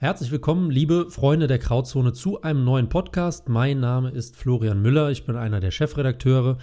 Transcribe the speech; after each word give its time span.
Herzlich 0.00 0.30
willkommen, 0.30 0.70
liebe 0.70 1.10
Freunde 1.10 1.48
der 1.48 1.58
Grauzone, 1.58 2.12
zu 2.12 2.40
einem 2.42 2.62
neuen 2.62 2.88
Podcast. 2.88 3.48
Mein 3.48 3.80
Name 3.80 4.10
ist 4.10 4.36
Florian 4.36 4.80
Müller, 4.80 5.10
ich 5.10 5.26
bin 5.26 5.34
einer 5.34 5.58
der 5.58 5.72
Chefredakteure 5.72 6.58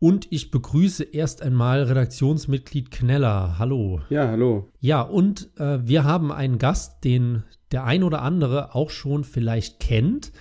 und 0.00 0.26
ich 0.32 0.50
begrüße 0.50 1.04
erst 1.04 1.42
einmal 1.42 1.84
Redaktionsmitglied 1.84 2.90
Kneller. 2.90 3.56
Hallo. 3.60 4.00
Ja, 4.10 4.26
hallo. 4.26 4.68
Ja, 4.80 5.00
und 5.02 5.50
äh, 5.60 5.78
wir 5.86 6.02
haben 6.02 6.32
einen 6.32 6.58
Gast, 6.58 7.04
den 7.04 7.44
der 7.70 7.84
ein 7.84 8.02
oder 8.02 8.20
andere 8.22 8.74
auch 8.74 8.90
schon 8.90 9.22
vielleicht 9.22 9.78
kennt. 9.78 10.32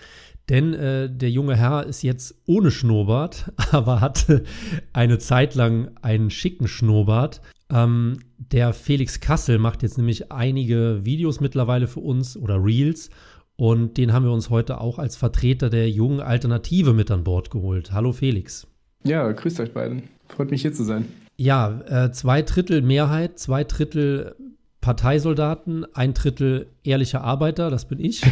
Denn 0.50 0.74
äh, 0.74 1.16
der 1.16 1.30
junge 1.30 1.56
Herr 1.56 1.86
ist 1.86 2.02
jetzt 2.02 2.42
ohne 2.48 2.72
Schnurrbart, 2.72 3.54
aber 3.72 4.02
hatte 4.02 4.46
eine 4.94 5.20
Zeit 5.20 5.54
lang 5.54 5.92
einen 6.02 6.32
schicken 6.32 6.68
Schnurrbart. 6.68 7.42
Ähm, 7.72 8.20
der 8.38 8.74
Felix 8.74 9.20
Kassel 9.20 9.58
macht 9.58 9.84
jetzt 9.84 9.98
nämlich 9.98 10.32
einige 10.32 11.02
Videos 11.04 11.40
mittlerweile 11.40 11.88
für 11.88 12.02
uns 12.02 12.36
oder 12.36 12.64
Reels. 12.64 13.10
Und 13.56 13.98
den 13.98 14.12
haben 14.12 14.26
wir 14.26 14.32
uns 14.32 14.50
heute 14.50 14.82
auch 14.82 14.98
als 14.98 15.16
Vertreter 15.16 15.70
der 15.70 15.90
jungen 15.90 16.20
Alternative 16.20 16.94
mit 16.94 17.12
an 17.12 17.24
Bord 17.24 17.52
geholt. 17.52 17.92
Hallo 17.92 18.12
Felix. 18.12 18.68
Ja, 19.04 19.32
grüßt 19.32 19.60
euch 19.60 19.74
beiden. 19.74 20.04
Freut 20.28 20.52
mich 20.52 20.62
hier 20.62 20.74
zu 20.74 20.84
sein. 20.84 21.08
Ja, 21.38 21.82
äh, 21.88 22.12
zwei 22.12 22.42
Drittel 22.42 22.82
Mehrheit, 22.82 23.40
zwei 23.40 23.64
Drittel 23.64 24.36
Parteisoldaten, 24.82 25.86
ein 25.94 26.14
Drittel 26.14 26.68
ehrliche 26.84 27.22
Arbeiter, 27.22 27.70
das 27.70 27.88
bin 27.88 28.00
ich. 28.00 28.24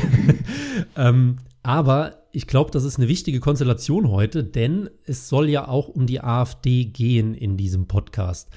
ähm, 0.95 1.37
aber 1.61 2.23
ich 2.31 2.47
glaube, 2.47 2.71
das 2.71 2.83
ist 2.83 2.97
eine 2.97 3.07
wichtige 3.07 3.39
Konstellation 3.39 4.09
heute, 4.09 4.43
denn 4.43 4.89
es 5.05 5.29
soll 5.29 5.49
ja 5.49 5.67
auch 5.67 5.87
um 5.87 6.07
die 6.07 6.21
AfD 6.21 6.85
gehen 6.85 7.33
in 7.35 7.57
diesem 7.57 7.87
Podcast. 7.87 8.49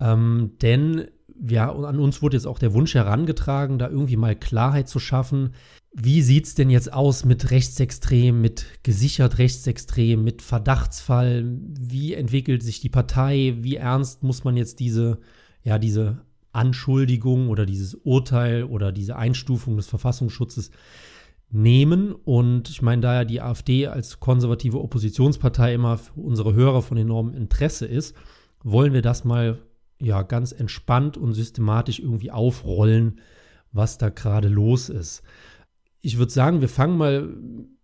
Ähm, 0.00 0.52
denn 0.60 1.08
ja, 1.48 1.70
an 1.70 1.98
uns 1.98 2.22
wurde 2.22 2.36
jetzt 2.36 2.46
auch 2.46 2.58
der 2.58 2.72
Wunsch 2.72 2.94
herangetragen, 2.94 3.78
da 3.78 3.88
irgendwie 3.88 4.16
mal 4.16 4.34
Klarheit 4.34 4.88
zu 4.88 4.98
schaffen. 4.98 5.50
Wie 5.92 6.22
sieht 6.22 6.46
es 6.46 6.54
denn 6.54 6.70
jetzt 6.70 6.92
aus 6.92 7.24
mit 7.24 7.50
Rechtsextrem, 7.50 8.40
mit 8.40 8.66
gesichert 8.82 9.38
Rechtsextrem, 9.38 10.22
mit 10.22 10.42
Verdachtsfall? 10.42 11.44
Wie 11.78 12.14
entwickelt 12.14 12.62
sich 12.62 12.80
die 12.80 12.88
Partei? 12.88 13.56
Wie 13.60 13.76
ernst 13.76 14.22
muss 14.22 14.44
man 14.44 14.56
jetzt 14.56 14.80
diese, 14.80 15.18
ja, 15.62 15.78
diese 15.78 16.22
Anschuldigung 16.52 17.48
oder 17.48 17.66
dieses 17.66 17.94
Urteil 17.94 18.64
oder 18.64 18.92
diese 18.92 19.16
Einstufung 19.16 19.76
des 19.76 19.86
Verfassungsschutzes 19.86 20.70
nehmen? 21.50 22.12
Und 22.12 22.70
ich 22.70 22.82
meine, 22.82 23.02
da 23.02 23.14
ja 23.14 23.24
die 23.24 23.40
AfD 23.40 23.86
als 23.88 24.20
konservative 24.20 24.80
Oppositionspartei 24.80 25.74
immer 25.74 25.98
für 25.98 26.20
unsere 26.20 26.54
Hörer 26.54 26.82
von 26.82 26.96
enormem 26.96 27.34
Interesse 27.34 27.86
ist, 27.86 28.16
wollen 28.62 28.92
wir 28.92 29.02
das 29.02 29.24
mal 29.24 29.58
ja 30.00 30.22
ganz 30.22 30.52
entspannt 30.52 31.16
und 31.16 31.34
systematisch 31.34 32.00
irgendwie 32.00 32.30
aufrollen, 32.30 33.20
was 33.72 33.98
da 33.98 34.08
gerade 34.08 34.48
los 34.48 34.88
ist. 34.88 35.22
Ich 36.00 36.18
würde 36.18 36.32
sagen, 36.32 36.60
wir 36.60 36.68
fangen 36.68 36.96
mal 36.96 37.34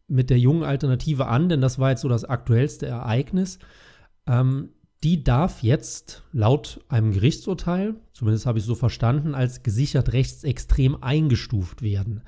mit 0.08 0.30
der 0.30 0.38
jungen 0.38 0.62
Alternative 0.62 1.26
an, 1.26 1.48
denn 1.48 1.60
das 1.60 1.78
war 1.78 1.90
jetzt 1.90 2.02
so 2.02 2.08
das 2.08 2.24
aktuellste 2.24 2.86
Ereignis. 2.86 3.58
Ähm, 4.26 4.70
die 5.02 5.24
darf 5.24 5.62
jetzt 5.62 6.22
laut 6.32 6.84
einem 6.88 7.12
Gerichtsurteil, 7.12 7.96
zumindest 8.12 8.46
habe 8.46 8.58
ich 8.58 8.64
so 8.64 8.74
verstanden, 8.74 9.34
als 9.34 9.62
gesichert 9.62 10.12
rechtsextrem 10.12 11.02
eingestuft 11.02 11.82
werden. 11.82 12.22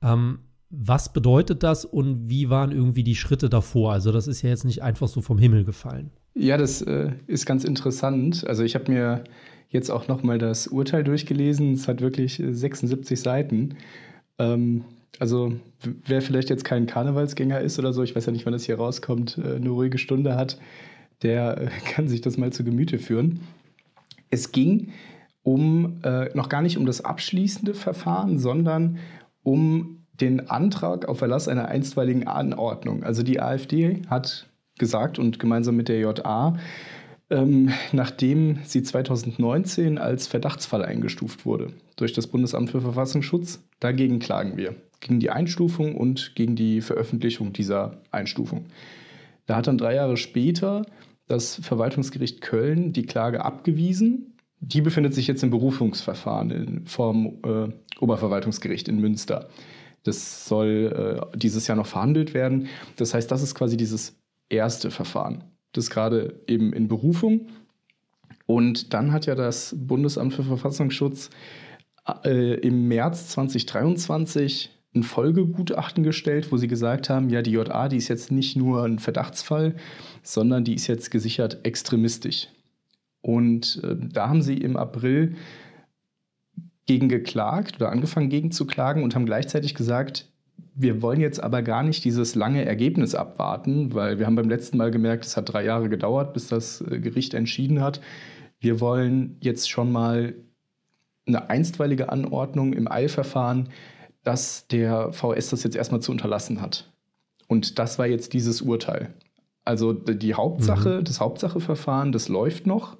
Ähm, 0.00 0.40
was 0.70 1.12
bedeutet 1.12 1.62
das 1.62 1.84
und 1.84 2.28
wie 2.28 2.50
waren 2.50 2.72
irgendwie 2.72 3.04
die 3.04 3.16
Schritte 3.16 3.48
davor? 3.48 3.92
Also 3.92 4.12
das 4.12 4.26
ist 4.26 4.42
ja 4.42 4.50
jetzt 4.50 4.64
nicht 4.64 4.82
einfach 4.82 5.08
so 5.08 5.22
vom 5.22 5.38
Himmel 5.38 5.64
gefallen. 5.64 6.10
Ja, 6.34 6.56
das 6.56 6.82
äh, 6.82 7.12
ist 7.26 7.46
ganz 7.46 7.64
interessant. 7.64 8.46
Also 8.46 8.64
ich 8.64 8.74
habe 8.74 8.90
mir 8.90 9.24
jetzt 9.68 9.90
auch 9.90 10.08
noch 10.08 10.22
mal 10.22 10.38
das 10.38 10.66
Urteil 10.66 11.04
durchgelesen. 11.04 11.74
Es 11.74 11.88
hat 11.88 12.00
wirklich 12.00 12.42
76 12.44 13.20
Seiten. 13.20 13.76
Ähm, 14.38 14.84
also 15.20 15.52
wer 15.80 16.22
vielleicht 16.22 16.50
jetzt 16.50 16.64
kein 16.64 16.86
Karnevalsgänger 16.86 17.60
ist 17.60 17.78
oder 17.78 17.92
so, 17.92 18.02
ich 18.02 18.16
weiß 18.16 18.26
ja 18.26 18.32
nicht, 18.32 18.46
wann 18.46 18.52
das 18.52 18.64
hier 18.64 18.76
rauskommt, 18.76 19.38
äh, 19.38 19.56
eine 19.56 19.70
ruhige 19.70 19.98
Stunde 19.98 20.36
hat, 20.36 20.58
der 21.22 21.60
äh, 21.60 21.68
kann 21.92 22.08
sich 22.08 22.20
das 22.20 22.36
mal 22.36 22.52
zu 22.52 22.64
Gemüte 22.64 22.98
führen. 22.98 23.40
Es 24.30 24.52
ging 24.52 24.92
um 25.44 26.00
äh, 26.02 26.34
noch 26.34 26.48
gar 26.48 26.62
nicht 26.62 26.78
um 26.78 26.86
das 26.86 27.04
abschließende 27.04 27.74
Verfahren, 27.74 28.38
sondern 28.38 28.98
um 29.42 30.04
den 30.14 30.48
Antrag 30.48 31.06
auf 31.06 31.20
Erlass 31.20 31.48
einer 31.48 31.68
einstweiligen 31.68 32.26
Anordnung. 32.26 33.04
Also 33.04 33.22
die 33.22 33.40
AfD 33.40 34.02
hat 34.08 34.48
gesagt 34.78 35.18
und 35.18 35.38
gemeinsam 35.38 35.76
mit 35.76 35.88
der 35.88 35.98
JA, 35.98 36.56
ähm, 37.30 37.72
nachdem 37.92 38.58
sie 38.64 38.82
2019 38.82 39.98
als 39.98 40.26
Verdachtsfall 40.26 40.84
eingestuft 40.84 41.46
wurde 41.46 41.72
durch 41.96 42.12
das 42.12 42.26
Bundesamt 42.26 42.70
für 42.70 42.80
Verfassungsschutz. 42.80 43.62
Dagegen 43.80 44.18
klagen 44.18 44.56
wir. 44.56 44.74
Gegen 45.00 45.20
die 45.20 45.30
Einstufung 45.30 45.94
und 45.94 46.34
gegen 46.34 46.56
die 46.56 46.80
Veröffentlichung 46.80 47.52
dieser 47.52 48.02
Einstufung. 48.10 48.66
Da 49.46 49.56
hat 49.56 49.66
dann 49.66 49.78
drei 49.78 49.94
Jahre 49.94 50.16
später 50.16 50.86
das 51.26 51.56
Verwaltungsgericht 51.56 52.40
Köln 52.40 52.92
die 52.92 53.06
Klage 53.06 53.44
abgewiesen. 53.44 54.38
Die 54.60 54.80
befindet 54.80 55.14
sich 55.14 55.26
jetzt 55.26 55.42
im 55.42 55.50
Berufungsverfahren 55.50 56.50
in, 56.50 56.86
vom 56.86 57.38
äh, 57.44 57.68
Oberverwaltungsgericht 58.00 58.88
in 58.88 59.00
Münster. 59.00 59.48
Das 60.04 60.46
soll 60.46 61.20
äh, 61.32 61.38
dieses 61.38 61.66
Jahr 61.66 61.76
noch 61.76 61.86
verhandelt 61.86 62.34
werden. 62.34 62.68
Das 62.96 63.14
heißt, 63.14 63.30
das 63.30 63.42
ist 63.42 63.54
quasi 63.54 63.76
dieses 63.76 64.16
erste 64.48 64.90
Verfahren. 64.90 65.44
Das 65.72 65.84
ist 65.84 65.90
gerade 65.90 66.40
eben 66.46 66.72
in 66.72 66.88
Berufung. 66.88 67.48
Und 68.46 68.92
dann 68.92 69.12
hat 69.12 69.26
ja 69.26 69.34
das 69.34 69.74
Bundesamt 69.76 70.34
für 70.34 70.44
Verfassungsschutz 70.44 71.30
äh, 72.24 72.54
im 72.60 72.88
März 72.88 73.28
2023 73.30 74.70
ein 74.94 75.02
Folgegutachten 75.02 76.04
gestellt, 76.04 76.52
wo 76.52 76.56
sie 76.56 76.68
gesagt 76.68 77.10
haben, 77.10 77.28
ja, 77.30 77.42
die 77.42 77.50
JA, 77.50 77.88
die 77.88 77.96
ist 77.96 78.08
jetzt 78.08 78.30
nicht 78.30 78.56
nur 78.56 78.84
ein 78.84 78.98
Verdachtsfall, 78.98 79.74
sondern 80.22 80.64
die 80.64 80.74
ist 80.74 80.86
jetzt 80.86 81.10
gesichert 81.10 81.64
extremistisch. 81.64 82.48
Und 83.20 83.80
äh, 83.82 83.96
da 83.98 84.28
haben 84.28 84.42
sie 84.42 84.58
im 84.58 84.76
April 84.76 85.34
gegen 86.86 87.08
geklagt 87.08 87.76
oder 87.76 87.90
angefangen 87.90 88.28
gegen 88.28 88.50
zu 88.50 88.66
klagen 88.66 89.02
und 89.02 89.14
haben 89.14 89.26
gleichzeitig 89.26 89.74
gesagt, 89.74 90.28
wir 90.74 91.02
wollen 91.02 91.20
jetzt 91.20 91.42
aber 91.42 91.62
gar 91.62 91.82
nicht 91.82 92.04
dieses 92.04 92.34
lange 92.34 92.64
Ergebnis 92.64 93.14
abwarten, 93.14 93.94
weil 93.94 94.18
wir 94.18 94.26
haben 94.26 94.34
beim 94.34 94.48
letzten 94.48 94.76
Mal 94.76 94.90
gemerkt, 94.90 95.24
es 95.24 95.36
hat 95.36 95.52
drei 95.52 95.64
Jahre 95.64 95.88
gedauert, 95.88 96.32
bis 96.32 96.48
das 96.48 96.80
äh, 96.80 96.98
Gericht 96.98 97.34
entschieden 97.34 97.80
hat. 97.80 98.00
Wir 98.58 98.80
wollen 98.80 99.36
jetzt 99.40 99.70
schon 99.70 99.92
mal 99.92 100.34
eine 101.26 101.48
einstweilige 101.48 102.10
Anordnung 102.10 102.72
im 102.72 102.90
Eilverfahren, 102.90 103.68
dass 104.24 104.66
der 104.66 105.12
VS 105.12 105.50
das 105.50 105.62
jetzt 105.62 105.76
erstmal 105.76 106.00
zu 106.00 106.10
unterlassen 106.10 106.60
hat. 106.60 106.92
Und 107.46 107.78
das 107.78 107.98
war 107.98 108.06
jetzt 108.06 108.32
dieses 108.32 108.62
Urteil. 108.62 109.14
Also 109.64 109.92
die 109.92 110.34
Hauptsache, 110.34 111.00
mhm. 111.00 111.04
das 111.04 111.20
Hauptsacheverfahren, 111.20 112.12
das 112.12 112.28
läuft 112.28 112.66
noch. 112.66 112.96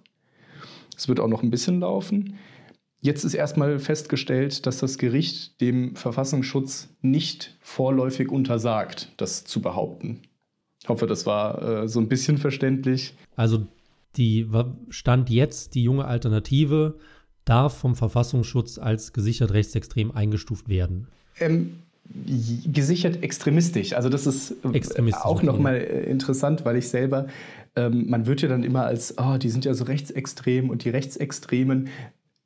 Es 0.97 1.09
wird 1.09 1.19
auch 1.19 1.29
noch 1.29 1.43
ein 1.43 1.51
bisschen 1.51 1.81
laufen. 1.81 2.38
Jetzt 3.05 3.23
ist 3.23 3.35
erstmal 3.35 3.79
festgestellt, 3.81 4.65
dass 4.65 4.79
das 4.79 4.97
Gericht 4.97 5.61
dem 5.61 5.95
Verfassungsschutz 5.95 6.89
nicht 7.03 7.55
vorläufig 7.61 8.31
untersagt, 8.31 9.12
das 9.19 9.45
zu 9.45 9.61
behaupten. 9.61 10.23
Ich 10.83 10.89
hoffe, 10.89 11.06
das 11.06 11.27
war 11.27 11.83
äh, 11.83 11.87
so 11.87 12.01
ein 12.01 12.09
bisschen 12.09 12.39
verständlich. 12.39 13.12
Also 13.37 13.67
die 14.17 14.49
Stand 14.89 15.29
jetzt, 15.29 15.75
die 15.75 15.83
junge 15.83 16.06
Alternative 16.06 16.95
darf 17.45 17.77
vom 17.77 17.95
Verfassungsschutz 17.95 18.79
als 18.79 19.12
gesichert 19.12 19.53
rechtsextrem 19.53 20.11
eingestuft 20.11 20.71
werden. 20.71 21.09
Ähm, 21.41 21.81
gesichert 22.73 23.23
extremistisch. 23.23 23.93
Also 23.93 24.09
das 24.09 24.27
ist 24.27 24.55
äh, 24.65 25.12
auch 25.12 25.43
nochmal 25.43 25.77
äh, 25.77 26.05
interessant, 26.05 26.65
weil 26.65 26.77
ich 26.77 26.89
selber, 26.89 27.27
ähm, 27.77 28.09
man 28.09 28.25
wird 28.25 28.41
ja 28.41 28.49
dann 28.49 28.65
immer 28.65 28.87
als, 28.87 29.19
oh, 29.19 29.37
die 29.37 29.50
sind 29.50 29.67
ja 29.67 29.75
so 29.75 29.85
rechtsextrem 29.85 30.71
und 30.71 30.85
die 30.85 30.91
Rechtsextremen 30.91 31.91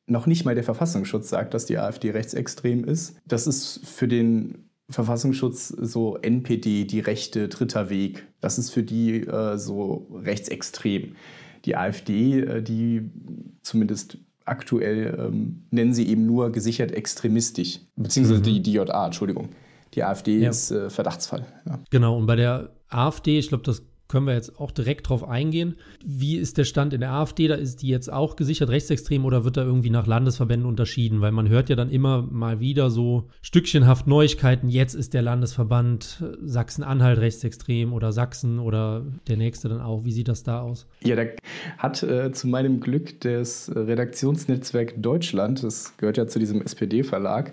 noch 0.09 0.27
nicht 0.27 0.45
mal 0.45 0.55
der 0.55 0.65
Verfassungsschutz 0.65 1.29
sagt, 1.29 1.55
dass 1.55 1.67
die 1.67 1.79
AfD 1.79 2.11
rechtsextrem 2.11 2.85
ist. 2.85 3.17
Das 3.27 3.47
ist 3.47 3.81
für 3.85 4.09
den 4.09 4.69
Verfassungsschutz 4.91 5.69
so 5.69 6.17
NPD, 6.17 6.85
die 6.85 7.01
rechte 7.01 7.49
dritter 7.49 7.91
Weg. 7.91 8.27
Das 8.41 8.59
ist 8.59 8.71
für 8.71 8.83
die 8.83 9.21
äh, 9.21 9.59
so 9.59 10.09
rechtsextrem. 10.25 11.15
Die 11.65 11.77
AfD, 11.77 12.41
äh, 12.41 12.63
die 12.63 13.11
zumindest 13.63 14.19
aktuell 14.47 15.15
ähm, 15.19 15.65
nennen 15.71 15.93
sie 15.93 16.09
eben 16.09 16.25
nur 16.25 16.51
gesichert 16.51 16.91
extremistisch, 16.93 17.81
beziehungsweise 17.97 18.41
mhm. 18.41 18.45
die, 18.45 18.63
die 18.63 18.73
JA, 18.73 19.07
Entschuldigung. 19.07 19.51
die 19.93 20.03
AfD 20.03 20.39
ja. 20.39 20.49
ist 20.49 20.71
äh, 20.71 20.89
Verdachtsfall. 20.89 21.45
Ja. 21.67 21.79
Genau, 21.91 22.17
und 22.17 22.27
bei 22.27 22.37
der 22.37 22.71
AfD, 22.89 23.39
ich 23.39 23.49
glaube, 23.49 23.65
das 23.65 23.83
können 24.09 24.27
wir 24.27 24.35
jetzt 24.35 24.59
auch 24.59 24.71
direkt 24.71 25.09
drauf 25.09 25.23
eingehen. 25.23 25.77
Wie 26.05 26.37
ist 26.37 26.59
der 26.59 26.65
Stand 26.65 26.95
in 26.95 27.01
der 27.01 27.13
AfD? 27.13 27.47
Da 27.47 27.55
ist 27.55 27.83
die 27.83 27.89
jetzt 27.89 28.11
auch 28.11 28.37
gesichert 28.37 28.71
rechtsextrem 28.71 29.25
oder 29.25 29.45
wird 29.45 29.57
da 29.57 29.63
irgendwie 29.63 29.91
nach 29.91 30.07
Landesverbänden 30.07 30.69
unterschieden? 30.69 31.21
Weil 31.21 31.33
man 31.33 31.49
hört 31.49 31.69
ja 31.69 31.77
dann 31.77 31.91
immer 31.91 32.23
mal 32.23 32.59
wieder 32.61 32.91
so 32.91 33.29
stückchenhaft 33.43 34.07
Neuigkeiten. 34.07 34.69
Jetzt 34.71 34.95
ist 34.95 35.13
der 35.15 35.23
Landesverband 35.23 36.25
Sachsen-Anhalt 36.43 37.19
rechtsextrem 37.19 37.93
oder 37.93 38.13
Sachsen 38.13 38.59
oder 38.59 39.05
der 39.29 39.37
nächste 39.37 39.69
dann 39.69 39.81
auch. 39.81 40.05
Wie 40.05 40.13
sieht 40.13 40.29
das 40.29 40.43
da 40.43 40.63
aus? 40.63 40.87
Ja, 41.05 41.15
da 41.15 41.25
hat 41.77 42.03
äh, 42.03 42.33
zu 42.33 42.49
meinem 42.49 42.81
Glück 42.81 43.21
das 43.21 43.71
Redaktionsnetzwerk 43.75 44.95
Deutschland, 45.03 45.63
das 45.63 45.97
gehört 45.99 46.17
ja 46.17 46.27
zu 46.27 46.39
diesem 46.39 46.63
SPD-Verlag, 46.63 47.53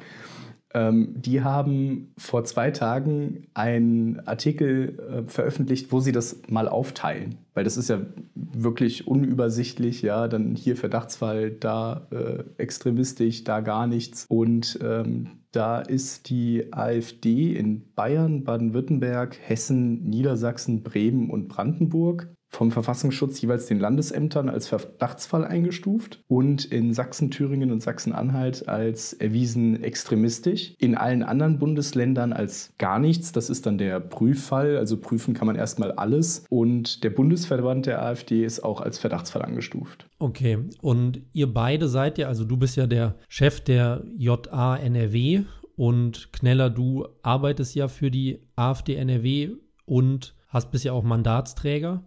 die 0.75 1.42
haben 1.42 2.12
vor 2.18 2.44
zwei 2.44 2.72
Tagen 2.72 3.48
einen 3.54 4.19
Artikel 4.27 5.00
äh, 5.00 5.30
veröffentlicht, 5.30 5.92
wo 5.92 6.01
sie 6.01 6.12
das 6.12 6.42
mal 6.50 6.68
aufteilen. 6.68 7.36
Weil 7.54 7.63
das 7.63 7.77
ist 7.77 7.89
ja 7.89 8.01
wirklich 8.36 9.07
unübersichtlich, 9.07 10.01
ja, 10.01 10.27
dann 10.27 10.56
hier 10.56 10.75
Verdachtsfall, 10.75 11.51
da 11.51 12.07
äh, 12.12 12.44
extremistisch, 12.57 13.45
da 13.45 13.62
gar 13.62 13.88
nichts. 13.88 14.25
Und 14.27 14.77
ähm, 14.83 15.27
da 15.54 15.80
ist 15.80 16.30
die 16.30 16.74
AfD 16.74 17.56
in 17.56 17.94
Bayern, 17.95 18.44
Baden-Württemberg, 18.44 19.38
Hessen, 19.42 20.04
Niedersachsen, 20.04 20.83
Bremen 20.83 21.30
und 21.30 21.48
Brandenburg 21.48 22.35
vom 22.56 22.72
Verfassungsschutz 22.72 23.42
jeweils 23.42 23.66
den 23.66 23.80
Landesämtern 23.80 24.50
als 24.50 24.68
Verdachtsfall 24.68 25.46
eingestuft 25.46 26.24
und 26.28 26.66
in 26.66 26.94
Sachsen, 26.94 27.30
Thüringen 27.30 27.72
und 27.72 27.81
Sachsen-Anhalt 27.81 28.69
als 28.69 29.13
erwiesen 29.13 29.84
extremistisch. 29.84 30.74
In 30.80 30.96
allen 30.96 31.22
anderen 31.22 31.60
Bundesländern 31.60 32.34
als 32.34 32.74
gar 32.78 33.00
nichts. 33.00 33.31
Das 33.34 33.50
ist 33.50 33.66
dann 33.66 33.78
der 33.78 34.00
Prüffall. 34.00 34.78
Also 34.78 34.98
prüfen 34.98 35.34
kann 35.34 35.48
man 35.48 35.56
erstmal 35.56 35.92
alles. 35.92 36.46
Und 36.50 37.04
der 37.04 37.10
Bundesverband 37.10 37.86
der 37.86 38.02
AfD 38.02 38.46
ist 38.46 38.63
auch 38.63 38.80
als 38.80 39.00
Verdachtsfall 39.00 39.42
angestuft. 39.42 40.08
Okay. 40.19 40.60
Und 40.81 41.22
ihr 41.34 41.54
beide 41.54 41.90
seid 41.90 42.18
ja, 42.18 42.28
also 42.28 42.46
du 42.46 42.56
bist 42.58 42.78
ja 42.78 42.88
der 42.88 43.16
Chef 43.28 43.60
der 43.60 44.04
JA 44.18 44.78
NRW 44.78 45.44
und 45.75 46.31
Kneller, 46.31 46.69
du 46.69 47.06
arbeitest 47.22 47.75
ja 47.75 47.90
für 47.90 48.10
die 48.10 48.40
AfD 48.56 48.96
NRW 48.96 49.50
und 49.86 50.35
hast 50.56 50.72
bisher 50.72 50.94
auch 50.94 51.04
Mandatsträger. 51.04 52.04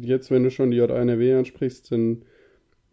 Jetzt, 0.00 0.30
wenn 0.30 0.44
du 0.44 0.50
schon 0.50 0.70
die 0.70 0.76
JNRW 0.76 1.34
ansprichst, 1.34 1.90
dann 1.90 2.22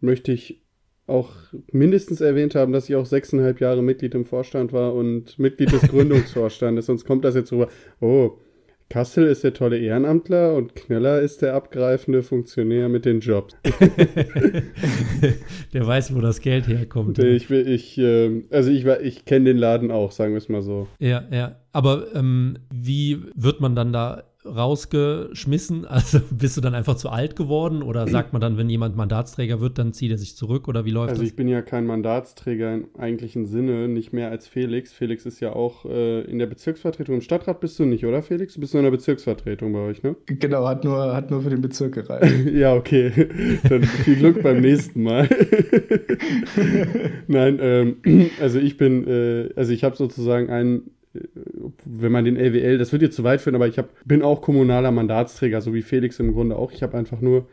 möchte 0.00 0.32
ich 0.32 0.60
auch 1.06 1.30
mindestens 1.70 2.20
erwähnt 2.20 2.56
haben, 2.56 2.72
dass 2.72 2.88
ich 2.88 2.96
auch 2.96 3.06
sechseinhalb 3.06 3.60
Jahre 3.60 3.82
Mitglied 3.82 4.14
im 4.14 4.24
Vorstand 4.24 4.72
war 4.72 4.94
und 4.94 5.38
Mitglied 5.38 5.72
des 5.72 5.82
Gründungsvorstandes. 5.82 6.86
Sonst 6.86 7.04
kommt 7.04 7.24
das 7.24 7.36
jetzt 7.36 7.52
rüber, 7.52 7.68
oh, 8.00 8.38
Kassel 8.88 9.26
ist 9.26 9.44
der 9.44 9.54
tolle 9.54 9.78
Ehrenamtler 9.78 10.54
und 10.54 10.74
Kneller 10.74 11.20
ist 11.20 11.42
der 11.42 11.54
abgreifende 11.54 12.22
Funktionär 12.22 12.90
mit 12.90 13.04
den 13.04 13.20
Jobs. 13.20 13.56
der 15.72 15.86
weiß, 15.86 16.14
wo 16.14 16.20
das 16.20 16.40
Geld 16.40 16.68
herkommt. 16.68 17.18
Ich, 17.20 17.50
ich, 17.50 17.98
äh, 17.98 18.42
also 18.50 18.70
ich, 18.70 18.84
ich 18.84 19.24
kenne 19.24 19.46
den 19.46 19.56
Laden 19.56 19.90
auch, 19.90 20.12
sagen 20.12 20.32
wir 20.32 20.38
es 20.38 20.50
mal 20.50 20.60
so. 20.60 20.88
Ja, 20.98 21.24
ja. 21.30 21.56
Aber 21.72 22.14
ähm, 22.14 22.58
wie 22.70 23.22
wird 23.34 23.60
man 23.60 23.74
dann 23.74 23.94
da 23.94 24.24
rausgeschmissen? 24.44 25.86
Also 25.92 26.20
bist 26.30 26.56
du 26.56 26.60
dann 26.60 26.74
einfach 26.74 26.96
zu 26.96 27.10
alt 27.10 27.36
geworden 27.36 27.82
oder 27.82 28.08
sagt 28.08 28.32
man 28.32 28.40
dann, 28.40 28.56
wenn 28.56 28.68
jemand 28.70 28.96
Mandatsträger 28.96 29.60
wird, 29.60 29.78
dann 29.78 29.92
zieht 29.92 30.10
er 30.10 30.18
sich 30.18 30.36
zurück 30.36 30.66
oder 30.66 30.84
wie 30.84 30.90
läuft 30.90 31.10
also 31.10 31.20
das? 31.20 31.20
Also 31.20 31.30
ich 31.30 31.36
bin 31.36 31.48
ja 31.48 31.60
kein 31.60 31.86
Mandatsträger 31.86 32.74
im 32.74 32.88
eigentlichen 32.98 33.46
Sinne, 33.46 33.88
nicht 33.88 34.12
mehr 34.12 34.30
als 34.30 34.48
Felix. 34.48 34.92
Felix 34.92 35.26
ist 35.26 35.40
ja 35.40 35.52
auch 35.52 35.84
äh, 35.84 36.22
in 36.22 36.38
der 36.38 36.46
Bezirksvertretung. 36.46 37.16
Im 37.16 37.20
Stadtrat 37.20 37.60
bist 37.60 37.78
du 37.78 37.84
nicht, 37.84 38.06
oder 38.06 38.22
Felix? 38.22 38.54
Du 38.54 38.60
bist 38.60 38.72
nur 38.72 38.80
in 38.80 38.84
der 38.84 38.90
Bezirksvertretung 38.90 39.72
bei 39.72 39.80
euch, 39.80 40.02
ne? 40.02 40.16
Genau, 40.26 40.66
hat 40.66 40.84
nur, 40.84 41.14
hat 41.14 41.30
nur 41.30 41.42
für 41.42 41.50
den 41.50 41.60
Bezirk 41.60 41.94
gereicht. 41.94 42.46
ja, 42.52 42.74
okay. 42.74 43.12
Dann 43.68 43.82
viel 43.82 44.16
Glück 44.16 44.42
beim 44.42 44.60
nächsten 44.60 45.02
Mal. 45.02 45.28
Nein, 47.28 47.58
ähm, 47.60 47.96
also 48.40 48.58
ich 48.58 48.76
bin, 48.76 49.06
äh, 49.06 49.50
also 49.56 49.72
ich 49.72 49.84
habe 49.84 49.96
sozusagen 49.96 50.50
einen 50.50 50.90
wenn 51.84 52.12
man 52.12 52.24
den 52.24 52.36
LWL, 52.36 52.78
das 52.78 52.92
wird 52.92 53.02
jetzt 53.02 53.16
zu 53.16 53.24
weit 53.24 53.40
führen, 53.40 53.54
aber 53.54 53.68
ich 53.68 53.78
hab, 53.78 53.90
bin 54.04 54.22
auch 54.22 54.40
kommunaler 54.40 54.90
Mandatsträger, 54.90 55.60
so 55.60 55.74
wie 55.74 55.82
Felix 55.82 56.18
im 56.18 56.32
Grunde 56.32 56.56
auch. 56.56 56.72
Ich 56.72 56.82
habe 56.82 56.96
einfach 56.96 57.20
nur 57.20 57.48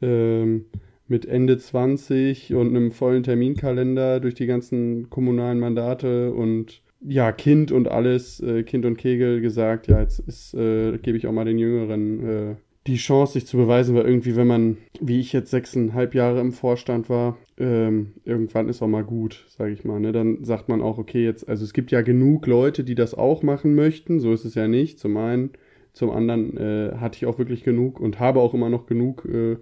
ähm, 0.00 0.66
mit 1.08 1.26
Ende 1.26 1.58
20 1.58 2.54
und 2.54 2.68
einem 2.68 2.90
vollen 2.90 3.22
Terminkalender 3.22 4.20
durch 4.20 4.34
die 4.34 4.46
ganzen 4.46 5.10
kommunalen 5.10 5.60
Mandate 5.60 6.32
und 6.32 6.82
ja, 7.00 7.32
Kind 7.32 7.72
und 7.72 7.88
alles, 7.88 8.40
äh, 8.40 8.62
Kind 8.62 8.86
und 8.86 8.96
Kegel 8.96 9.40
gesagt, 9.40 9.88
ja, 9.88 10.00
jetzt 10.00 10.54
äh, 10.54 10.98
gebe 10.98 11.16
ich 11.18 11.26
auch 11.26 11.32
mal 11.32 11.44
den 11.44 11.58
Jüngeren 11.58 12.26
äh, 12.26 12.54
die 12.86 12.96
Chance, 12.96 13.34
sich 13.34 13.46
zu 13.46 13.56
beweisen, 13.56 13.94
weil 13.94 14.06
irgendwie, 14.06 14.34
wenn 14.34 14.46
man, 14.46 14.76
wie 15.00 15.20
ich 15.20 15.32
jetzt 15.32 15.50
sechseinhalb 15.50 16.14
Jahre 16.14 16.40
im 16.40 16.52
Vorstand 16.52 17.08
war, 17.08 17.36
ähm, 17.56 18.12
irgendwann 18.24 18.68
ist 18.68 18.82
auch 18.82 18.88
mal 18.88 19.04
gut, 19.04 19.44
sage 19.48 19.72
ich 19.72 19.84
mal. 19.84 20.00
Ne? 20.00 20.10
Dann 20.10 20.42
sagt 20.42 20.68
man 20.68 20.82
auch, 20.82 20.98
okay, 20.98 21.24
jetzt, 21.24 21.48
also 21.48 21.64
es 21.64 21.72
gibt 21.72 21.92
ja 21.92 22.00
genug 22.02 22.46
Leute, 22.46 22.82
die 22.82 22.96
das 22.96 23.14
auch 23.14 23.42
machen 23.42 23.74
möchten, 23.76 24.18
so 24.18 24.32
ist 24.32 24.44
es 24.44 24.56
ja 24.56 24.66
nicht. 24.66 24.98
Zum 24.98 25.16
einen, 25.16 25.50
zum 25.92 26.10
anderen 26.10 26.56
äh, 26.56 26.96
hatte 26.96 27.16
ich 27.16 27.26
auch 27.26 27.38
wirklich 27.38 27.62
genug 27.62 28.00
und 28.00 28.18
habe 28.18 28.40
auch 28.40 28.52
immer 28.52 28.68
noch 28.68 28.86
genug, 28.86 29.26
äh, 29.26 29.58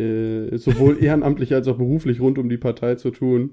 äh, 0.00 0.56
sowohl 0.56 0.98
ehrenamtlich 1.02 1.54
als 1.54 1.68
auch 1.68 1.76
beruflich 1.76 2.20
rund 2.20 2.38
um 2.38 2.48
die 2.48 2.58
Partei 2.58 2.96
zu 2.96 3.10
tun. 3.10 3.52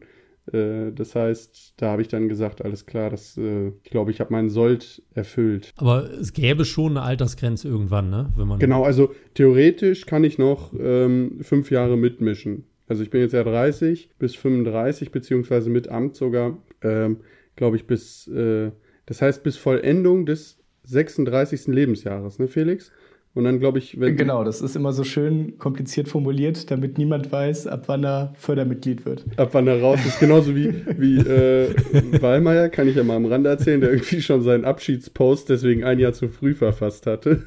Äh, 0.52 0.92
das 0.94 1.16
heißt, 1.16 1.74
da 1.78 1.92
habe 1.92 2.02
ich 2.02 2.08
dann 2.08 2.30
gesagt, 2.30 2.64
alles 2.64 2.86
klar, 2.86 3.10
das, 3.10 3.38
äh, 3.38 3.70
ich 3.84 3.90
glaube, 3.90 4.12
ich 4.12 4.20
habe 4.20 4.32
meinen 4.34 4.50
Sold 4.50 5.04
erfüllt. 5.14 5.74
Aber 5.78 6.10
es 6.12 6.34
gäbe 6.34 6.66
schon 6.66 6.98
eine 6.98 7.02
Altersgrenze 7.02 7.68
irgendwann, 7.68 8.10
ne? 8.10 8.32
Wenn 8.36 8.48
man 8.48 8.60
genau, 8.60 8.84
also 8.84 9.14
theoretisch 9.34 10.06
kann 10.06 10.24
ich 10.24 10.38
noch 10.38 10.74
ähm, 10.78 11.40
fünf 11.42 11.72
Jahre 11.72 11.98
mitmischen. 11.98 12.66
Also 12.88 13.02
ich 13.02 13.10
bin 13.10 13.22
jetzt 13.22 13.34
ja 13.34 13.44
30 13.44 14.10
bis 14.20 14.36
35, 14.36 15.12
beziehungsweise 15.12 15.70
mit 15.70 15.90
Amt 15.90 16.16
sogar, 16.16 16.58
ähm, 16.84 17.18
glaube 17.56 17.78
ich, 17.78 17.88
bis, 17.88 18.28
äh, 18.28 18.72
das 19.08 19.22
heißt 19.22 19.44
bis 19.44 19.58
Vollendung 19.58 20.26
des 20.26 20.60
36. 20.84 21.68
Lebensjahres, 21.68 22.38
ne, 22.38 22.48
Felix? 22.48 22.92
Und 23.36 23.44
dann 23.44 23.60
glaube 23.60 23.80
ich, 23.80 24.00
wenn. 24.00 24.16
Genau, 24.16 24.46
das 24.46 24.62
ist 24.62 24.78
immer 24.78 24.94
so 24.94 25.04
schön 25.04 25.60
kompliziert 25.60 26.08
formuliert, 26.08 26.72
damit 26.72 26.98
niemand 26.98 27.34
weiß, 27.34 27.68
ab 27.68 27.84
wann 27.88 28.06
er 28.06 28.34
Fördermitglied 28.38 29.06
wird. 29.06 29.26
Ab 29.36 29.50
wann 29.52 29.68
er 29.68 29.82
raus 29.82 30.00
ist. 30.06 30.22
Genauso 30.22 30.56
wie, 30.56 30.74
wie 30.98 31.18
äh, 31.18 31.76
Weilmeier, 32.22 32.70
kann 32.70 32.88
ich 32.88 32.96
ja 32.96 33.04
mal 33.04 33.18
am 33.18 33.26
Rande 33.26 33.50
erzählen, 33.50 33.82
der 33.82 33.92
irgendwie 33.92 34.22
schon 34.22 34.42
seinen 34.42 34.64
Abschiedspost 34.64 35.50
deswegen 35.50 35.84
ein 35.84 36.00
Jahr 36.00 36.14
zu 36.14 36.30
früh 36.30 36.54
verfasst 36.54 37.08
hatte. 37.08 37.44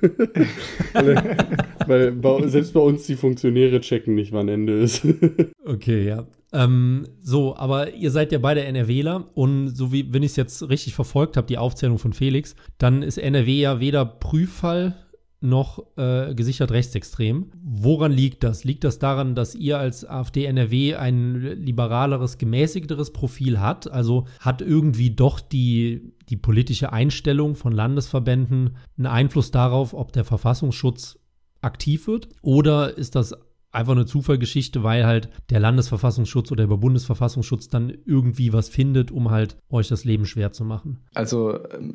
Weil 1.87 2.13
bei, 2.13 2.47
selbst 2.49 2.75
bei 2.75 2.81
uns 2.81 3.07
die 3.07 3.17
Funktionäre 3.17 3.81
checken 3.81 4.15
nicht, 4.15 4.33
wann 4.33 4.49
Ende 4.49 4.75
ist. 4.75 5.07
okay, 5.65 6.07
ja. 6.07 6.27
Ähm, 6.53 7.07
so, 7.23 7.57
aber 7.57 7.95
ihr 7.95 8.11
seid 8.11 8.31
ja 8.31 8.39
beide 8.39 8.63
NRWler 8.65 9.31
und 9.35 9.69
so 9.69 9.91
wie, 9.91 10.13
wenn 10.13 10.23
ich 10.23 10.33
es 10.33 10.37
jetzt 10.37 10.69
richtig 10.69 10.95
verfolgt 10.95 11.39
habe, 11.39 11.47
die 11.47 11.59
Aufzählung 11.59 11.99
von 11.99 12.13
Felix, 12.13 12.57
dann 12.77 13.03
ist 13.03 13.17
NRW 13.17 13.59
ja 13.59 13.81
weder 13.81 14.05
Prüffall 14.05 14.95
noch 15.41 15.97
äh, 15.97 16.35
gesichert 16.35 16.73
rechtsextrem. 16.73 17.53
Woran 17.63 18.13
liegt 18.13 18.43
das? 18.43 18.65
Liegt 18.65 18.85
das 18.85 18.99
daran, 18.99 19.35
dass 19.35 19.55
ihr 19.55 19.79
als 19.79 20.05
AfD 20.05 20.45
NRW 20.45 20.97
ein 20.97 21.35
liberaleres, 21.41 22.39
gemäßigteres 22.39 23.13
Profil 23.13 23.61
hat? 23.61 23.91
Also 23.91 24.27
hat 24.41 24.63
irgendwie 24.63 25.11
doch 25.11 25.41
die, 25.41 26.13
die 26.29 26.37
politische 26.37 26.93
Einstellung 26.93 27.55
von 27.55 27.73
Landesverbänden 27.73 28.77
einen 28.97 29.07
Einfluss 29.07 29.51
darauf, 29.51 29.95
ob 29.95 30.13
der 30.13 30.25
Verfassungsschutz 30.25 31.19
aktiv 31.61 32.07
wird? 32.09 32.29
Oder 32.43 32.97
ist 32.99 33.15
das 33.15 33.35
einfach 33.71 33.93
eine 33.93 34.07
Zufallgeschichte, 34.07 34.83
weil 34.83 35.07
halt 35.07 35.29
der 35.51 35.61
Landesverfassungsschutz 35.61 36.51
oder 36.51 36.67
der 36.67 36.77
Bundesverfassungsschutz 36.77 37.69
dann 37.69 37.93
irgendwie 38.07 38.53
was 38.53 38.69
findet, 38.69 39.11
um 39.11 39.31
halt 39.31 39.57
euch 39.71 39.89
das 39.89 40.05
Leben 40.05 40.27
schwer 40.27 40.53
zu 40.53 40.65
machen? 40.65 40.99
Also 41.15 41.59
ähm, 41.73 41.95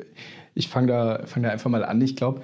ich 0.54 0.68
fange 0.68 0.88
da, 0.88 1.26
fang 1.26 1.44
da 1.44 1.50
einfach 1.50 1.70
mal 1.70 1.84
an. 1.84 2.00
Ich 2.02 2.16
glaube, 2.16 2.42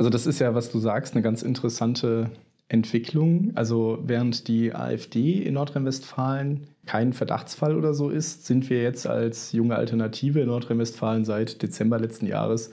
also 0.00 0.08
das 0.08 0.26
ist 0.26 0.38
ja, 0.38 0.54
was 0.54 0.72
du 0.72 0.78
sagst, 0.78 1.12
eine 1.12 1.20
ganz 1.20 1.42
interessante 1.42 2.30
Entwicklung. 2.68 3.52
Also 3.54 3.98
während 4.02 4.48
die 4.48 4.74
AfD 4.74 5.42
in 5.42 5.52
Nordrhein-Westfalen 5.52 6.68
kein 6.86 7.12
Verdachtsfall 7.12 7.76
oder 7.76 7.92
so 7.92 8.08
ist, 8.08 8.46
sind 8.46 8.70
wir 8.70 8.82
jetzt 8.82 9.06
als 9.06 9.52
junge 9.52 9.76
Alternative 9.76 10.40
in 10.40 10.46
Nordrhein-Westfalen 10.46 11.26
seit 11.26 11.60
Dezember 11.60 11.98
letzten 11.98 12.24
Jahres 12.24 12.72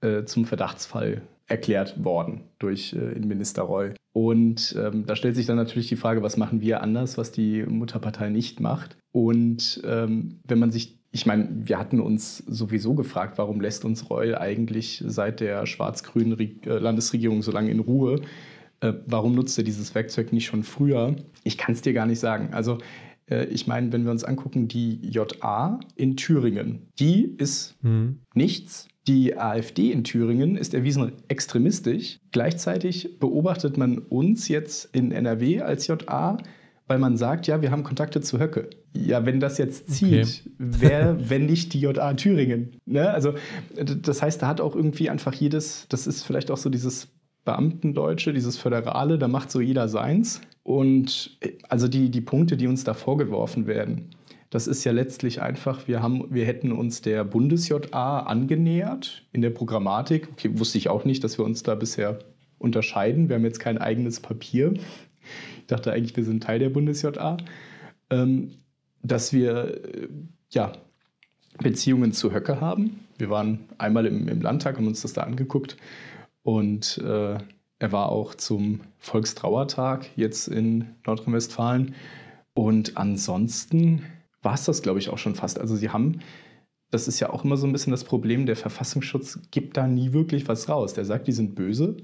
äh, 0.00 0.24
zum 0.24 0.46
Verdachtsfall 0.46 1.22
erklärt 1.46 2.02
worden 2.02 2.40
durch 2.58 2.92
äh, 2.92 3.12
Innenminister 3.12 3.62
Reul. 3.62 3.94
Und 4.12 4.74
ähm, 4.76 5.06
da 5.06 5.14
stellt 5.14 5.36
sich 5.36 5.46
dann 5.46 5.56
natürlich 5.56 5.86
die 5.86 5.94
Frage, 5.94 6.22
was 6.22 6.36
machen 6.36 6.60
wir 6.60 6.82
anders, 6.82 7.16
was 7.16 7.30
die 7.30 7.62
Mutterpartei 7.62 8.30
nicht 8.30 8.58
macht. 8.58 8.96
Und 9.12 9.80
ähm, 9.84 10.40
wenn 10.44 10.58
man 10.58 10.72
sich 10.72 10.98
ich 11.14 11.26
meine, 11.26 11.48
wir 11.64 11.78
hatten 11.78 12.00
uns 12.00 12.38
sowieso 12.38 12.94
gefragt, 12.94 13.38
warum 13.38 13.60
lässt 13.60 13.84
uns 13.84 14.10
Reul 14.10 14.34
eigentlich 14.34 15.02
seit 15.06 15.40
der 15.40 15.64
schwarz-grünen 15.64 16.38
äh, 16.38 16.78
Landesregierung 16.78 17.40
so 17.40 17.52
lange 17.52 17.70
in 17.70 17.78
Ruhe? 17.78 18.20
Äh, 18.80 18.94
warum 19.06 19.34
nutzt 19.34 19.56
er 19.56 19.64
dieses 19.64 19.94
Werkzeug 19.94 20.32
nicht 20.32 20.46
schon 20.46 20.64
früher? 20.64 21.16
Ich 21.44 21.56
kann 21.56 21.74
es 21.74 21.82
dir 21.82 21.92
gar 21.92 22.06
nicht 22.06 22.20
sagen. 22.20 22.52
Also 22.52 22.78
Äh, 23.26 23.46
ich 23.46 23.66
meine, 23.66 23.92
wenn 23.92 24.04
wir 24.04 24.10
uns 24.10 24.24
angucken, 24.24 24.68
die 24.68 25.00
JA 25.08 25.80
in 25.96 26.16
Thüringen, 26.16 26.86
die 26.98 27.34
ist 27.38 27.76
mhm. 27.82 28.20
nichts. 28.34 28.88
Die 29.06 29.36
AfD 29.36 29.92
in 29.92 30.02
Thüringen 30.04 30.56
ist 30.56 30.72
erwiesen 30.72 31.12
extremistisch. 31.28 32.20
Gleichzeitig 32.32 33.18
beobachtet 33.18 33.76
man 33.76 33.98
uns 33.98 34.48
jetzt 34.48 34.94
in 34.94 35.12
NRW 35.12 35.60
als 35.60 35.86
JA, 35.86 36.38
weil 36.86 36.98
man 36.98 37.16
sagt, 37.16 37.46
ja, 37.46 37.60
wir 37.60 37.70
haben 37.70 37.82
Kontakte 37.82 38.22
zu 38.22 38.38
Höcke. 38.38 38.70
Ja, 38.96 39.26
wenn 39.26 39.40
das 39.40 39.58
jetzt 39.58 39.90
zieht, 39.90 40.42
okay. 40.44 40.50
wer, 40.58 41.16
wenn 41.30 41.46
nicht 41.46 41.72
die 41.72 41.80
JA 41.80 42.14
Thüringen? 42.14 42.76
Ne? 42.86 43.10
Also, 43.10 43.34
das 43.74 44.22
heißt, 44.22 44.40
da 44.42 44.46
hat 44.46 44.60
auch 44.60 44.76
irgendwie 44.76 45.10
einfach 45.10 45.34
jedes, 45.34 45.86
das 45.88 46.06
ist 46.06 46.22
vielleicht 46.22 46.50
auch 46.50 46.56
so 46.56 46.70
dieses 46.70 47.08
Beamtendeutsche, 47.44 48.32
dieses 48.32 48.56
Föderale, 48.56 49.18
da 49.18 49.28
macht 49.28 49.50
so 49.50 49.60
jeder 49.60 49.88
seins. 49.88 50.40
Und 50.62 51.36
äh, 51.40 51.52
also 51.68 51.88
die, 51.88 52.10
die 52.10 52.20
Punkte, 52.20 52.56
die 52.56 52.66
uns 52.66 52.84
da 52.84 52.94
vorgeworfen 52.94 53.66
werden, 53.66 54.10
das 54.50 54.68
ist 54.68 54.84
ja 54.84 54.92
letztlich 54.92 55.42
einfach, 55.42 55.88
wir, 55.88 56.00
haben, 56.00 56.32
wir 56.32 56.44
hätten 56.46 56.70
uns 56.70 57.02
der 57.02 57.24
Bundes-JA 57.24 58.20
angenähert 58.20 59.26
in 59.32 59.42
der 59.42 59.50
Programmatik. 59.50 60.28
Okay, 60.30 60.50
wusste 60.54 60.78
ich 60.78 60.88
auch 60.88 61.04
nicht, 61.04 61.24
dass 61.24 61.38
wir 61.38 61.44
uns 61.44 61.64
da 61.64 61.74
bisher 61.74 62.20
unterscheiden. 62.58 63.28
Wir 63.28 63.36
haben 63.36 63.44
jetzt 63.44 63.58
kein 63.58 63.78
eigenes 63.78 64.20
Papier. 64.20 64.74
Ich 64.74 65.66
dachte 65.66 65.92
eigentlich, 65.92 66.16
wir 66.16 66.22
sind 66.22 66.44
Teil 66.44 66.60
der 66.60 66.70
Bundes-JA. 66.70 67.36
Ähm, 68.10 68.52
dass 69.04 69.32
wir 69.32 69.84
äh, 69.84 70.08
ja, 70.50 70.72
Beziehungen 71.58 72.12
zu 72.12 72.32
Höcke 72.32 72.60
haben. 72.60 73.00
Wir 73.18 73.30
waren 73.30 73.60
einmal 73.78 74.06
im, 74.06 74.28
im 74.28 74.42
Landtag, 74.42 74.76
haben 74.76 74.88
uns 74.88 75.02
das 75.02 75.12
da 75.12 75.22
angeguckt. 75.22 75.76
Und 76.42 76.98
äh, 76.98 77.38
er 77.78 77.92
war 77.92 78.08
auch 78.08 78.34
zum 78.34 78.80
Volkstrauertag 78.98 80.06
jetzt 80.16 80.48
in 80.48 80.86
Nordrhein-Westfalen. 81.06 81.94
Und 82.54 82.96
ansonsten 82.96 84.04
war 84.42 84.54
es 84.54 84.64
das, 84.64 84.82
glaube 84.82 84.98
ich, 84.98 85.10
auch 85.10 85.18
schon 85.18 85.34
fast. 85.34 85.58
Also 85.58 85.76
sie 85.76 85.90
haben, 85.90 86.20
das 86.90 87.08
ist 87.08 87.20
ja 87.20 87.30
auch 87.30 87.44
immer 87.44 87.56
so 87.56 87.66
ein 87.66 87.72
bisschen 87.72 87.90
das 87.90 88.04
Problem, 88.04 88.46
der 88.46 88.56
Verfassungsschutz 88.56 89.40
gibt 89.50 89.76
da 89.76 89.86
nie 89.86 90.12
wirklich 90.12 90.48
was 90.48 90.68
raus. 90.68 90.94
Der 90.94 91.04
sagt, 91.04 91.26
die 91.26 91.32
sind 91.32 91.54
böse. 91.54 91.96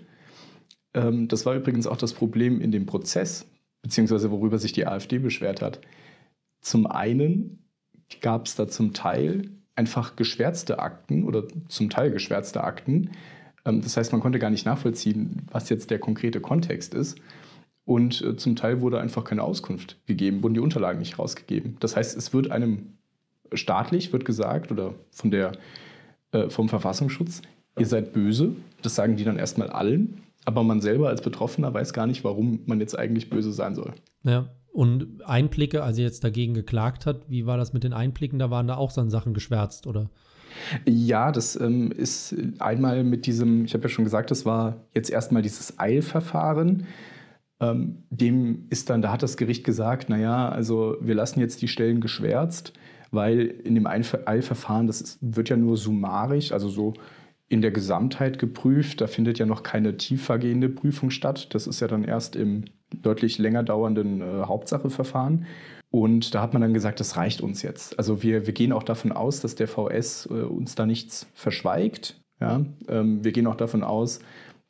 Ähm, 0.94 1.28
das 1.28 1.46
war 1.46 1.54
übrigens 1.54 1.86
auch 1.86 1.96
das 1.96 2.12
Problem 2.12 2.60
in 2.60 2.72
dem 2.72 2.86
Prozess, 2.86 3.46
beziehungsweise 3.82 4.30
worüber 4.30 4.58
sich 4.58 4.72
die 4.72 4.86
AfD 4.86 5.18
beschwert 5.18 5.62
hat. 5.62 5.80
Zum 6.60 6.86
einen 6.86 7.64
gab 8.20 8.46
es 8.46 8.56
da 8.56 8.68
zum 8.68 8.92
Teil 8.92 9.50
einfach 9.76 10.16
geschwärzte 10.16 10.78
Akten 10.78 11.24
oder 11.24 11.44
zum 11.68 11.90
Teil 11.90 12.10
geschwärzte 12.10 12.62
Akten. 12.64 13.10
Ähm, 13.64 13.80
das 13.80 13.96
heißt, 13.96 14.12
man 14.12 14.20
konnte 14.20 14.38
gar 14.38 14.50
nicht 14.50 14.66
nachvollziehen, 14.66 15.46
was 15.50 15.68
jetzt 15.68 15.90
der 15.90 15.98
konkrete 15.98 16.40
Kontext 16.40 16.94
ist. 16.94 17.18
Und 17.84 18.22
äh, 18.22 18.36
zum 18.36 18.56
Teil 18.56 18.80
wurde 18.80 19.00
einfach 19.00 19.24
keine 19.24 19.42
Auskunft 19.42 19.98
gegeben, 20.06 20.42
wurden 20.42 20.54
die 20.54 20.60
Unterlagen 20.60 20.98
nicht 20.98 21.18
rausgegeben. 21.18 21.76
Das 21.80 21.96
heißt, 21.96 22.16
es 22.16 22.32
wird 22.32 22.50
einem 22.50 22.98
staatlich, 23.52 24.12
wird 24.12 24.24
gesagt, 24.24 24.70
oder 24.70 24.94
von 25.10 25.30
der, 25.30 25.52
äh, 26.32 26.50
vom 26.50 26.68
Verfassungsschutz, 26.68 27.42
ihr 27.78 27.86
seid 27.86 28.12
böse. 28.12 28.54
Das 28.82 28.94
sagen 28.94 29.16
die 29.16 29.24
dann 29.24 29.38
erstmal 29.38 29.70
allen. 29.70 30.22
Aber 30.44 30.62
man 30.62 30.80
selber 30.80 31.08
als 31.08 31.22
Betroffener 31.22 31.72
weiß 31.72 31.92
gar 31.92 32.06
nicht, 32.06 32.24
warum 32.24 32.60
man 32.66 32.80
jetzt 32.80 32.98
eigentlich 32.98 33.28
böse 33.30 33.52
sein 33.52 33.74
soll. 33.74 33.92
Ja, 34.22 34.48
und 34.72 35.24
Einblicke, 35.24 35.82
als 35.82 35.98
ihr 35.98 36.04
jetzt 36.04 36.24
dagegen 36.24 36.54
geklagt 36.54 37.06
hat, 37.06 37.28
wie 37.28 37.46
war 37.46 37.56
das 37.56 37.72
mit 37.72 37.84
den 37.84 37.92
Einblicken? 37.92 38.38
Da 38.38 38.50
waren 38.50 38.66
da 38.66 38.76
auch 38.76 38.90
so 38.90 39.08
Sachen 39.08 39.34
geschwärzt, 39.34 39.86
oder? 39.86 40.10
Ja, 40.86 41.32
das 41.32 41.58
ähm, 41.60 41.92
ist 41.92 42.34
einmal 42.58 43.04
mit 43.04 43.26
diesem, 43.26 43.64
ich 43.64 43.74
habe 43.74 43.84
ja 43.84 43.88
schon 43.88 44.04
gesagt, 44.04 44.30
das 44.30 44.44
war 44.44 44.84
jetzt 44.94 45.10
erstmal 45.10 45.42
dieses 45.42 45.78
Eilverfahren. 45.78 46.86
Ähm, 47.60 48.04
dem 48.10 48.66
ist 48.70 48.90
dann, 48.90 49.02
da 49.02 49.12
hat 49.12 49.22
das 49.22 49.36
Gericht 49.36 49.64
gesagt, 49.64 50.08
naja, 50.08 50.48
also 50.48 50.96
wir 51.00 51.14
lassen 51.14 51.40
jetzt 51.40 51.62
die 51.62 51.68
Stellen 51.68 52.00
geschwärzt, 52.00 52.72
weil 53.10 53.40
in 53.40 53.74
dem 53.74 53.86
Eilverfahren, 53.86 54.86
das 54.86 55.00
ist, 55.00 55.18
wird 55.20 55.48
ja 55.48 55.56
nur 55.56 55.76
summarisch, 55.76 56.52
also 56.52 56.68
so 56.68 56.94
in 57.50 57.60
der 57.60 57.72
Gesamtheit 57.72 58.38
geprüft. 58.38 59.00
Da 59.02 59.08
findet 59.08 59.38
ja 59.38 59.44
noch 59.44 59.62
keine 59.62 59.96
tiefergehende 59.96 60.68
Prüfung 60.68 61.10
statt. 61.10 61.52
Das 61.52 61.66
ist 61.66 61.80
ja 61.80 61.88
dann 61.88 62.04
erst 62.04 62.36
im 62.36 62.64
deutlich 63.02 63.38
länger 63.38 63.64
dauernden 63.64 64.22
äh, 64.22 64.42
Hauptsacheverfahren. 64.44 65.46
Und 65.90 66.34
da 66.34 66.42
hat 66.42 66.52
man 66.52 66.62
dann 66.62 66.72
gesagt, 66.72 67.00
das 67.00 67.16
reicht 67.16 67.40
uns 67.40 67.62
jetzt. 67.62 67.98
Also 67.98 68.22
wir, 68.22 68.46
wir 68.46 68.54
gehen 68.54 68.72
auch 68.72 68.84
davon 68.84 69.10
aus, 69.10 69.40
dass 69.40 69.56
der 69.56 69.66
VS 69.66 70.26
äh, 70.30 70.34
uns 70.34 70.76
da 70.76 70.86
nichts 70.86 71.26
verschweigt. 71.34 72.20
Ja? 72.40 72.64
Ähm, 72.88 73.24
wir 73.24 73.32
gehen 73.32 73.48
auch 73.48 73.56
davon 73.56 73.82
aus, 73.82 74.20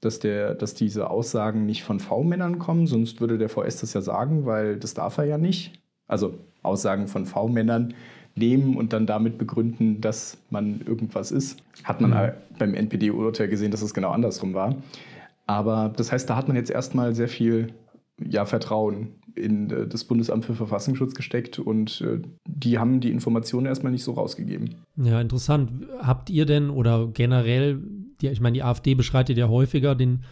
dass, 0.01 0.19
der, 0.19 0.55
dass 0.55 0.73
diese 0.73 1.11
Aussagen 1.11 1.67
nicht 1.67 1.85
von 1.85 2.01
V-Männern 2.01 2.59
kommen, 2.59 2.87
sonst 2.87 3.21
würde 3.21 3.37
der 3.37 3.51
VS 3.51 3.81
das 3.81 3.93
ja 3.93 4.01
sagen, 4.01 4.47
weil 4.47 4.79
das 4.79 4.95
darf 4.95 5.19
er 5.19 5.25
ja 5.25 5.37
nicht. 5.37 5.79
Also 6.07 6.39
Aussagen 6.63 7.09
von 7.09 7.27
V-Männern 7.27 7.93
nehmen 8.35 8.77
und 8.77 8.93
dann 8.93 9.07
damit 9.07 9.39
begründen, 9.39 10.01
dass 10.01 10.39
man 10.51 10.81
irgendwas 10.87 11.33
ist. 11.33 11.63
Hat 11.85 12.01
man 12.01 12.11
mhm. 12.11 12.33
beim 12.59 12.75
NPD-Urteil 12.75 13.49
gesehen, 13.49 13.71
dass 13.71 13.83
es 13.83 13.95
genau 13.95 14.11
andersrum 14.11 14.55
war. 14.55 14.77
Aber 15.47 15.93
das 15.97 16.13
heißt, 16.13 16.31
da 16.31 16.37
hat 16.37 16.49
man 16.49 16.57
jetzt 16.57 16.71
erstmal 16.71 17.15
sehr 17.15 17.29
viel 17.29 17.73
ja, 18.25 18.45
Vertrauen 18.45 19.09
in 19.35 19.71
äh, 19.71 19.87
das 19.87 20.05
Bundesamt 20.05 20.45
für 20.45 20.55
Verfassungsschutz 20.55 21.15
gesteckt 21.15 21.59
und 21.59 22.01
äh, 22.03 22.21
die 22.47 22.79
haben 22.79 23.01
die 23.01 23.11
Informationen 23.11 23.67
erstmal 23.67 23.93
nicht 23.93 24.05
so 24.05 24.13
rausgegeben. 24.13 24.77
Ja, 24.97 25.21
interessant. 25.21 25.73
Habt 26.01 26.31
ihr 26.31 26.47
denn 26.47 26.71
oder 26.71 27.09
generell, 27.09 27.81
die, 28.21 28.29
ich 28.29 28.41
meine, 28.41 28.55
die 28.55 28.63
AfD 28.63 28.95
beschreitet 28.95 29.39
ja 29.39 29.49
häufiger 29.49 29.95
den 29.95 30.25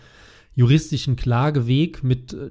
juristischen 0.54 1.16
Klageweg 1.16 2.02
mit 2.02 2.32
äh, 2.32 2.50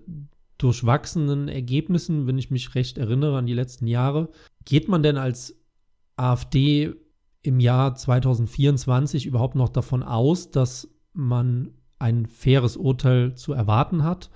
durchwachsenen 0.57 1.49
Ergebnissen, 1.49 2.25
wenn 2.25 2.37
ich 2.37 2.49
mich 2.49 2.73
recht 2.73 2.97
erinnere 2.97 3.37
an 3.37 3.45
die 3.45 3.53
letzten 3.53 3.87
Jahre. 3.87 4.29
Geht 4.67 4.89
man 4.89 5.01
denn 5.01 5.15
als 5.15 5.57
AfD 6.17 6.93
im 7.41 7.61
Jahr 7.61 7.95
2024 7.95 9.25
überhaupt 9.25 9.55
noch 9.55 9.69
davon 9.69 10.03
aus, 10.03 10.51
dass 10.51 10.93
man 11.13 11.71
ein 11.99 12.25
faires 12.25 12.75
Urteil 12.75 13.35
zu 13.35 13.53
erwarten 13.53 14.03
hat? 14.03 14.29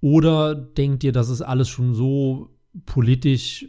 Oder 0.00 0.54
denkt 0.54 1.04
ihr, 1.04 1.12
das 1.12 1.28
ist 1.28 1.42
alles 1.42 1.68
schon 1.68 1.92
so 1.92 2.56
politisch 2.86 3.68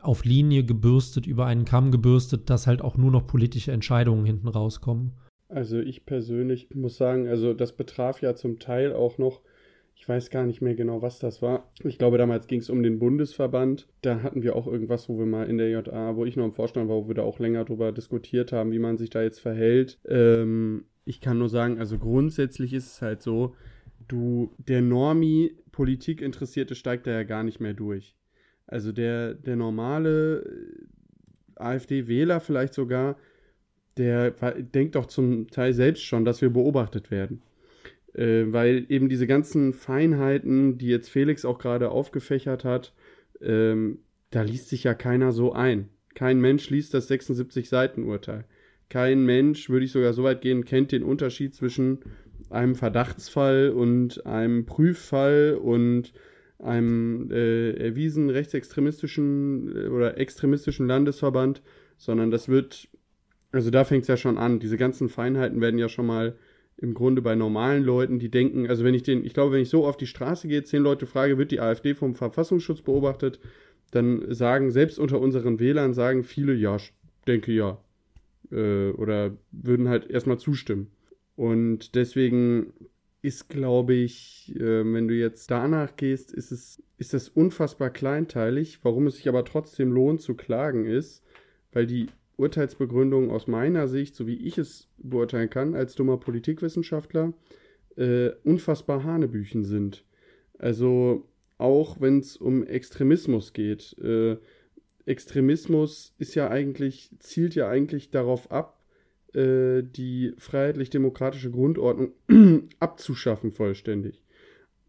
auf 0.00 0.24
Linie 0.24 0.62
gebürstet, 0.64 1.26
über 1.26 1.46
einen 1.46 1.64
Kamm 1.64 1.90
gebürstet, 1.90 2.48
dass 2.48 2.68
halt 2.68 2.80
auch 2.80 2.96
nur 2.96 3.10
noch 3.10 3.26
politische 3.26 3.72
Entscheidungen 3.72 4.24
hinten 4.24 4.46
rauskommen? 4.46 5.10
Also 5.48 5.80
ich 5.80 6.06
persönlich 6.06 6.68
muss 6.72 6.96
sagen, 6.96 7.26
also 7.26 7.52
das 7.52 7.74
betraf 7.74 8.22
ja 8.22 8.36
zum 8.36 8.60
Teil 8.60 8.92
auch 8.92 9.18
noch, 9.18 9.40
ich 9.94 10.08
weiß 10.08 10.30
gar 10.30 10.46
nicht 10.46 10.60
mehr 10.60 10.74
genau, 10.74 11.00
was 11.00 11.18
das 11.18 11.42
war. 11.42 11.70
Ich 11.84 11.96
glaube, 11.96 12.18
damals 12.18 12.48
ging 12.48 12.60
es 12.60 12.70
um 12.70 12.82
den 12.82 12.98
Bundesverband. 12.98 13.88
Da 14.02 14.22
hatten 14.22 14.42
wir 14.42 14.56
auch 14.56 14.66
irgendwas, 14.66 15.08
wo 15.08 15.18
wir 15.18 15.26
mal 15.26 15.48
in 15.48 15.58
der 15.58 15.70
JA, 15.70 16.16
wo 16.16 16.24
ich 16.24 16.36
noch 16.36 16.44
im 16.44 16.52
Vorstand 16.52 16.88
war, 16.88 16.96
wo 16.96 17.08
wir 17.08 17.14
da 17.14 17.22
auch 17.22 17.38
länger 17.38 17.64
drüber 17.64 17.92
diskutiert 17.92 18.52
haben, 18.52 18.72
wie 18.72 18.80
man 18.80 18.98
sich 18.98 19.10
da 19.10 19.22
jetzt 19.22 19.40
verhält. 19.40 20.00
Ähm, 20.08 20.86
ich 21.04 21.20
kann 21.20 21.38
nur 21.38 21.48
sagen, 21.48 21.78
also 21.78 21.98
grundsätzlich 21.98 22.72
ist 22.72 22.86
es 22.86 23.02
halt 23.02 23.22
so, 23.22 23.54
du, 24.08 24.50
der 24.58 24.82
Normi 24.82 25.56
Politik 25.70 26.20
interessierte 26.20 26.74
steigt 26.74 27.06
da 27.06 27.12
ja 27.12 27.22
gar 27.22 27.44
nicht 27.44 27.60
mehr 27.60 27.74
durch. 27.74 28.16
Also 28.66 28.92
der, 28.92 29.34
der 29.34 29.56
normale 29.56 30.40
äh, 30.40 30.86
AfD-Wähler 31.56 32.40
vielleicht 32.40 32.74
sogar, 32.74 33.16
der 33.96 34.30
denkt 34.30 34.94
doch 34.94 35.06
zum 35.06 35.48
Teil 35.48 35.74
selbst 35.74 36.02
schon, 36.04 36.24
dass 36.24 36.40
wir 36.40 36.50
beobachtet 36.50 37.10
werden. 37.10 37.42
Äh, 38.14 38.52
weil 38.52 38.84
eben 38.88 39.08
diese 39.08 39.26
ganzen 39.26 39.72
Feinheiten, 39.72 40.78
die 40.78 40.88
jetzt 40.88 41.08
Felix 41.08 41.44
auch 41.44 41.58
gerade 41.58 41.90
aufgefächert 41.90 42.64
hat, 42.64 42.92
ähm, 43.40 43.98
da 44.30 44.42
liest 44.42 44.68
sich 44.68 44.84
ja 44.84 44.94
keiner 44.94 45.32
so 45.32 45.52
ein. 45.52 45.88
Kein 46.14 46.40
Mensch 46.40 46.68
liest 46.70 46.94
das 46.94 47.10
76-Seiten-Urteil. 47.10 48.44
Kein 48.88 49.24
Mensch, 49.24 49.70
würde 49.70 49.86
ich 49.86 49.92
sogar 49.92 50.12
so 50.12 50.24
weit 50.24 50.42
gehen, 50.42 50.64
kennt 50.64 50.92
den 50.92 51.02
Unterschied 51.02 51.54
zwischen 51.54 52.00
einem 52.50 52.74
Verdachtsfall 52.74 53.70
und 53.70 54.26
einem 54.26 54.66
Prüffall 54.66 55.58
und 55.60 56.12
einem 56.58 57.30
äh, 57.30 57.72
erwiesen 57.72 58.30
rechtsextremistischen 58.30 59.74
äh, 59.74 59.88
oder 59.88 60.18
extremistischen 60.18 60.86
Landesverband, 60.86 61.62
sondern 61.96 62.30
das 62.30 62.48
wird, 62.48 62.88
also 63.50 63.70
da 63.70 63.84
fängt 63.84 64.02
es 64.02 64.08
ja 64.08 64.16
schon 64.16 64.38
an. 64.38 64.60
Diese 64.60 64.76
ganzen 64.76 65.08
Feinheiten 65.08 65.60
werden 65.60 65.78
ja 65.78 65.88
schon 65.88 66.06
mal 66.06 66.36
im 66.76 66.94
Grunde 66.94 67.22
bei 67.22 67.34
normalen 67.34 67.82
Leuten, 67.84 68.18
die 68.18 68.30
denken, 68.30 68.66
also 68.66 68.84
wenn 68.84 68.94
ich 68.94 69.02
den, 69.02 69.24
ich 69.24 69.34
glaube, 69.34 69.52
wenn 69.52 69.62
ich 69.62 69.68
so 69.68 69.86
auf 69.86 69.96
die 69.96 70.06
Straße 70.06 70.48
gehe, 70.48 70.64
zehn 70.64 70.82
Leute 70.82 71.06
frage, 71.06 71.38
wird 71.38 71.50
die 71.50 71.60
AfD 71.60 71.94
vom 71.94 72.14
Verfassungsschutz 72.14 72.82
beobachtet, 72.82 73.38
dann 73.90 74.32
sagen, 74.34 74.70
selbst 74.70 74.98
unter 74.98 75.20
unseren 75.20 75.60
Wählern 75.60 75.94
sagen 75.94 76.24
viele, 76.24 76.54
ja, 76.54 76.78
denke 77.26 77.52
ja. 77.52 77.78
Äh, 78.50 78.90
oder 78.90 79.36
würden 79.52 79.88
halt 79.88 80.10
erstmal 80.10 80.38
zustimmen. 80.38 80.90
Und 81.36 81.94
deswegen 81.94 82.72
ist, 83.20 83.48
glaube 83.48 83.94
ich, 83.94 84.52
äh, 84.56 84.92
wenn 84.92 85.08
du 85.08 85.14
jetzt 85.14 85.50
danach 85.50 85.96
gehst, 85.96 86.32
ist 86.32 86.50
es 86.50 86.82
ist 87.02 87.14
das 87.14 87.28
unfassbar 87.28 87.90
kleinteilig. 87.90 88.78
Warum 88.82 89.06
es 89.08 89.16
sich 89.16 89.28
aber 89.28 89.44
trotzdem 89.44 89.92
lohnt 89.92 90.20
zu 90.20 90.34
klagen 90.34 90.86
ist, 90.86 91.24
weil 91.72 91.86
die 91.86 92.06
Urteilsbegründungen 92.36 93.30
aus 93.30 93.46
meiner 93.46 93.88
Sicht, 93.88 94.14
so 94.14 94.26
wie 94.26 94.36
ich 94.36 94.58
es 94.58 94.88
beurteilen 94.98 95.50
kann, 95.50 95.74
als 95.74 95.94
dummer 95.94 96.18
Politikwissenschaftler, 96.18 97.32
äh, 97.96 98.30
unfassbar 98.44 99.04
Hanebüchen 99.04 99.64
sind. 99.64 100.04
Also 100.58 101.28
auch 101.58 102.00
wenn 102.00 102.18
es 102.18 102.36
um 102.36 102.64
Extremismus 102.64 103.52
geht. 103.52 103.96
Äh, 103.98 104.36
Extremismus 105.06 106.14
ist 106.18 106.34
ja 106.34 106.48
eigentlich, 106.50 107.10
zielt 107.18 107.54
ja 107.54 107.68
eigentlich 107.68 108.10
darauf 108.10 108.50
ab, 108.50 108.80
äh, 109.34 109.82
die 109.82 110.32
freiheitlich-demokratische 110.38 111.50
Grundordnung 111.50 112.12
abzuschaffen 112.80 113.52
vollständig. 113.52 114.22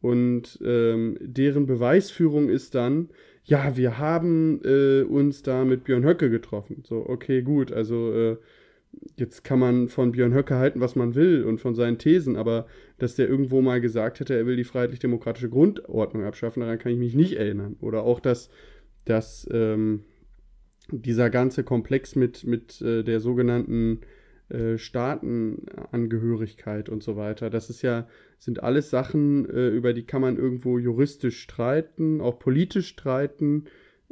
Und 0.01 0.59
ähm, 0.63 1.17
deren 1.21 1.65
Beweisführung 1.65 2.49
ist 2.49 2.75
dann, 2.75 3.09
ja, 3.45 3.75
wir 3.75 3.97
haben 3.97 4.61
äh, 4.63 5.01
uns 5.03 5.43
da 5.43 5.65
mit 5.65 5.83
Björn 5.83 6.05
Höcke 6.05 6.29
getroffen. 6.29 6.83
So, 6.87 7.05
okay, 7.07 7.41
gut, 7.41 7.71
also 7.71 8.13
äh, 8.13 8.37
jetzt 9.17 9.43
kann 9.43 9.59
man 9.59 9.89
von 9.89 10.11
Björn 10.11 10.33
Höcke 10.33 10.55
halten, 10.55 10.79
was 10.79 10.95
man 10.95 11.15
will 11.15 11.43
und 11.43 11.59
von 11.59 11.75
seinen 11.75 11.97
Thesen, 11.97 12.37
aber 12.37 12.67
dass 12.99 13.15
der 13.15 13.27
irgendwo 13.27 13.61
mal 13.61 13.81
gesagt 13.81 14.19
hätte, 14.19 14.35
er 14.35 14.45
will 14.45 14.55
die 14.55 14.63
freiheitlich-demokratische 14.63 15.49
Grundordnung 15.49 16.23
abschaffen, 16.23 16.61
daran 16.61 16.79
kann 16.79 16.91
ich 16.91 16.97
mich 16.97 17.15
nicht 17.15 17.33
erinnern. 17.33 17.75
Oder 17.81 18.03
auch, 18.03 18.19
dass, 18.19 18.49
dass 19.05 19.47
ähm, 19.51 20.03
dieser 20.91 21.29
ganze 21.29 21.63
Komplex 21.63 22.15
mit, 22.15 22.45
mit 22.45 22.81
äh, 22.81 23.03
der 23.03 23.19
sogenannten 23.19 24.01
äh, 24.49 24.77
Staatenangehörigkeit 24.77 26.89
und 26.89 27.03
so 27.03 27.15
weiter. 27.15 27.49
Das 27.49 27.69
ist 27.69 27.81
ja, 27.81 28.07
sind 28.39 28.63
alles 28.63 28.89
Sachen, 28.89 29.49
äh, 29.49 29.69
über 29.69 29.93
die 29.93 30.05
kann 30.05 30.21
man 30.21 30.37
irgendwo 30.37 30.77
juristisch 30.77 31.41
streiten, 31.41 32.21
auch 32.21 32.39
politisch 32.39 32.89
streiten. 32.89 33.65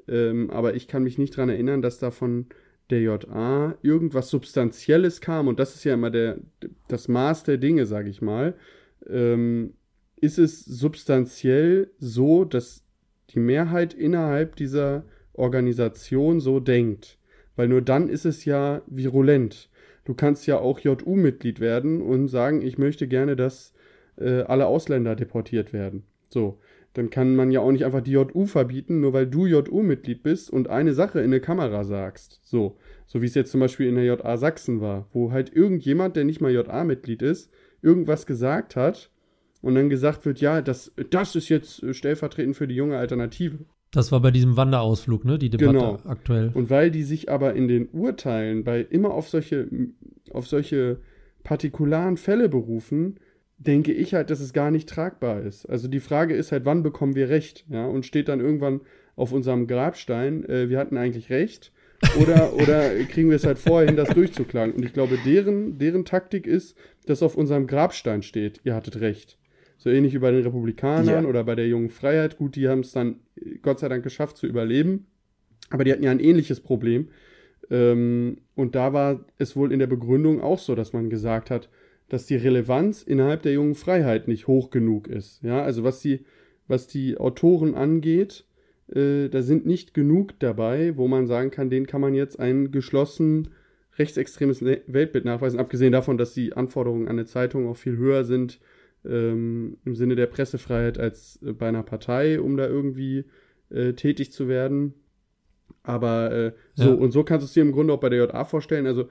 Ähm, 0.08 0.50
aber 0.50 0.76
ich 0.76 0.88
kann 0.88 1.04
mich 1.04 1.18
nicht 1.18 1.38
daran 1.38 1.50
erinnern, 1.50 1.82
dass 1.82 2.00
da 2.00 2.12
von 2.12 2.48
der 2.90 3.02
JA 3.02 3.78
irgendwas 3.82 4.30
Substanzielles 4.30 5.22
kam. 5.22 5.48
Und 5.48 5.60
das 5.60 5.76
ist 5.76 5.84
ja 5.84 5.94
immer 5.94 6.12
der, 6.12 6.40
das 6.88 7.08
Maß 7.08 7.44
der 7.44 7.58
Dinge, 7.58 7.86
sage 7.86 8.10
ich 8.10 8.22
mal. 8.22 8.56
Ähm, 9.10 9.74
ist 10.18 10.38
es 10.38 10.64
substanziell 10.64 11.92
so, 11.98 12.46
dass 12.46 12.84
die 13.32 13.40
Mehrheit 13.40 13.94
innerhalb 13.94 14.56
dieser 14.56 15.06
Organisation 15.34 16.40
so 16.40 16.60
denkt? 16.60 17.18
Weil 17.56 17.68
nur 17.68 17.82
dann 17.82 18.08
ist 18.08 18.26
es 18.26 18.46
ja 18.46 18.82
virulent 18.88 19.70
du 20.06 20.14
kannst 20.14 20.48
ja 20.48 20.60
auch 20.60 20.80
JU-Mitglied 20.80 21.60
werden 21.60 22.02
und 22.02 22.28
sagen, 22.28 22.62
ich 22.62 22.78
möchte 22.78 23.08
gerne, 23.08 23.36
dass 23.36 23.74
äh, 24.18 24.42
alle 24.42 24.68
Ausländer 24.68 25.16
deportiert 25.16 25.74
werden. 25.74 26.04
So, 26.30 26.60
dann 26.94 27.10
kann 27.10 27.36
man 27.36 27.52
ja 27.52 27.62
auch 27.62 27.72
nicht 27.72 27.86
einfach 27.86 28.02
die 28.02 28.12
JU 28.12 28.46
verbieten, 28.46 29.00
nur 29.00 29.14
weil 29.14 29.28
du 29.28 29.46
JU-Mitglied 29.46 30.24
bist 30.24 30.50
und 30.50 30.70
eine 30.70 30.94
Sache 30.94 31.20
in 31.20 31.26
eine 31.26 31.40
Kamera 31.40 31.84
sagst. 31.84 32.42
So, 32.44 32.78
so 33.06 33.22
wie 33.22 33.26
es 33.26 33.36
jetzt 33.36 33.52
zum 33.52 33.60
Beispiel 33.60 33.88
in 33.88 33.96
der 33.96 34.06
JA 34.06 34.38
Sachsen 34.38 34.82
war, 34.82 35.08
wo 35.14 35.32
halt 35.32 35.54
irgendjemand, 35.56 36.16
der 36.16 36.26
nicht 36.26 36.42
mal 36.42 36.52
JA-Mitglied 36.52 37.22
ist, 37.22 37.50
irgendwas 37.82 38.26
gesagt 38.26 38.76
hat 38.76 39.10
und 39.62 39.76
dann 39.76 39.90
gesagt 39.90 40.26
wird, 40.26 40.42
ja, 40.42 40.62
das, 40.62 40.92
das 41.10 41.36
ist 41.36 41.50
jetzt 41.50 41.96
stellvertretend 41.96 42.56
für 42.56 42.68
die 42.68 42.76
junge 42.76 42.98
Alternative. 42.98 43.60
Das 43.92 44.12
war 44.12 44.22
bei 44.22 44.32
diesem 44.32 44.56
Wanderausflug, 44.56 45.26
ne? 45.26 45.38
Die 45.38 45.50
Debatte 45.50 45.74
genau. 45.74 46.00
aktuell. 46.06 46.52
Und 46.54 46.70
weil 46.70 46.92
die 46.92 47.04
sich 47.04 47.30
aber 47.30 47.54
in 47.56 47.68
den 47.68 47.90
Urteilen 47.90 48.64
bei 48.64 48.82
immer 48.82 49.14
auf 49.14 49.28
solche, 49.28 49.68
auf 50.32 50.48
solche 50.48 51.00
partikularen 51.44 52.16
Fälle 52.18 52.48
berufen, 52.48 53.20
denke 53.58 53.92
ich 53.92 54.14
halt, 54.14 54.30
dass 54.30 54.40
es 54.40 54.54
gar 54.54 54.72
nicht 54.72 54.88
tragbar 54.90 55.42
ist. 55.42 55.66
Also 55.66 55.88
die 55.88 56.00
Frage 56.00 56.34
ist 56.34 56.52
halt, 56.52 56.66
wann 56.66 56.84
bekommen 56.84 57.16
wir 57.16 57.30
Recht? 57.30 57.66
Ja, 57.70 57.86
und 57.86 58.06
steht 58.06 58.30
dann 58.30 58.40
irgendwann 58.40 58.82
auf 59.16 59.34
unserem 59.34 59.68
Grabstein, 59.68 60.46
äh, 60.46 60.70
wir 60.70 60.80
hatten 60.80 60.98
eigentlich 60.98 61.30
Recht. 61.30 61.72
Oder, 62.20 62.54
oder 62.62 62.96
kriegen 63.06 63.30
wir 63.30 63.36
es 63.36 63.46
halt 63.46 63.60
vorher 63.60 63.88
hin, 63.88 63.98
das 63.98 64.10
durchzuklagen? 64.10 64.74
Und 64.74 64.86
ich 64.86 64.94
glaube, 64.94 65.20
deren, 65.26 65.78
deren 65.78 66.06
Taktik 66.06 66.48
ist, 66.48 66.76
dass 67.06 67.22
auf 67.22 67.36
unserem 67.36 67.68
Grabstein 67.68 68.24
steht, 68.24 68.62
ihr 68.64 68.74
hattet 68.74 69.00
Recht. 69.02 69.38
So 69.82 69.90
ähnlich 69.90 70.14
wie 70.14 70.20
bei 70.20 70.30
den 70.30 70.44
Republikanern 70.44 71.08
yeah. 71.08 71.26
oder 71.26 71.44
bei 71.44 71.56
der 71.56 71.68
Jungen 71.68 71.90
Freiheit. 71.90 72.38
Gut, 72.38 72.56
die 72.56 72.70
haben 72.70 72.82
es 72.82 72.92
dann 72.92 73.16
Gott 73.64 73.80
sei 73.80 73.90
Dank 73.90 74.04
geschafft 74.04 74.38
zu 74.38 74.46
überleben. 74.46 75.08
Aber 75.72 75.84
die 75.84 75.92
hatten 75.92 76.04
ja 76.04 76.12
ein 76.12 76.20
ähnliches 76.20 76.60
Problem. 76.60 77.08
Ähm, 77.72 78.38
und 78.54 78.76
da 78.76 78.94
war 78.94 79.26
es 79.40 79.56
wohl 79.56 79.72
in 79.72 79.80
der 79.80 79.88
Begründung 79.88 80.40
auch 80.40 80.60
so, 80.60 80.76
dass 80.76 80.94
man 80.94 81.10
gesagt 81.10 81.50
hat, 81.50 81.68
dass 82.10 82.28
die 82.28 82.36
Relevanz 82.36 83.02
innerhalb 83.02 83.42
der 83.42 83.54
Jungen 83.54 83.74
Freiheit 83.74 84.28
nicht 84.28 84.46
hoch 84.46 84.70
genug 84.70 85.08
ist. 85.08 85.42
Ja, 85.42 85.64
also 85.64 85.84
was 85.84 86.00
die, 86.00 86.26
was 86.68 86.86
die 86.86 87.18
Autoren 87.18 87.74
angeht, 87.74 88.46
äh, 88.94 89.30
da 89.30 89.42
sind 89.42 89.66
nicht 89.66 89.96
genug 89.96 90.38
dabei, 90.38 90.96
wo 90.96 91.08
man 91.08 91.26
sagen 91.26 91.50
kann, 91.50 91.72
denen 91.72 91.88
kann 91.88 92.02
man 92.02 92.14
jetzt 92.14 92.40
ein 92.40 92.70
geschlossen 92.70 93.48
rechtsextremes 93.98 94.64
Weltbild 94.64 95.26
nachweisen, 95.26 95.60
abgesehen 95.60 95.92
davon, 95.92 96.20
dass 96.20 96.36
die 96.36 96.54
Anforderungen 96.54 97.08
an 97.08 97.18
eine 97.18 97.26
Zeitung 97.26 97.68
auch 97.68 97.78
viel 97.78 97.98
höher 97.98 98.26
sind 98.26 98.60
ähm, 99.06 99.78
im 99.86 99.96
Sinne 99.96 100.16
der 100.16 100.28
Pressefreiheit 100.28 100.98
als 100.98 101.40
äh, 101.44 101.54
bei 101.54 101.68
einer 101.68 101.84
Partei, 101.84 102.40
um 102.40 102.58
da 102.58 102.68
irgendwie 102.68 103.26
äh, 103.70 103.94
tätig 103.94 104.32
zu 104.32 104.48
werden. 104.48 104.94
Aber 105.84 106.32
äh, 106.32 106.52
so 106.76 106.90
ja. 106.90 106.94
und 106.94 107.12
so 107.12 107.24
kannst 107.24 107.44
du 107.44 107.48
es 107.48 107.54
dir 107.54 107.62
im 107.62 107.72
Grunde 107.72 107.94
auch 107.94 108.00
bei 108.00 108.10
der 108.10 108.26
JA 108.26 108.46
vorstellen. 108.46 108.86
Also 108.86 109.10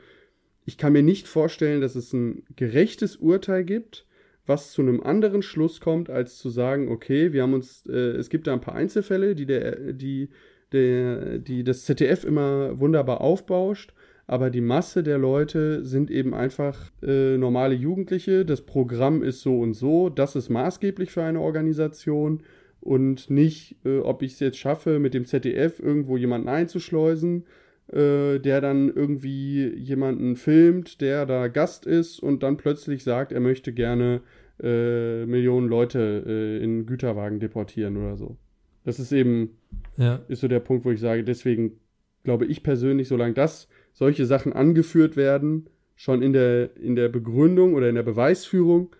ich 0.64 0.79
kann 0.79 0.92
mir 0.92 1.03
nicht 1.03 1.26
vorstellen, 1.26 1.81
dass 1.81 1.96
es 1.96 2.12
ein 2.12 2.44
gerechtes 2.57 3.16
Urteil 3.16 3.64
gibt, 3.64 4.07
was 4.46 4.72
zu 4.72 4.83
einem 4.83 5.00
anderen 5.00 5.42
Schluss 5.42 5.81
kommt, 5.81 6.11
als 6.11 6.38
zu 6.38 6.48
sagen, 6.48 6.88
okay, 6.88 7.33
wir 7.33 7.42
haben 7.42 7.55
uns, 7.55 7.87
äh, 7.87 7.92
es 7.92 8.31
gibt 8.31 8.46
da 8.46 8.53
ein 8.53 8.61
paar 8.61 8.74
Einzelfälle, 8.74 9.35
die 9.35 9.46
der, 9.46 9.92
die, 9.92 10.29
der, 10.72 11.38
die 11.38 11.64
das 11.64 11.85
ZDF 11.85 12.24
immer 12.24 12.79
wunderbar 12.79 13.20
aufbauscht 13.20 13.92
aber 14.31 14.51
die 14.51 14.61
Masse 14.61 15.03
der 15.03 15.19
Leute 15.19 15.85
sind 15.85 16.09
eben 16.09 16.35
einfach 16.35 16.93
äh, 17.03 17.37
normale 17.37 17.75
Jugendliche. 17.75 18.45
Das 18.45 18.62
Programm 18.62 19.25
ist 19.25 19.40
so 19.40 19.59
und 19.59 19.75
so, 19.75 20.09
das 20.09 20.37
ist 20.37 20.51
maßgeblich 20.51 21.11
für 21.11 21.25
eine 21.25 21.40
Organisation 21.40 22.45
und 22.79 23.29
nicht, 23.29 23.75
äh, 23.85 23.99
ob 23.99 24.23
ich 24.23 24.35
es 24.35 24.38
jetzt 24.38 24.59
schaffe, 24.59 25.01
mit 25.01 25.14
dem 25.14 25.25
ZDF 25.25 25.81
irgendwo 25.81 26.16
jemanden 26.16 26.49
einzuschleusen, 26.49 27.45
äh, 27.88 28.38
der 28.38 28.61
dann 28.61 28.95
irgendwie 28.95 29.66
jemanden 29.75 30.37
filmt, 30.37 31.01
der 31.01 31.27
da 31.27 31.49
Gast 31.49 31.85
ist 31.85 32.21
und 32.21 32.45
dann 32.45 32.57
plötzlich 32.57 33.03
sagt, 33.03 33.33
er 33.33 33.40
möchte 33.40 33.73
gerne 33.73 34.21
äh, 34.62 35.27
Millionen 35.27 35.66
Leute 35.66 36.23
äh, 36.25 36.62
in 36.62 36.87
Güterwagen 36.87 37.40
deportieren 37.40 37.97
oder 37.97 38.16
so. 38.16 38.37
Das 38.85 39.01
ist 39.01 39.11
eben, 39.11 39.59
ja. 39.97 40.21
ist 40.29 40.40
so 40.40 40.47
der 40.47 40.61
Punkt, 40.61 40.85
wo 40.85 40.93
ich 40.93 41.01
sage, 41.01 41.25
deswegen 41.25 41.81
glaube 42.23 42.47
ich 42.47 42.62
persönlich, 42.62 43.09
solange 43.09 43.35
das 43.35 43.66
solche 43.92 44.26
Sachen 44.26 44.53
angeführt 44.53 45.16
werden, 45.16 45.68
schon 45.96 46.22
in 46.22 46.33
der, 46.33 46.76
in 46.76 46.96
der 46.96 47.09
Begründung 47.09 47.74
oder 47.74 47.88
in 47.88 47.94
der 47.94 48.03
Beweisführung, 48.03 48.94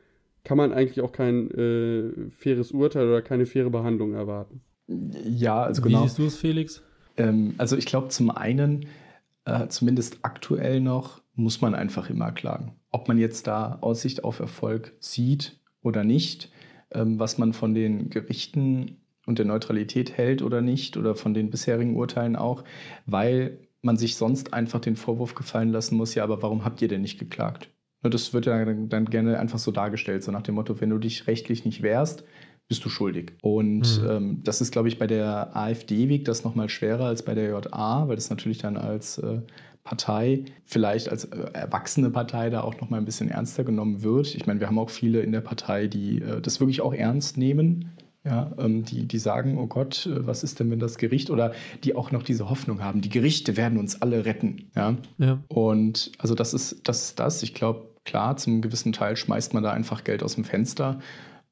kann 0.45 0.57
man 0.57 0.73
eigentlich 0.73 1.01
auch 1.01 1.13
kein 1.13 1.51
äh, 1.51 2.31
faires 2.31 2.73
Urteil 2.73 3.07
oder 3.07 3.23
keine 3.23 3.47
faire 3.47 3.71
Behandlung 3.71 4.15
erwarten. 4.15 4.61
Ja, 5.25 5.63
also 5.63 5.83
genau. 5.83 6.01
Wie 6.03 6.09
siehst 6.09 6.19
du 6.19 6.27
es, 6.27 6.37
Felix? 6.37 6.83
Ähm, 7.17 7.55
also 7.59 7.77
ich 7.77 7.87
glaube 7.87 8.09
zum 8.09 8.31
einen, 8.31 8.87
äh, 9.45 9.69
zumindest 9.69 10.19
aktuell 10.23 10.81
noch, 10.81 11.23
muss 11.35 11.61
man 11.61 11.75
einfach 11.75 12.11
immer 12.11 12.33
klagen. 12.33 12.75
Ob 12.91 13.09
man 13.09 13.19
jetzt 13.19 13.47
da 13.47 13.79
Aussicht 13.81 14.25
auf 14.25 14.41
Erfolg 14.41 14.93
sieht 14.99 15.59
oder 15.83 16.05
nicht, 16.05 16.51
ähm, 16.91 17.19
was 17.19 17.39
man 17.39 17.53
von 17.53 17.75
den 17.75 18.11
Gerichten 18.11 18.99
und 19.27 19.39
der 19.39 19.47
Neutralität 19.47 20.17
hält 20.17 20.43
oder 20.43 20.61
nicht 20.61 20.97
oder 20.97 21.15
von 21.15 21.35
den 21.35 21.51
bisherigen 21.51 21.97
Urteilen 21.97 22.37
auch, 22.37 22.65
weil 23.07 23.59
man 23.83 23.97
sich 23.97 24.17
sonst 24.17 24.53
einfach 24.53 24.81
den 24.81 24.97
Vorwurf 24.97 25.35
gefallen 25.35 25.71
lassen 25.71 25.97
muss, 25.97 26.15
ja, 26.15 26.23
aber 26.25 26.43
warum 26.43 26.65
habt 26.65 26.83
ihr 26.83 26.89
denn 26.89 27.03
nicht 27.03 27.19
geklagt? 27.19 27.71
Das 28.03 28.33
wird 28.33 28.47
ja 28.47 28.65
dann 28.65 29.05
gerne 29.07 29.39
einfach 29.39 29.59
so 29.59 29.71
dargestellt, 29.71 30.23
so 30.23 30.33
nach 30.33 30.43
dem 30.43 30.55
Motto, 30.55 30.81
wenn 30.81 30.91
du 30.91 30.99
dich 30.99 31.27
rechtlich 31.27 31.65
nicht 31.65 31.83
wehrst, 31.83 32.25
bist 32.67 32.85
du 32.85 32.89
schuldig. 32.89 33.33
Und 33.43 34.01
mhm. 34.01 34.09
ähm, 34.09 34.41
das 34.43 34.61
ist, 34.61 34.71
glaube 34.71 34.89
ich, 34.89 34.99
bei 34.99 35.07
der 35.07 35.55
AfD-Weg 35.57 36.25
das 36.25 36.45
nochmal 36.45 36.69
schwerer 36.69 37.07
als 37.07 37.25
bei 37.25 37.35
der 37.35 37.51
JA, 37.51 38.09
weil 38.09 38.17
das 38.17 38.31
natürlich 38.31 38.59
dann 38.59 38.77
als 38.77 39.19
äh, 39.19 39.41
Partei, 39.83 40.45
vielleicht 40.65 41.09
als 41.09 41.25
äh, 41.25 41.51
erwachsene 41.53 42.11
Partei 42.11 42.49
da 42.49 42.61
auch 42.63 42.81
nochmal 42.81 43.01
ein 43.01 43.07
bisschen 43.07 43.29
ernster 43.29 43.65
genommen 43.65 44.03
wird. 44.03 44.35
Ich 44.35 44.47
meine, 44.47 44.61
wir 44.61 44.69
haben 44.69 44.79
auch 44.79 44.91
viele 44.91 45.21
in 45.21 45.33
der 45.33 45.41
Partei, 45.41 45.89
die 45.89 46.23
äh, 46.23 46.41
das 46.41 46.61
wirklich 46.61 46.81
auch 46.81 46.95
ernst 46.95 47.37
nehmen, 47.37 47.91
ja, 48.25 48.53
ähm, 48.59 48.85
die, 48.85 49.07
die 49.07 49.19
sagen, 49.19 49.57
oh 49.57 49.67
Gott, 49.67 50.07
äh, 50.07 50.27
was 50.27 50.43
ist 50.43 50.61
denn, 50.61 50.71
wenn 50.71 50.79
das 50.79 50.99
Gericht 50.99 51.31
oder 51.31 51.53
die 51.85 51.95
auch 51.95 52.11
noch 52.11 52.23
diese 52.23 52.51
Hoffnung 52.51 52.83
haben, 52.83 53.01
die 53.01 53.09
Gerichte 53.09 53.57
werden 53.57 53.79
uns 53.79 54.03
alle 54.03 54.25
retten. 54.25 54.71
Ja. 54.77 54.97
ja. 55.19 55.43
Und 55.49 56.13
also 56.19 56.35
das 56.35 56.53
ist 56.53 56.83
das. 56.85 57.01
Ist 57.03 57.19
das. 57.19 57.43
Ich 57.43 57.55
glaube, 57.55 57.95
klar, 58.05 58.37
zum 58.37 58.61
gewissen 58.61 58.93
Teil 58.93 59.17
schmeißt 59.17 59.55
man 59.55 59.63
da 59.63 59.73
einfach 59.73 60.05
Geld 60.05 60.23
aus 60.23 60.35
dem 60.35 60.45
Fenster. 60.45 61.01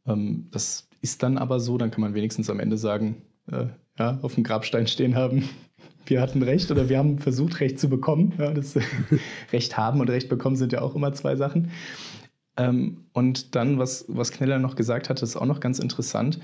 Ähm, 0.06 0.48
das 0.50 0.88
ist 1.00 1.22
dann 1.22 1.38
aber 1.38 1.58
so, 1.60 1.78
dann 1.78 1.90
kann 1.90 2.02
man 2.02 2.14
wenigstens 2.14 2.50
am 2.50 2.60
Ende 2.60 2.76
sagen, 2.76 3.22
äh, 3.50 3.66
ja, 3.98 4.18
auf 4.22 4.34
dem 4.34 4.44
Grabstein 4.44 4.86
stehen 4.86 5.14
haben. 5.14 5.48
Wir 6.06 6.22
hatten 6.22 6.42
Recht 6.42 6.70
oder 6.70 6.88
wir 6.88 6.96
haben 6.96 7.18
versucht, 7.18 7.60
Recht 7.60 7.78
zu 7.78 7.90
bekommen. 7.90 8.32
Ja, 8.38 8.54
das 8.54 8.78
Recht 9.52 9.76
haben 9.76 10.00
und 10.00 10.08
Recht 10.08 10.30
bekommen 10.30 10.56
sind 10.56 10.72
ja 10.72 10.80
auch 10.80 10.94
immer 10.94 11.12
zwei 11.12 11.36
Sachen. 11.36 11.70
Ähm, 12.58 12.98
und 13.12 13.54
dann, 13.54 13.78
was, 13.78 14.04
was 14.08 14.32
Kneller 14.32 14.58
noch 14.58 14.76
gesagt 14.76 15.08
hat, 15.08 15.22
ist 15.22 15.36
auch 15.36 15.46
noch 15.46 15.60
ganz 15.60 15.78
interessant 15.78 16.38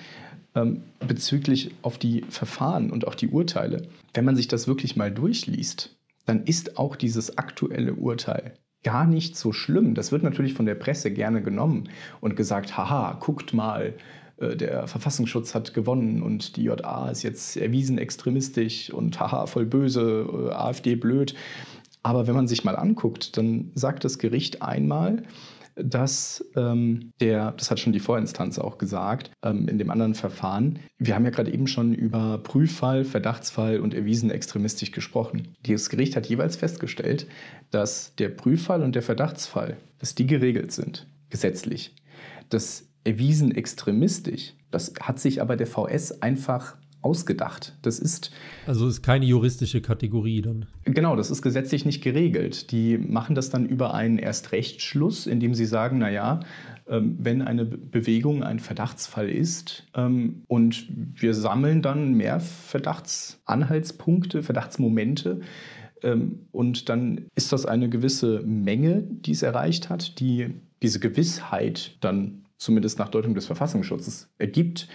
ähm, 0.55 0.83
bezüglich 1.07 1.73
auf 1.83 1.99
die 1.99 2.25
Verfahren 2.29 2.91
und 2.91 3.07
auch 3.07 3.15
die 3.15 3.29
Urteile. 3.29 3.89
Wenn 4.15 4.25
man 4.25 4.37
sich 4.37 4.49
das 4.49 4.67
wirklich 4.67 4.97
mal 4.97 5.11
durchliest, 5.11 5.95
dann 6.27 6.45
ist 6.45 6.79
auch 6.79 6.97
dieses 6.97 7.37
aktuelle 7.37 7.95
Urteil 7.95 8.55
gar 8.83 9.07
nicht 9.07 9.37
so 9.37 9.53
schlimm. 9.53 9.95
Das 9.95 10.13
wird 10.13 10.23
natürlich 10.23 10.55
von 10.55 10.67
der 10.67 10.75
Presse 10.75 11.11
gerne 11.11 11.43
genommen 11.43 11.89
und 12.21 12.37
gesagt, 12.37 12.77
haha, 12.77 13.15
guckt 13.19 13.53
mal, 13.53 13.95
äh, 14.37 14.57
der 14.57 14.87
Verfassungsschutz 14.87 15.55
hat 15.55 15.75
gewonnen 15.75 16.23
und 16.23 16.57
die 16.57 16.65
JA 16.65 17.09
ist 17.11 17.23
jetzt 17.23 17.57
erwiesen 17.57 17.99
extremistisch 17.99 18.91
und 18.91 19.19
haha, 19.19 19.47
voll 19.47 19.67
böse, 19.67 20.29
äh, 20.51 20.53
AfD 20.53 20.95
blöd. 20.95 21.35
Aber 22.03 22.27
wenn 22.27 22.35
man 22.35 22.47
sich 22.47 22.65
mal 22.65 22.77
anguckt, 22.77 23.37
dann 23.39 23.73
sagt 23.75 24.05
das 24.05 24.19
Gericht 24.19 24.61
einmal, 24.63 25.23
dass 25.77 26.45
ähm, 26.57 27.13
der, 27.21 27.53
das 27.53 27.71
hat 27.71 27.81
schon 27.81 27.93
die 27.93 28.01
Vorinstanz 28.01 28.59
auch 28.59 28.79
gesagt, 28.79 29.31
ähm, 29.43 29.69
in 29.69 29.79
dem 29.79 29.91
anderen 29.91 30.15
Verfahren, 30.15 30.79
wir 30.99 31.15
haben 31.15 31.25
ja 31.25 31.31
gerade 31.31 31.53
eben 31.53 31.67
schon 31.67 31.95
über 31.95 32.39
Prüffall, 32.39 33.05
Verdachtsfall 33.05 33.81
und 33.81 33.95
erwiesen 33.95 34.31
extremistisch 34.31 34.93
gesprochen. 34.93 35.55
Das 35.67 35.89
Gericht 35.89 36.17
hat 36.17 36.27
jeweils 36.27 36.57
festgestellt, 36.57 37.27
dass 37.71 38.15
der 38.17 38.29
Prüffall 38.29 38.83
und 38.83 38.95
der 38.95 39.03
Verdachtsfall, 39.03 39.77
dass 39.99 40.15
die 40.15 40.27
geregelt 40.27 40.73
sind, 40.73 41.07
gesetzlich. 41.31 41.95
Das 42.49 42.89
erwiesen 43.05 43.55
extremistisch, 43.55 44.55
das 44.71 44.95
hat 45.01 45.21
sich 45.21 45.41
aber 45.41 45.57
der 45.57 45.67
VS 45.67 46.23
einfach 46.23 46.77
ausgedacht. 47.05 47.77
Das 47.83 47.99
ist. 47.99 48.31
Also 48.67 48.89
ist 48.89 49.03
keine 49.03 49.27
juristische 49.27 49.81
Kategorie 49.81 50.43
dann. 50.43 50.67
Genau, 50.85 51.17
das 51.17 51.31
ist 51.31 51.43
gesetzlich 51.43 51.85
nicht 51.85 52.03
geregelt. 52.03 52.71
Die 52.71 52.99
machen 52.99 53.35
das 53.35 53.51
dann 53.51 53.67
über 53.67 53.95
einen 53.95 54.19
Erstrechtsschluss, 54.19 55.27
indem 55.27 55.55
sie 55.55 55.67
sagen, 55.67 55.99
naja, 55.99 56.41
ähm, 56.89 57.17
wenn 57.19 57.43
eine 57.43 57.65
Bewegung 57.65 58.43
ein 58.43 58.59
Verdachtsfall 58.59 59.29
ist 59.29 59.87
ähm, 59.95 60.43
und 60.49 60.87
wir 60.89 61.35
sammeln 61.35 61.83
dann 61.83 62.15
mehr 62.15 62.41
Verdachtsanhaltspunkte, 62.41 64.43
Verdachtsmomente, 64.43 65.41
ähm, 66.03 66.47
und 66.53 66.89
dann 66.89 67.27
ist 67.35 67.53
das 67.53 67.67
eine 67.67 67.89
gewisse 67.89 68.43
Menge, 68.43 69.03
die 69.03 69.33
es 69.33 69.43
erreicht 69.43 69.89
hat, 69.89 70.21
die 70.21 70.55
diese 70.83 71.01
Gewissheit 71.01 71.97
dann 72.01 72.45
zumindest 72.59 72.99
nach 72.99 73.09
Deutung 73.09 73.35
des 73.35 73.47
Verfassungsschutzes 73.47 74.29
ergibt, 74.39 74.89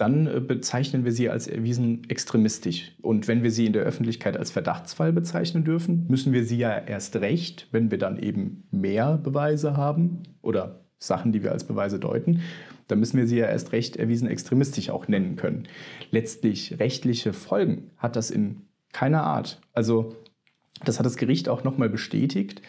dann 0.00 0.26
äh, 0.26 0.40
bezeichnen 0.40 1.04
wir 1.04 1.12
sie 1.12 1.28
als 1.28 1.46
erwiesen 1.46 2.08
extremistisch. 2.08 2.92
Und 3.02 3.28
wenn 3.28 3.42
wir 3.42 3.50
sie 3.50 3.66
in 3.66 3.72
der 3.72 3.82
Öffentlichkeit 3.82 4.36
als 4.36 4.50
Verdachtsfall 4.50 5.12
bezeichnen 5.12 5.64
dürfen, 5.64 6.06
müssen 6.08 6.32
wir 6.32 6.44
sie 6.44 6.56
ja 6.56 6.76
erst 6.76 7.16
recht, 7.16 7.68
wenn 7.70 7.90
wir 7.90 7.98
dann 7.98 8.18
eben 8.18 8.64
mehr 8.70 9.18
Beweise 9.18 9.76
haben 9.76 10.22
oder 10.42 10.80
Sachen, 10.98 11.32
die 11.32 11.42
wir 11.42 11.52
als 11.52 11.64
Beweise 11.64 11.98
deuten, 11.98 12.40
dann 12.88 12.98
müssen 12.98 13.18
wir 13.18 13.26
sie 13.26 13.38
ja 13.38 13.46
erst 13.46 13.72
recht 13.72 13.96
erwiesen 13.96 14.28
extremistisch 14.28 14.90
auch 14.90 15.06
nennen 15.06 15.36
können. 15.36 15.68
Letztlich 16.10 16.78
rechtliche 16.80 17.32
Folgen 17.32 17.90
hat 17.96 18.16
das 18.16 18.30
in 18.30 18.62
keiner 18.92 19.22
Art. 19.22 19.60
Also 19.72 20.16
das 20.84 20.98
hat 20.98 21.06
das 21.06 21.16
Gericht 21.16 21.48
auch 21.48 21.62
nochmal 21.62 21.88
bestätigt. 21.88 22.62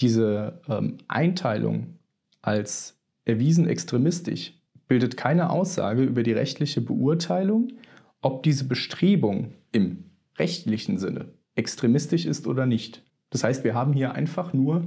Diese 0.00 0.60
ähm, 0.68 0.98
Einteilung 1.08 1.98
als 2.42 2.98
erwiesen 3.24 3.68
extremistisch 3.68 4.55
bildet 4.88 5.16
keine 5.16 5.50
Aussage 5.50 6.02
über 6.02 6.22
die 6.22 6.32
rechtliche 6.32 6.80
Beurteilung, 6.80 7.72
ob 8.20 8.42
diese 8.42 8.64
Bestrebung 8.64 9.52
im 9.72 10.04
rechtlichen 10.38 10.98
Sinne 10.98 11.32
extremistisch 11.54 12.26
ist 12.26 12.46
oder 12.46 12.66
nicht. 12.66 13.02
Das 13.30 13.42
heißt, 13.42 13.64
wir 13.64 13.74
haben 13.74 13.92
hier 13.92 14.12
einfach 14.12 14.52
nur, 14.52 14.84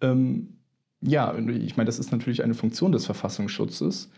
ähm, 0.00 0.58
ja, 1.00 1.36
ich 1.36 1.76
meine, 1.76 1.86
das 1.86 1.98
ist 1.98 2.12
natürlich 2.12 2.42
eine 2.42 2.54
Funktion 2.54 2.92
des 2.92 3.06
Verfassungsschutzes, 3.06 4.10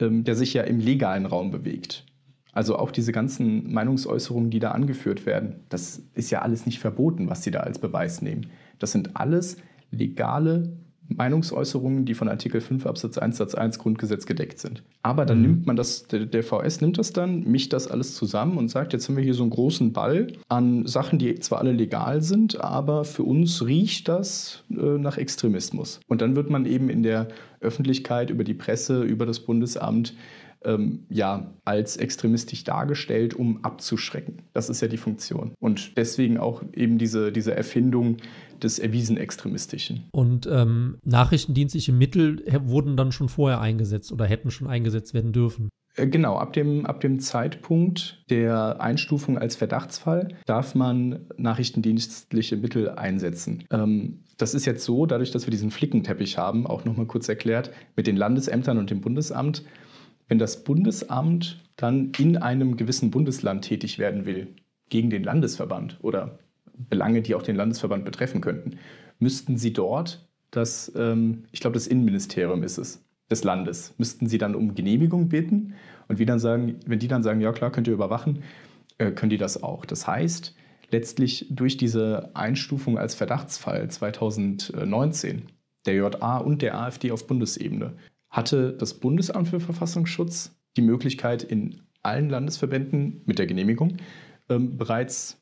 ähm, 0.00 0.24
der 0.24 0.34
sich 0.34 0.54
ja 0.54 0.62
im 0.62 0.80
legalen 0.80 1.26
Raum 1.26 1.50
bewegt. 1.50 2.04
Also 2.52 2.76
auch 2.76 2.90
diese 2.90 3.12
ganzen 3.12 3.72
Meinungsäußerungen, 3.72 4.50
die 4.50 4.58
da 4.58 4.72
angeführt 4.72 5.24
werden, 5.24 5.60
das 5.68 6.02
ist 6.14 6.30
ja 6.30 6.42
alles 6.42 6.66
nicht 6.66 6.80
verboten, 6.80 7.30
was 7.30 7.44
sie 7.44 7.52
da 7.52 7.60
als 7.60 7.78
Beweis 7.78 8.22
nehmen. 8.22 8.48
Das 8.78 8.92
sind 8.92 9.16
alles 9.16 9.56
legale 9.92 10.76
Meinungsäußerungen, 11.16 12.04
die 12.04 12.14
von 12.14 12.28
Artikel 12.28 12.60
5 12.60 12.86
Absatz 12.86 13.18
1 13.18 13.36
Satz 13.36 13.54
1 13.54 13.78
Grundgesetz 13.78 14.26
gedeckt 14.26 14.58
sind. 14.58 14.82
Aber 15.02 15.26
dann 15.26 15.38
mhm. 15.38 15.42
nimmt 15.42 15.66
man 15.66 15.76
das, 15.76 16.06
der, 16.06 16.26
der, 16.26 16.42
VS 16.42 16.80
nimmt 16.80 16.98
das 16.98 17.12
dann, 17.12 17.40
mischt 17.44 17.72
das 17.72 17.88
alles 17.88 18.14
zusammen 18.14 18.56
und 18.56 18.68
sagt, 18.68 18.92
jetzt 18.92 19.08
haben 19.08 19.16
wir 19.16 19.24
hier 19.24 19.34
so 19.34 19.42
einen 19.42 19.50
großen 19.50 19.92
Ball 19.92 20.28
an 20.48 20.86
Sachen, 20.86 21.18
die 21.18 21.34
zwar 21.36 21.58
alle 21.58 21.72
legal 21.72 22.22
sind, 22.22 22.60
aber 22.60 23.04
für 23.04 23.24
uns 23.24 23.64
riecht 23.66 24.08
das 24.08 24.62
äh, 24.70 24.98
nach 24.98 25.18
Extremismus. 25.18 26.00
Und 26.08 26.22
dann 26.22 26.36
wird 26.36 26.50
man 26.50 26.66
eben 26.66 26.88
in 26.88 27.02
der 27.02 27.28
Öffentlichkeit, 27.60 28.30
über 28.30 28.44
die 28.44 28.54
Presse, 28.54 29.02
über 29.02 29.26
das 29.26 29.40
Bundesamt 29.40 30.14
ähm, 30.64 31.06
ja, 31.08 31.52
als 31.64 31.96
extremistisch 31.96 32.64
dargestellt, 32.64 33.34
um 33.34 33.64
abzuschrecken. 33.64 34.42
Das 34.52 34.68
ist 34.68 34.80
ja 34.80 34.88
die 34.88 34.96
Funktion. 34.96 35.52
Und 35.60 35.96
deswegen 35.96 36.38
auch 36.38 36.62
eben 36.74 36.98
diese, 36.98 37.32
diese 37.32 37.54
Erfindung 37.54 38.18
des 38.62 38.78
erwiesen 38.78 39.16
Extremistischen. 39.16 40.08
Und 40.12 40.46
ähm, 40.50 40.98
nachrichtendienstliche 41.04 41.92
Mittel 41.92 42.44
wurden 42.64 42.96
dann 42.96 43.12
schon 43.12 43.28
vorher 43.28 43.60
eingesetzt 43.60 44.12
oder 44.12 44.26
hätten 44.26 44.50
schon 44.50 44.68
eingesetzt 44.68 45.14
werden 45.14 45.32
dürfen. 45.32 45.70
Äh, 45.96 46.06
genau, 46.06 46.36
ab 46.36 46.52
dem, 46.52 46.86
ab 46.86 47.00
dem 47.00 47.20
Zeitpunkt 47.20 48.22
der 48.30 48.80
Einstufung 48.80 49.38
als 49.38 49.56
Verdachtsfall 49.56 50.28
darf 50.46 50.74
man 50.74 51.26
nachrichtendienstliche 51.36 52.56
Mittel 52.56 52.90
einsetzen. 52.90 53.64
Ähm, 53.70 54.20
das 54.36 54.54
ist 54.54 54.64
jetzt 54.64 54.84
so, 54.84 55.06
dadurch, 55.06 55.30
dass 55.30 55.46
wir 55.46 55.50
diesen 55.50 55.70
Flickenteppich 55.70 56.38
haben, 56.38 56.66
auch 56.66 56.84
nochmal 56.84 57.06
kurz 57.06 57.28
erklärt, 57.28 57.70
mit 57.96 58.06
den 58.06 58.16
Landesämtern 58.16 58.78
und 58.78 58.90
dem 58.90 59.00
Bundesamt, 59.00 59.64
wenn 60.30 60.38
das 60.38 60.62
Bundesamt 60.62 61.60
dann 61.76 62.12
in 62.18 62.36
einem 62.36 62.76
gewissen 62.76 63.10
Bundesland 63.10 63.64
tätig 63.64 63.98
werden 63.98 64.24
will, 64.24 64.54
gegen 64.88 65.10
den 65.10 65.24
Landesverband 65.24 65.98
oder 66.02 66.38
Belange, 66.88 67.20
die 67.20 67.34
auch 67.34 67.42
den 67.42 67.56
Landesverband 67.56 68.04
betreffen 68.04 68.40
könnten, 68.40 68.78
müssten 69.18 69.58
sie 69.58 69.72
dort 69.72 70.26
das, 70.52 70.90
ähm, 70.96 71.44
ich 71.52 71.60
glaube, 71.60 71.74
das 71.74 71.86
Innenministerium 71.86 72.62
ist 72.62 72.78
es, 72.78 73.04
des 73.28 73.44
Landes, 73.44 73.94
müssten 73.98 74.28
sie 74.28 74.38
dann 74.38 74.54
um 74.54 74.74
Genehmigung 74.74 75.28
bitten 75.28 75.74
und 76.08 76.18
wie 76.18 76.26
dann 76.26 76.38
sagen, 76.38 76.76
wenn 76.86 76.98
die 76.98 77.08
dann 77.08 77.22
sagen, 77.22 77.40
ja 77.40 77.52
klar, 77.52 77.70
könnt 77.70 77.86
ihr 77.86 77.94
überwachen, 77.94 78.42
äh, 78.98 79.10
können 79.10 79.30
die 79.30 79.38
das 79.38 79.62
auch. 79.62 79.84
Das 79.84 80.06
heißt, 80.06 80.54
letztlich 80.90 81.46
durch 81.50 81.76
diese 81.76 82.30
Einstufung 82.34 82.98
als 82.98 83.14
Verdachtsfall 83.14 83.88
2019 83.88 85.42
der 85.86 85.94
JA 85.94 86.38
und 86.38 86.62
der 86.62 86.78
AfD 86.78 87.10
auf 87.10 87.26
Bundesebene 87.26 87.94
hatte 88.30 88.72
das 88.72 88.94
Bundesamt 88.94 89.48
für 89.48 89.60
Verfassungsschutz 89.60 90.56
die 90.76 90.82
Möglichkeit, 90.82 91.42
in 91.42 91.82
allen 92.02 92.30
Landesverbänden 92.30 93.22
mit 93.26 93.38
der 93.38 93.46
Genehmigung 93.46 93.96
ähm, 94.48 94.76
bereits 94.76 95.38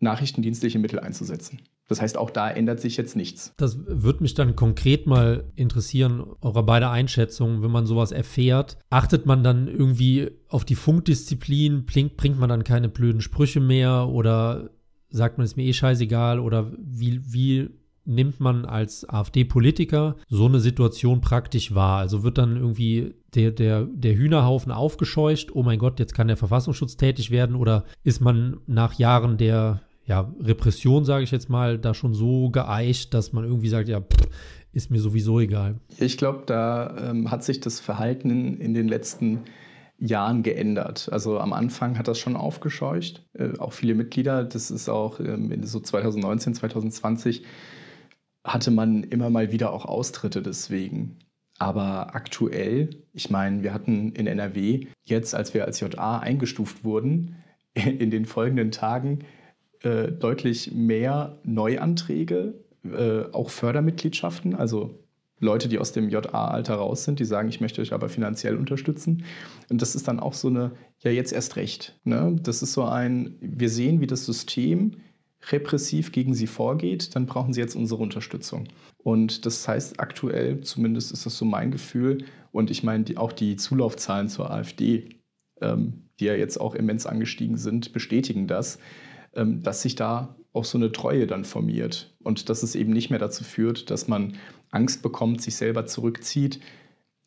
nachrichtendienstliche 0.00 0.78
Mittel 0.78 0.98
einzusetzen. 0.98 1.60
Das 1.88 2.00
heißt, 2.00 2.16
auch 2.16 2.30
da 2.30 2.50
ändert 2.50 2.80
sich 2.80 2.96
jetzt 2.96 3.16
nichts. 3.16 3.52
Das 3.56 3.78
würde 3.86 4.22
mich 4.22 4.34
dann 4.34 4.56
konkret 4.56 5.06
mal 5.06 5.52
interessieren, 5.56 6.24
eure 6.40 6.62
beide 6.62 6.88
Einschätzungen, 6.88 7.62
wenn 7.62 7.70
man 7.70 7.86
sowas 7.86 8.12
erfährt. 8.12 8.78
Achtet 8.88 9.26
man 9.26 9.44
dann 9.44 9.68
irgendwie 9.68 10.30
auf 10.48 10.64
die 10.64 10.74
Funkdisziplin? 10.74 11.84
Bringt, 11.84 12.16
bringt 12.16 12.38
man 12.38 12.48
dann 12.48 12.64
keine 12.64 12.88
blöden 12.88 13.20
Sprüche 13.20 13.60
mehr? 13.60 14.08
Oder 14.08 14.70
sagt 15.10 15.38
man, 15.38 15.44
es 15.44 15.56
mir 15.56 15.64
eh 15.64 15.72
scheißegal? 15.72 16.38
Oder 16.40 16.72
wie, 16.78 17.20
wie 17.32 17.70
nimmt 18.04 18.40
man 18.40 18.64
als 18.64 19.08
AfD-Politiker 19.08 20.16
so 20.28 20.46
eine 20.46 20.60
Situation 20.60 21.20
praktisch 21.20 21.74
wahr? 21.74 21.98
Also 21.98 22.22
wird 22.22 22.38
dann 22.38 22.56
irgendwie 22.56 23.14
der, 23.34 23.50
der, 23.50 23.84
der 23.84 24.14
Hühnerhaufen 24.14 24.72
aufgescheucht, 24.72 25.54
oh 25.54 25.62
mein 25.62 25.78
Gott, 25.78 25.98
jetzt 26.00 26.14
kann 26.14 26.28
der 26.28 26.36
Verfassungsschutz 26.36 26.96
tätig 26.96 27.30
werden? 27.30 27.56
Oder 27.56 27.84
ist 28.04 28.20
man 28.20 28.58
nach 28.66 28.94
Jahren 28.94 29.36
der 29.36 29.82
ja, 30.04 30.32
Repression, 30.40 31.04
sage 31.04 31.24
ich 31.24 31.30
jetzt 31.30 31.48
mal, 31.48 31.78
da 31.78 31.94
schon 31.94 32.14
so 32.14 32.50
geeicht, 32.50 33.14
dass 33.14 33.32
man 33.32 33.44
irgendwie 33.44 33.68
sagt, 33.68 33.88
ja, 33.88 34.00
pff, 34.00 34.28
ist 34.72 34.90
mir 34.90 35.00
sowieso 35.00 35.38
egal? 35.38 35.76
Ich 35.98 36.16
glaube, 36.16 36.42
da 36.46 37.10
ähm, 37.10 37.30
hat 37.30 37.44
sich 37.44 37.60
das 37.60 37.78
Verhalten 37.78 38.30
in, 38.30 38.58
in 38.58 38.74
den 38.74 38.88
letzten 38.88 39.40
Jahren 39.98 40.42
geändert. 40.42 41.08
Also 41.12 41.38
am 41.38 41.52
Anfang 41.52 41.96
hat 41.98 42.08
das 42.08 42.18
schon 42.18 42.34
aufgescheucht, 42.34 43.24
äh, 43.34 43.56
auch 43.58 43.72
viele 43.72 43.94
Mitglieder. 43.94 44.44
Das 44.44 44.70
ist 44.70 44.88
auch 44.88 45.20
ähm, 45.20 45.64
so 45.64 45.78
2019, 45.78 46.54
2020 46.54 47.42
hatte 48.44 48.70
man 48.70 49.04
immer 49.04 49.30
mal 49.30 49.52
wieder 49.52 49.72
auch 49.72 49.84
Austritte 49.84 50.42
deswegen. 50.42 51.18
Aber 51.58 52.14
aktuell, 52.14 52.90
ich 53.12 53.30
meine, 53.30 53.62
wir 53.62 53.72
hatten 53.72 54.12
in 54.12 54.26
NRW 54.26 54.86
jetzt, 55.04 55.34
als 55.34 55.54
wir 55.54 55.64
als 55.64 55.80
JA 55.80 56.18
eingestuft 56.18 56.84
wurden, 56.84 57.36
in 57.74 58.10
den 58.10 58.24
folgenden 58.24 58.72
Tagen 58.72 59.20
äh, 59.82 60.10
deutlich 60.10 60.72
mehr 60.72 61.38
Neuanträge, 61.44 62.54
äh, 62.84 63.32
auch 63.32 63.50
Fördermitgliedschaften, 63.50 64.54
also 64.54 64.98
Leute, 65.42 65.68
die 65.68 65.78
aus 65.78 65.92
dem 65.92 66.08
JA-Alter 66.08 66.74
raus 66.74 67.04
sind, 67.04 67.18
die 67.18 67.24
sagen, 67.24 67.48
ich 67.48 67.60
möchte 67.60 67.80
euch 67.80 67.92
aber 67.92 68.08
finanziell 68.08 68.56
unterstützen. 68.56 69.24
Und 69.68 69.82
das 69.82 69.96
ist 69.96 70.06
dann 70.06 70.20
auch 70.20 70.34
so 70.34 70.48
eine, 70.48 70.70
ja, 71.00 71.10
jetzt 71.10 71.32
erst 71.32 71.56
recht. 71.56 71.98
Ne? 72.04 72.36
Das 72.42 72.62
ist 72.62 72.72
so 72.72 72.84
ein, 72.84 73.36
wir 73.40 73.68
sehen, 73.68 74.00
wie 74.00 74.06
das 74.06 74.24
System 74.24 74.92
repressiv 75.50 76.12
gegen 76.12 76.34
sie 76.34 76.46
vorgeht, 76.46 77.16
dann 77.16 77.26
brauchen 77.26 77.52
sie 77.52 77.60
jetzt 77.60 77.74
unsere 77.74 78.02
Unterstützung. 78.02 78.68
Und 78.98 79.44
das 79.46 79.66
heißt, 79.66 79.98
aktuell, 79.98 80.60
zumindest 80.60 81.12
ist 81.12 81.26
das 81.26 81.36
so 81.36 81.44
mein 81.44 81.70
Gefühl, 81.70 82.24
und 82.52 82.70
ich 82.70 82.82
meine, 82.82 83.04
die, 83.04 83.16
auch 83.16 83.32
die 83.32 83.56
Zulaufzahlen 83.56 84.28
zur 84.28 84.50
AfD, 84.50 85.08
ähm, 85.60 86.10
die 86.20 86.26
ja 86.26 86.34
jetzt 86.34 86.60
auch 86.60 86.74
immens 86.74 87.06
angestiegen 87.06 87.56
sind, 87.56 87.92
bestätigen 87.92 88.46
das, 88.46 88.78
ähm, 89.34 89.62
dass 89.62 89.82
sich 89.82 89.94
da 89.94 90.36
auch 90.52 90.64
so 90.64 90.76
eine 90.76 90.92
Treue 90.92 91.26
dann 91.26 91.44
formiert 91.44 92.14
und 92.22 92.48
dass 92.48 92.62
es 92.62 92.74
eben 92.74 92.92
nicht 92.92 93.10
mehr 93.10 93.18
dazu 93.18 93.42
führt, 93.42 93.90
dass 93.90 94.06
man 94.06 94.36
Angst 94.70 95.02
bekommt, 95.02 95.40
sich 95.40 95.56
selber 95.56 95.86
zurückzieht. 95.86 96.60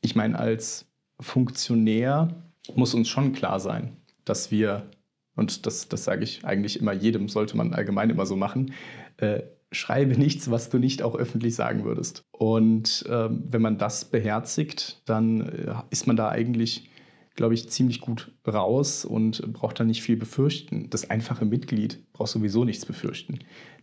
Ich 0.02 0.16
meine, 0.16 0.38
als 0.38 0.86
Funktionär 1.20 2.36
muss 2.76 2.94
uns 2.94 3.10
schon 3.10 3.34
klar 3.34 3.60
sein, 3.60 3.98
dass 4.26 4.52
wir, 4.52 4.90
und 5.36 5.66
das, 5.66 5.90
das 5.90 6.04
sage 6.04 6.24
ich 6.24 6.46
eigentlich 6.46 6.80
immer 6.80 6.94
jedem, 6.94 7.30
sollte 7.30 7.58
man 7.58 7.74
allgemein 7.74 8.10
immer 8.10 8.26
so 8.26 8.36
machen, 8.36 8.74
äh, 9.18 9.42
schreibe 9.72 10.18
nichts, 10.18 10.50
was 10.50 10.70
du 10.70 10.80
nicht 10.80 11.04
auch 11.04 11.16
öffentlich 11.16 11.56
sagen 11.56 11.84
würdest. 11.84 12.24
Und 12.32 13.06
ähm, 13.10 13.44
wenn 13.50 13.62
man 13.62 13.78
das 13.78 14.06
beherzigt, 14.06 15.02
dann 15.06 15.42
äh, 15.42 15.74
ist 15.90 16.08
man 16.08 16.16
da 16.16 16.30
eigentlich, 16.30 16.90
glaube 17.36 17.54
ich, 17.54 17.70
ziemlich 17.70 18.00
gut 18.00 18.32
raus 18.48 19.04
und 19.06 19.42
braucht 19.54 19.80
da 19.80 19.84
nicht 19.84 20.02
viel 20.02 20.18
befürchten. 20.18 20.90
Das 20.90 21.10
einfache 21.10 21.46
Mitglied 21.46 22.12
braucht 22.14 22.30
sowieso 22.30 22.64
nichts 22.64 22.86
befürchten. 22.86 23.40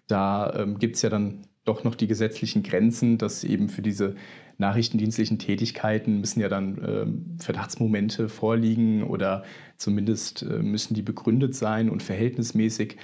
Da 0.08 0.54
ähm, 0.54 0.78
gibt 0.78 0.96
es 0.96 1.02
ja 1.02 1.10
dann 1.10 1.46
doch 1.64 1.84
noch 1.84 1.94
die 1.94 2.08
gesetzlichen 2.08 2.62
Grenzen, 2.62 3.18
dass 3.18 3.44
eben 3.44 3.68
für 3.68 3.82
diese 3.82 4.16
nachrichtendienstlichen 4.58 5.38
Tätigkeiten 5.38 6.20
müssen 6.20 6.40
ja 6.40 6.48
dann 6.48 6.80
ähm, 6.84 7.36
Verdachtsmomente 7.38 8.28
vorliegen 8.28 9.04
oder 9.04 9.44
zumindest 9.76 10.42
äh, 10.42 10.58
müssen 10.62 10.94
die 10.94 11.02
begründet 11.02 11.54
sein 11.54 11.88
und 11.88 12.02
verhältnismäßig 12.02 12.96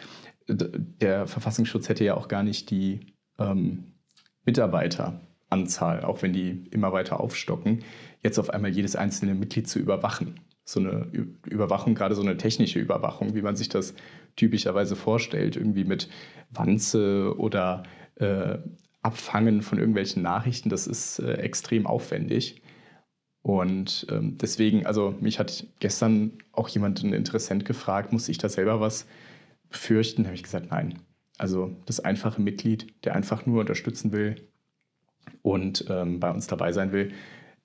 der 0.49 1.27
Verfassungsschutz 1.27 1.89
hätte 1.89 2.05
ja 2.05 2.17
auch 2.17 2.29
gar 2.29 2.43
nicht 2.43 2.71
die 2.71 3.01
ähm, 3.39 3.93
Mitarbeiteranzahl, 4.45 6.05
auch 6.05 6.23
wenn 6.23 6.33
die 6.33 6.65
immer 6.71 6.93
weiter 6.93 7.21
aufstocken, 7.21 7.85
jetzt 8.23 8.39
auf 8.39 8.51
einmal 8.51 8.71
jedes 8.71 8.97
einzelne 8.97 9.35
Mitglied 9.35 9.69
zu 9.69 9.79
überwachen. 9.79 10.41
So 10.65 10.81
eine 10.81 11.11
Überwachung, 11.47 11.95
gerade 11.95 12.15
so 12.15 12.23
eine 12.23 12.37
technische 12.37 12.79
Überwachung, 12.79 13.35
wie 13.35 13.43
man 13.43 13.57
sich 13.57 13.69
das 13.69 13.95
typischerweise 14.37 14.97
vorstellt, 14.97 15.57
irgendwie 15.57 15.85
mit 15.85 16.09
Wanze 16.51 17.35
oder 17.39 17.85
äh, 18.19 18.59
Abfangen 19.03 19.63
von 19.63 19.79
irgendwelchen 19.79 20.23
Nachrichten, 20.23 20.69
das 20.69 20.87
ist 20.87 21.19
äh, 21.21 21.35
extrem 21.35 21.87
aufwendig. 21.87 22.63
Und 23.43 24.07
ähm, 24.11 24.37
deswegen, 24.39 24.85
also 24.87 25.15
mich 25.21 25.39
hat 25.39 25.67
gestern 25.81 26.33
auch 26.53 26.69
jemand, 26.69 27.03
ein 27.03 27.13
Interessent 27.13 27.65
gefragt, 27.65 28.13
muss 28.13 28.29
ich 28.29 28.39
da 28.39 28.49
selber 28.49 28.81
was 28.81 29.07
befürchten, 29.71 30.25
habe 30.25 30.35
ich 30.35 30.43
gesagt, 30.43 30.71
nein. 30.71 30.99
Also 31.39 31.77
das 31.87 32.01
einfache 32.01 32.43
Mitglied, 32.43 32.93
der 33.05 33.15
einfach 33.15 33.47
nur 33.47 33.61
unterstützen 33.61 34.13
will 34.13 34.49
und 35.43 35.85
ähm, 35.89 36.19
bei 36.19 36.31
uns 36.31 36.49
dabei 36.49 36.73
sein 36.73 36.93
will, 36.93 37.13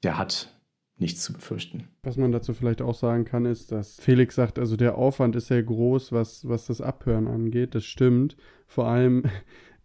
der 0.03 0.17
hat 0.17 0.53
nichts 0.97 1.23
zu 1.23 1.33
befürchten. 1.33 1.87
Was 2.03 2.17
man 2.17 2.31
dazu 2.31 2.53
vielleicht 2.53 2.81
auch 2.81 2.93
sagen 2.93 3.25
kann, 3.25 3.45
ist, 3.45 3.71
dass 3.71 3.99
Felix 3.99 4.35
sagt, 4.35 4.59
also 4.59 4.77
der 4.77 4.95
Aufwand 4.97 5.35
ist 5.35 5.47
sehr 5.47 5.63
groß, 5.63 6.11
was, 6.11 6.47
was 6.47 6.67
das 6.67 6.81
Abhören 6.81 7.27
angeht. 7.27 7.73
Das 7.73 7.83
stimmt. 7.83 8.37
Vor 8.67 8.87
allem 8.87 9.23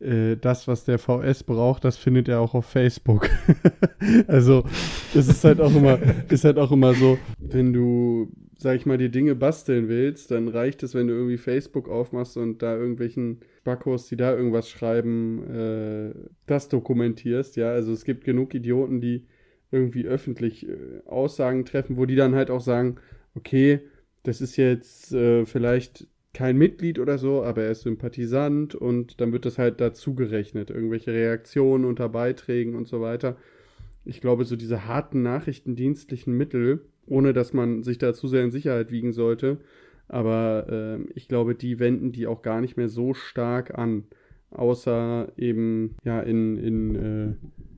das, 0.01 0.69
was 0.69 0.85
der 0.85 0.99
VS 0.99 1.43
braucht, 1.43 1.85
das 1.85 1.97
findet 1.97 2.29
er 2.29 2.41
auch 2.41 2.55
auf 2.55 2.67
Facebook. 2.67 3.29
also 4.29 4.63
das 5.13 5.27
ist 5.29 5.43
halt 5.43 5.61
auch 5.61 5.75
immer, 5.75 5.99
ist 6.29 6.45
halt 6.45 6.57
auch 6.57 6.71
immer 6.71 6.95
so, 6.95 7.19
wenn 7.41 7.73
du 7.73 8.31
sag 8.59 8.75
ich 8.75 8.87
mal, 8.87 8.99
die 8.99 9.11
Dinge 9.11 9.37
basteln 9.37 9.89
willst, 9.89 10.33
dann 10.33 10.49
reicht 10.49 10.83
es, 10.83 10.93
wenn 10.95 11.07
du 11.07 11.15
irgendwie 11.15 11.39
Facebook 11.39 11.89
aufmachst 11.89 12.37
und 12.37 12.61
da 12.61 12.77
irgendwelchen 12.77 13.39
Backos, 13.63 14.09
die 14.09 14.17
da 14.17 14.35
irgendwas 14.35 14.69
schreiben, 14.69 15.45
äh, 15.49 16.15
das 16.47 16.69
dokumentierst. 16.69 17.57
Ja, 17.57 17.71
also 17.71 17.93
es 17.93 18.05
gibt 18.05 18.25
genug 18.25 18.55
Idioten, 18.55 19.01
die 19.01 19.27
irgendwie 19.71 20.07
öffentlich 20.07 20.69
äh, 20.69 21.03
Aussagen 21.07 21.65
treffen, 21.65 21.97
wo 21.97 22.05
die 22.05 22.17
dann 22.17 22.35
halt 22.35 22.51
auch 22.51 22.61
sagen, 22.61 22.97
okay, 23.37 23.81
das 24.25 24.41
ist 24.41 24.57
jetzt 24.57 25.13
äh, 25.13 25.47
vielleicht 25.47 26.09
kein 26.39 26.57
Mitglied 26.57 27.01
oder 27.01 27.19
so, 27.19 27.43
aber 27.43 27.65
er 27.65 27.73
ist 27.73 27.81
Sympathisant 27.81 28.77
und 28.77 29.21
dann 29.21 29.33
wird 29.33 29.45
das 29.45 29.59
halt 29.59 29.81
dazu 29.81 30.15
gerechnet, 30.15 30.71
irgendwelche 30.71 31.13
Reaktionen 31.13 31.85
unter 31.85 32.09
Beiträgen 32.09 32.77
und 32.77 32.87
so 32.87 33.01
weiter. 33.01 33.37
Ich 34.05 34.21
glaube, 34.21 34.45
so 34.45 34.55
diese 34.55 34.87
harten 34.87 35.23
nachrichtendienstlichen 35.23 36.33
Mittel, 36.33 36.83
ohne 37.07 37.33
dass 37.33 37.55
man 37.55 37.83
sich 37.83 37.99
da 37.99 38.15
zu 38.15 38.29
sehr 38.29 38.45
in 38.45 38.53
Sicherheit 38.53 38.93
wiegen 38.93 39.13
sollte. 39.13 39.59
Aber 40.07 40.67
äh, 40.71 41.11
ich 41.17 41.27
glaube, 41.27 41.57
die 41.57 41.81
wenden 41.81 42.13
die 42.13 42.29
auch 42.29 42.43
gar 42.43 42.61
nicht 42.61 42.77
mehr 42.77 42.89
so 42.89 43.15
stark 43.15 43.77
an. 43.77 44.05
Außer 44.53 45.33
eben, 45.37 45.97
ja, 46.05 46.21
in, 46.21 46.57
in 46.57 46.95
äh, 46.95 47.35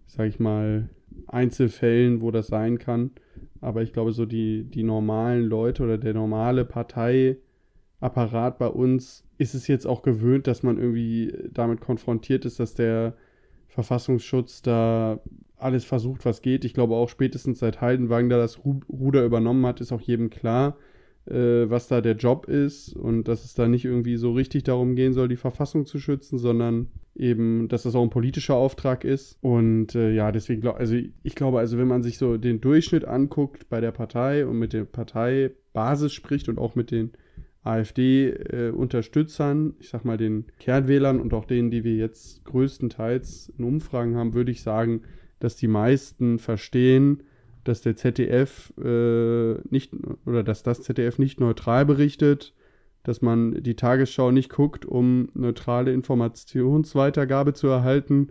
sag 0.07 0.29
ich 0.29 0.39
mal, 0.39 0.91
Einzelfällen, 1.29 2.21
wo 2.21 2.31
das 2.31 2.49
sein 2.49 2.79
kann. 2.79 3.13
Aber 3.63 3.81
ich 3.81 3.95
glaube, 3.95 4.13
so 4.13 4.27
die, 4.27 4.65
die 4.65 4.83
normalen 4.83 5.47
Leute 5.47 5.83
oder 5.83 5.97
der 5.97 6.13
normale 6.13 6.67
Parteiapparat 8.01 8.59
bei 8.59 8.69
uns 8.69 9.25
ist 9.39 9.55
es 9.55 9.67
jetzt 9.67 9.87
auch 9.87 10.03
gewöhnt, 10.03 10.47
dass 10.47 10.63
man 10.63 10.79
irgendwie 10.79 11.33
damit 11.53 11.81
konfrontiert 11.81 12.45
ist, 12.45 12.59
dass 12.59 12.75
der 12.75 13.15
Verfassungsschutz 13.69 14.63
da 14.63 15.21
alles 15.57 15.85
versucht, 15.85 16.25
was 16.25 16.43
geht. 16.43 16.65
Ich 16.65 16.75
glaube 16.75 16.95
auch 16.95 17.09
spätestens 17.09 17.59
seit 17.59 17.81
Heidenwagen 17.81 18.31
da 18.31 18.39
das 18.39 18.61
Ruder 18.65 19.25
übernommen 19.25 19.65
hat, 19.67 19.81
ist 19.81 19.93
auch 19.93 20.01
jedem 20.01 20.31
klar, 20.31 20.77
äh, 21.27 21.69
was 21.69 21.89
da 21.89 22.01
der 22.01 22.17
Job 22.17 22.47
ist 22.49 22.95
und 22.97 23.29
dass 23.29 23.45
es 23.45 23.55
da 23.55 23.69
nicht 23.69 23.85
irgendwie 23.85 24.17
so 24.17 24.33
richtig 24.33 24.65
darum 24.65 24.97
gehen 24.97 25.13
soll, 25.13 25.29
die 25.29 25.37
Verfassung 25.37 25.85
zu 25.85 25.99
schützen, 25.99 26.39
sondern 26.39 26.89
eben, 27.15 27.69
dass 27.69 27.83
das 27.83 27.95
auch 27.95 28.03
ein 28.03 28.11
politischer 28.11 28.55
Auftrag 28.55 29.05
ist. 29.05 29.37
Und 29.43 29.95
äh, 29.95 30.13
ja, 30.13 30.33
deswegen 30.33 30.63
glaube 30.63 30.79
also 30.79 30.95
ich 30.95 31.35
glaube, 31.35 31.59
also 31.59 31.77
wenn 31.77 31.89
man 31.89 32.03
sich 32.03 32.17
so 32.17 32.39
den 32.39 32.63
Durchschnitt 32.63 33.05
anguckt 33.05 33.69
bei 33.69 33.83
der 33.83 33.93
Partei 33.93 34.47
und 34.47 34.59
mit 34.59 34.73
der 34.73 34.85
Parteibasis 34.85 36.15
spricht 36.15 36.49
und 36.49 36.59
auch 36.59 36.75
mit 36.75 36.91
den 36.91 37.13
AfD-Unterstützern, 37.63 39.75
ich 39.81 39.91
sag 39.91 40.05
mal 40.05 40.17
den 40.17 40.47
Kernwählern 40.59 41.21
und 41.21 41.35
auch 41.35 41.45
denen, 41.45 41.71
die 41.71 41.85
wir 41.85 41.95
jetzt 41.95 42.45
größtenteils 42.45 43.53
in 43.59 43.65
Umfragen 43.65 44.17
haben, 44.17 44.35
würde 44.35 44.51
ich 44.51 44.63
sagen, 44.63 45.03
dass 45.41 45.57
die 45.57 45.69
meisten 45.69 46.39
verstehen, 46.39 47.23
dass 47.65 47.83
der 47.83 47.97
ZDF 47.97 48.73
äh, 48.83 49.55
nicht 49.69 49.93
oder 50.25 50.43
dass 50.43 50.63
das 50.63 50.83
ZDF 50.83 51.19
nicht 51.19 51.41
neutral 51.41 51.85
berichtet, 51.85 52.55
dass 53.03 53.23
man 53.23 53.63
die 53.63 53.77
Tagesschau 53.77 54.31
nicht 54.31 54.51
guckt, 54.51 54.87
um 54.87 55.29
neutrale 55.35 55.93
Informationsweitergabe 55.93 57.53
zu 57.53 57.69
erhalten 57.69 58.29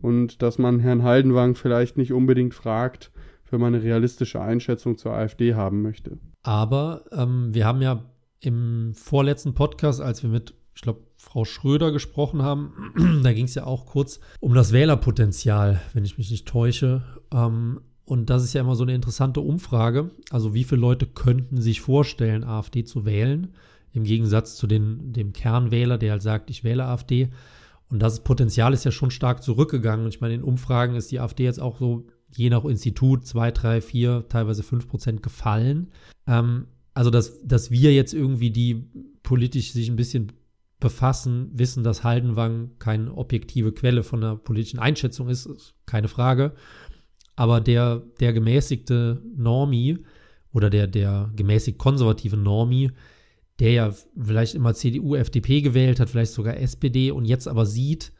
und 0.00 0.42
dass 0.42 0.58
man 0.58 0.78
Herrn 0.78 1.02
Haldenwang 1.02 1.54
vielleicht 1.54 1.96
nicht 1.96 2.12
unbedingt 2.12 2.54
fragt, 2.54 3.10
wenn 3.50 3.60
man 3.60 3.74
eine 3.74 3.82
realistische 3.82 4.40
Einschätzung 4.40 4.96
zur 4.96 5.12
AfD 5.12 5.54
haben 5.54 5.82
möchte. 5.82 6.18
Aber 6.42 7.04
ähm, 7.12 7.52
wir 7.52 7.66
haben 7.66 7.82
ja 7.82 8.04
im 8.40 8.92
vorletzten 8.94 9.54
Podcast, 9.54 10.00
als 10.00 10.22
wir 10.22 10.30
mit 10.30 10.54
ich 10.78 10.82
glaube, 10.82 11.00
Frau 11.16 11.44
Schröder 11.44 11.90
gesprochen 11.90 12.42
haben. 12.42 12.92
da 13.24 13.32
ging 13.32 13.46
es 13.46 13.56
ja 13.56 13.64
auch 13.64 13.84
kurz 13.84 14.20
um 14.38 14.54
das 14.54 14.70
Wählerpotenzial, 14.70 15.80
wenn 15.92 16.04
ich 16.04 16.18
mich 16.18 16.30
nicht 16.30 16.46
täusche. 16.46 17.02
Ähm, 17.34 17.80
und 18.04 18.30
das 18.30 18.44
ist 18.44 18.52
ja 18.52 18.60
immer 18.60 18.76
so 18.76 18.84
eine 18.84 18.94
interessante 18.94 19.40
Umfrage. 19.40 20.12
Also 20.30 20.54
wie 20.54 20.62
viele 20.62 20.80
Leute 20.80 21.06
könnten 21.06 21.60
sich 21.60 21.80
vorstellen, 21.80 22.44
AfD 22.44 22.84
zu 22.84 23.04
wählen, 23.04 23.54
im 23.92 24.04
Gegensatz 24.04 24.54
zu 24.54 24.68
den, 24.68 25.12
dem 25.12 25.32
Kernwähler, 25.32 25.98
der 25.98 26.12
halt 26.12 26.22
sagt, 26.22 26.48
ich 26.48 26.62
wähle 26.62 26.84
AfD. 26.84 27.30
Und 27.90 27.98
das 27.98 28.22
Potenzial 28.22 28.72
ist 28.72 28.84
ja 28.84 28.92
schon 28.92 29.10
stark 29.10 29.42
zurückgegangen. 29.42 30.04
Und 30.06 30.14
ich 30.14 30.20
meine, 30.20 30.34
in 30.34 30.44
Umfragen 30.44 30.94
ist 30.94 31.10
die 31.10 31.18
AfD 31.18 31.42
jetzt 31.42 31.60
auch 31.60 31.80
so, 31.80 32.06
je 32.36 32.50
nach 32.50 32.64
Institut, 32.64 33.26
zwei, 33.26 33.50
drei, 33.50 33.80
vier, 33.80 34.26
teilweise 34.28 34.62
fünf 34.62 34.86
Prozent 34.86 35.24
gefallen. 35.24 35.90
Ähm, 36.28 36.68
also, 36.94 37.10
dass, 37.10 37.40
dass 37.46 37.70
wir 37.70 37.92
jetzt 37.92 38.14
irgendwie 38.14 38.50
die 38.50 38.90
politisch 39.22 39.72
sich 39.72 39.88
ein 39.88 39.96
bisschen 39.96 40.32
befassen, 40.80 41.50
wissen, 41.52 41.82
dass 41.82 42.04
Haldenwang 42.04 42.70
keine 42.78 43.12
objektive 43.14 43.72
Quelle 43.72 44.02
von 44.02 44.22
einer 44.22 44.36
politischen 44.36 44.78
Einschätzung 44.78 45.28
ist, 45.28 45.46
ist 45.46 45.74
keine 45.86 46.08
Frage. 46.08 46.54
Aber 47.36 47.60
der, 47.60 48.02
der 48.20 48.32
gemäßigte 48.32 49.22
Normi 49.36 49.98
oder 50.52 50.70
der, 50.70 50.86
der 50.86 51.30
gemäßigt 51.36 51.78
konservative 51.78 52.36
Normi, 52.36 52.90
der 53.58 53.72
ja 53.72 53.94
vielleicht 54.16 54.54
immer 54.54 54.74
CDU, 54.74 55.14
FDP 55.14 55.62
gewählt 55.62 56.00
hat, 56.00 56.10
vielleicht 56.10 56.32
sogar 56.32 56.56
SPD 56.56 57.10
und 57.10 57.24
jetzt 57.24 57.48
aber 57.48 57.66
sieht, 57.66 58.12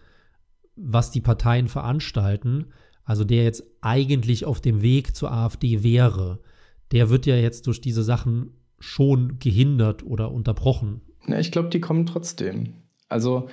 was 0.76 1.10
die 1.10 1.20
Parteien 1.20 1.68
veranstalten, 1.68 2.66
also 3.04 3.24
der 3.24 3.44
jetzt 3.44 3.64
eigentlich 3.80 4.44
auf 4.44 4.60
dem 4.60 4.82
Weg 4.82 5.16
zur 5.16 5.32
AfD 5.32 5.82
wäre, 5.82 6.40
der 6.92 7.10
wird 7.10 7.26
ja 7.26 7.36
jetzt 7.36 7.66
durch 7.66 7.80
diese 7.80 8.02
Sachen 8.02 8.50
schon 8.78 9.38
gehindert 9.38 10.04
oder 10.04 10.30
unterbrochen. 10.32 11.00
Ja, 11.26 11.38
ich 11.38 11.52
glaube, 11.52 11.68
die 11.68 11.80
kommen 11.80 12.06
trotzdem. 12.06 12.74
Also 13.08 13.48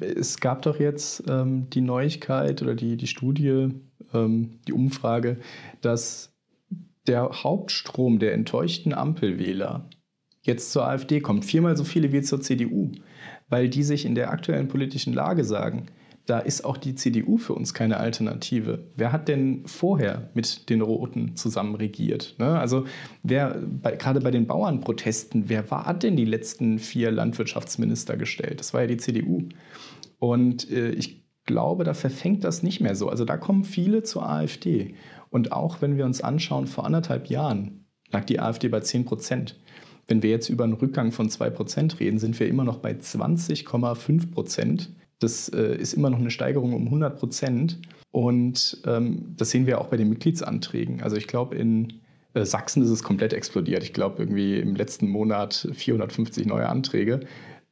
es 0.00 0.40
gab 0.40 0.62
doch 0.62 0.80
jetzt 0.80 1.24
ähm, 1.28 1.70
die 1.70 1.80
Neuigkeit 1.80 2.62
oder 2.62 2.74
die, 2.74 2.96
die 2.96 3.06
Studie, 3.06 3.68
ähm, 4.12 4.58
die 4.66 4.72
Umfrage, 4.72 5.38
dass 5.80 6.32
der 7.06 7.30
Hauptstrom 7.42 8.18
der 8.18 8.34
enttäuschten 8.34 8.92
Ampelwähler 8.92 9.88
jetzt 10.42 10.72
zur 10.72 10.86
AfD 10.86 11.20
kommt. 11.20 11.44
Viermal 11.44 11.76
so 11.76 11.84
viele 11.84 12.12
wie 12.12 12.22
zur 12.22 12.40
CDU, 12.40 12.92
weil 13.48 13.68
die 13.68 13.82
sich 13.82 14.04
in 14.04 14.14
der 14.14 14.30
aktuellen 14.30 14.68
politischen 14.68 15.12
Lage 15.12 15.44
sagen, 15.44 15.86
da 16.28 16.40
ist 16.40 16.62
auch 16.62 16.76
die 16.76 16.94
CDU 16.94 17.38
für 17.38 17.54
uns 17.54 17.72
keine 17.72 17.96
Alternative. 17.96 18.84
Wer 18.94 19.12
hat 19.12 19.28
denn 19.28 19.66
vorher 19.66 20.28
mit 20.34 20.68
den 20.68 20.82
Roten 20.82 21.36
zusammen 21.36 21.74
regiert? 21.74 22.34
Ne? 22.38 22.58
Also 22.58 22.84
wer 23.22 23.58
bei, 23.66 23.96
gerade 23.96 24.20
bei 24.20 24.30
den 24.30 24.46
Bauernprotesten, 24.46 25.48
wer 25.48 25.70
war, 25.70 25.86
hat 25.86 26.02
denn 26.02 26.16
die 26.16 26.26
letzten 26.26 26.78
vier 26.78 27.10
Landwirtschaftsminister 27.10 28.18
gestellt? 28.18 28.60
Das 28.60 28.74
war 28.74 28.82
ja 28.82 28.86
die 28.86 28.98
CDU. 28.98 29.48
Und 30.18 30.70
äh, 30.70 30.90
ich 30.90 31.24
glaube, 31.46 31.84
da 31.84 31.94
verfängt 31.94 32.44
das 32.44 32.62
nicht 32.62 32.82
mehr 32.82 32.94
so. 32.94 33.08
Also 33.08 33.24
da 33.24 33.38
kommen 33.38 33.64
viele 33.64 34.02
zur 34.02 34.28
AfD. 34.28 34.96
Und 35.30 35.52
auch 35.52 35.80
wenn 35.80 35.96
wir 35.96 36.04
uns 36.04 36.20
anschauen, 36.20 36.66
vor 36.66 36.84
anderthalb 36.84 37.28
Jahren 37.28 37.86
lag 38.10 38.26
die 38.26 38.38
AfD 38.38 38.68
bei 38.68 38.80
10 38.80 39.06
Prozent. 39.06 39.58
Wenn 40.06 40.22
wir 40.22 40.28
jetzt 40.28 40.50
über 40.50 40.64
einen 40.64 40.74
Rückgang 40.74 41.10
von 41.10 41.30
2 41.30 41.48
Prozent 41.48 42.00
reden, 42.00 42.18
sind 42.18 42.38
wir 42.38 42.48
immer 42.48 42.64
noch 42.64 42.80
bei 42.80 42.92
20,5 42.92 44.30
Prozent. 44.30 44.90
Das 45.18 45.48
äh, 45.48 45.76
ist 45.76 45.94
immer 45.94 46.10
noch 46.10 46.18
eine 46.18 46.30
Steigerung 46.30 46.74
um 46.74 46.84
100 46.86 47.18
Prozent. 47.18 47.78
Und 48.10 48.80
ähm, 48.86 49.34
das 49.36 49.50
sehen 49.50 49.66
wir 49.66 49.80
auch 49.80 49.88
bei 49.88 49.96
den 49.96 50.08
Mitgliedsanträgen. 50.08 51.02
Also 51.02 51.16
ich 51.16 51.26
glaube, 51.26 51.56
in 51.56 52.00
äh, 52.34 52.44
Sachsen 52.44 52.82
ist 52.82 52.90
es 52.90 53.02
komplett 53.02 53.32
explodiert. 53.32 53.82
Ich 53.82 53.92
glaube, 53.92 54.22
irgendwie 54.22 54.58
im 54.58 54.74
letzten 54.74 55.08
Monat 55.08 55.68
450 55.72 56.46
neue 56.46 56.68
Anträge. 56.68 57.20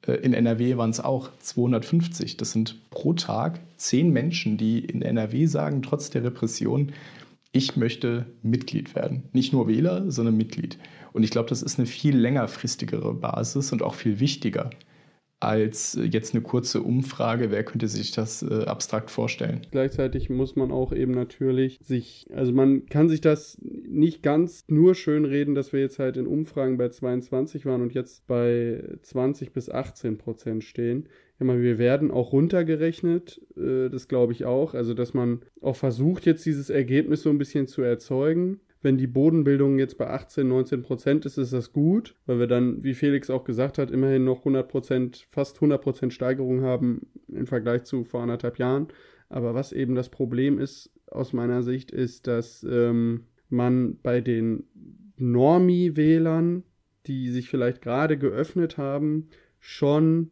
Äh, 0.06 0.14
in 0.14 0.34
NRW 0.34 0.76
waren 0.76 0.90
es 0.90 1.00
auch 1.00 1.30
250. 1.40 2.36
Das 2.36 2.52
sind 2.52 2.90
pro 2.90 3.12
Tag 3.12 3.60
zehn 3.76 4.12
Menschen, 4.12 4.56
die 4.56 4.80
in 4.80 5.02
NRW 5.02 5.46
sagen, 5.46 5.82
trotz 5.82 6.10
der 6.10 6.24
Repression, 6.24 6.92
ich 7.52 7.76
möchte 7.76 8.26
Mitglied 8.42 8.94
werden. 8.94 9.22
Nicht 9.32 9.52
nur 9.52 9.68
Wähler, 9.68 10.10
sondern 10.10 10.36
Mitglied. 10.36 10.78
Und 11.12 11.22
ich 11.22 11.30
glaube, 11.30 11.48
das 11.48 11.62
ist 11.62 11.78
eine 11.78 11.86
viel 11.86 12.16
längerfristigere 12.16 13.14
Basis 13.14 13.72
und 13.72 13.82
auch 13.82 13.94
viel 13.94 14.20
wichtiger 14.20 14.70
als 15.46 15.94
äh, 15.94 16.02
jetzt 16.02 16.34
eine 16.34 16.42
kurze 16.42 16.82
Umfrage. 16.82 17.50
Wer 17.50 17.64
könnte 17.64 17.88
sich 17.88 18.10
das 18.10 18.42
äh, 18.42 18.64
abstrakt 18.64 19.10
vorstellen? 19.10 19.62
Gleichzeitig 19.70 20.28
muss 20.28 20.56
man 20.56 20.72
auch 20.72 20.92
eben 20.92 21.12
natürlich 21.12 21.78
sich, 21.82 22.26
also 22.34 22.52
man 22.52 22.86
kann 22.86 23.08
sich 23.08 23.20
das 23.20 23.58
nicht 23.62 24.22
ganz 24.22 24.64
nur 24.68 24.94
schön 24.94 25.24
reden, 25.24 25.54
dass 25.54 25.72
wir 25.72 25.80
jetzt 25.80 25.98
halt 25.98 26.16
in 26.16 26.26
Umfragen 26.26 26.76
bei 26.76 26.88
22 26.88 27.64
waren 27.64 27.82
und 27.82 27.94
jetzt 27.94 28.26
bei 28.26 28.82
20 29.02 29.52
bis 29.52 29.70
18 29.70 30.18
Prozent 30.18 30.64
stehen. 30.64 31.08
Ja, 31.38 31.46
wir 31.46 31.78
werden 31.78 32.10
auch 32.10 32.32
runtergerechnet, 32.32 33.40
äh, 33.56 33.88
das 33.88 34.08
glaube 34.08 34.32
ich 34.32 34.44
auch. 34.44 34.74
Also, 34.74 34.94
dass 34.94 35.14
man 35.14 35.42
auch 35.60 35.76
versucht, 35.76 36.26
jetzt 36.26 36.44
dieses 36.44 36.70
Ergebnis 36.70 37.22
so 37.22 37.30
ein 37.30 37.38
bisschen 37.38 37.66
zu 37.66 37.82
erzeugen 37.82 38.60
wenn 38.82 38.98
die 38.98 39.06
Bodenbildung 39.06 39.78
jetzt 39.78 39.98
bei 39.98 40.08
18, 40.08 40.46
19 40.46 40.82
Prozent 40.82 41.26
ist, 41.26 41.38
ist 41.38 41.52
das 41.52 41.72
gut, 41.72 42.14
weil 42.26 42.38
wir 42.38 42.46
dann, 42.46 42.84
wie 42.84 42.94
Felix 42.94 43.30
auch 43.30 43.44
gesagt 43.44 43.78
hat, 43.78 43.90
immerhin 43.90 44.24
noch 44.24 44.38
100 44.40 44.68
Prozent, 44.68 45.26
fast 45.30 45.56
100 45.56 45.80
Prozent 45.82 46.12
Steigerung 46.12 46.62
haben 46.62 47.06
im 47.28 47.46
Vergleich 47.46 47.84
zu 47.84 48.04
vor 48.04 48.22
anderthalb 48.22 48.58
Jahren. 48.58 48.88
Aber 49.28 49.54
was 49.54 49.72
eben 49.72 49.94
das 49.94 50.08
Problem 50.08 50.58
ist, 50.58 50.92
aus 51.10 51.32
meiner 51.32 51.62
Sicht, 51.62 51.90
ist, 51.90 52.26
dass 52.26 52.64
ähm, 52.68 53.24
man 53.48 53.98
bei 54.02 54.20
den 54.20 54.64
Normi-Wählern, 55.16 56.62
die 57.06 57.30
sich 57.30 57.48
vielleicht 57.48 57.82
gerade 57.82 58.18
geöffnet 58.18 58.76
haben, 58.76 59.28
schon 59.58 60.30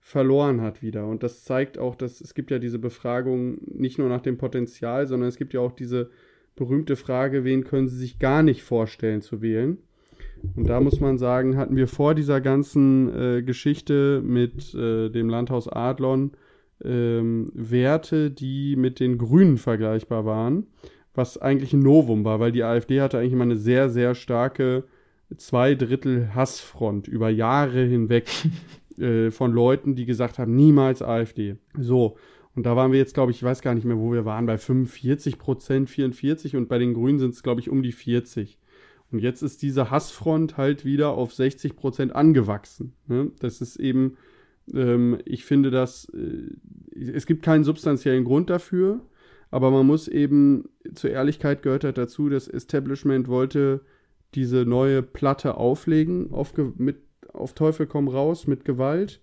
verloren 0.00 0.60
hat 0.60 0.82
wieder. 0.82 1.06
Und 1.06 1.22
das 1.22 1.44
zeigt 1.44 1.78
auch, 1.78 1.94
dass 1.94 2.20
es 2.20 2.34
gibt 2.34 2.50
ja 2.50 2.58
diese 2.58 2.78
Befragung 2.78 3.58
nicht 3.66 3.98
nur 3.98 4.08
nach 4.08 4.20
dem 4.20 4.36
Potenzial, 4.36 5.06
sondern 5.06 5.28
es 5.28 5.36
gibt 5.36 5.54
ja 5.54 5.60
auch 5.60 5.72
diese 5.72 6.10
berühmte 6.56 6.96
Frage, 6.96 7.44
wen 7.44 7.64
können 7.64 7.88
Sie 7.88 7.96
sich 7.96 8.18
gar 8.18 8.42
nicht 8.42 8.62
vorstellen 8.62 9.22
zu 9.22 9.42
wählen? 9.42 9.78
Und 10.56 10.68
da 10.68 10.80
muss 10.80 11.00
man 11.00 11.18
sagen, 11.18 11.56
hatten 11.56 11.76
wir 11.76 11.88
vor 11.88 12.14
dieser 12.14 12.40
ganzen 12.40 13.08
äh, 13.14 13.42
Geschichte 13.42 14.22
mit 14.22 14.74
äh, 14.74 15.08
dem 15.08 15.28
Landhaus 15.28 15.68
Adlon 15.68 16.32
ähm, 16.84 17.50
Werte, 17.54 18.30
die 18.30 18.76
mit 18.76 19.00
den 19.00 19.16
Grünen 19.16 19.56
vergleichbar 19.56 20.24
waren, 20.26 20.66
was 21.14 21.38
eigentlich 21.38 21.72
ein 21.72 21.80
Novum 21.80 22.24
war, 22.24 22.40
weil 22.40 22.52
die 22.52 22.62
AfD 22.62 23.00
hatte 23.00 23.18
eigentlich 23.18 23.32
immer 23.32 23.44
eine 23.44 23.56
sehr, 23.56 23.88
sehr 23.88 24.14
starke 24.14 24.84
zwei 25.36 25.74
Drittel 25.74 26.34
Hassfront 26.34 27.08
über 27.08 27.30
Jahre 27.30 27.84
hinweg 27.84 28.28
äh, 28.98 29.30
von 29.30 29.52
Leuten, 29.52 29.94
die 29.94 30.04
gesagt 30.04 30.38
haben, 30.38 30.54
niemals 30.54 31.02
AfD. 31.02 31.56
So, 31.78 32.16
und 32.56 32.64
da 32.64 32.76
waren 32.76 32.92
wir 32.92 32.98
jetzt, 32.98 33.14
glaube 33.14 33.32
ich, 33.32 33.38
ich 33.38 33.42
weiß 33.42 33.62
gar 33.62 33.74
nicht 33.74 33.84
mehr, 33.84 33.98
wo 33.98 34.12
wir 34.12 34.24
waren, 34.24 34.46
bei 34.46 34.58
45 34.58 35.38
Prozent, 35.38 35.90
44 35.90 36.54
und 36.56 36.68
bei 36.68 36.78
den 36.78 36.94
Grünen 36.94 37.18
sind 37.18 37.34
es, 37.34 37.42
glaube 37.42 37.60
ich, 37.60 37.68
um 37.68 37.82
die 37.82 37.92
40. 37.92 38.58
Und 39.10 39.18
jetzt 39.18 39.42
ist 39.42 39.62
diese 39.62 39.90
Hassfront 39.90 40.56
halt 40.56 40.84
wieder 40.84 41.10
auf 41.10 41.34
60 41.34 41.76
Prozent 41.76 42.14
angewachsen. 42.14 42.94
Ne? 43.06 43.32
Das 43.40 43.60
ist 43.60 43.76
eben, 43.76 44.16
ähm, 44.72 45.18
ich 45.24 45.44
finde 45.44 45.70
das, 45.70 46.08
äh, 46.14 47.00
es 47.00 47.26
gibt 47.26 47.44
keinen 47.44 47.64
substanziellen 47.64 48.24
Grund 48.24 48.50
dafür, 48.50 49.00
aber 49.50 49.70
man 49.70 49.86
muss 49.86 50.06
eben, 50.06 50.68
zur 50.94 51.10
Ehrlichkeit 51.10 51.62
gehört 51.62 51.84
halt 51.84 51.98
dazu, 51.98 52.28
das 52.28 52.48
Establishment 52.48 53.28
wollte 53.28 53.82
diese 54.34 54.64
neue 54.64 55.02
Platte 55.02 55.56
auflegen, 55.56 56.32
auf, 56.32 56.54
mit, 56.76 56.98
auf 57.32 57.52
Teufel 57.54 57.86
komm 57.86 58.08
raus, 58.08 58.46
mit 58.46 58.64
Gewalt 58.64 59.20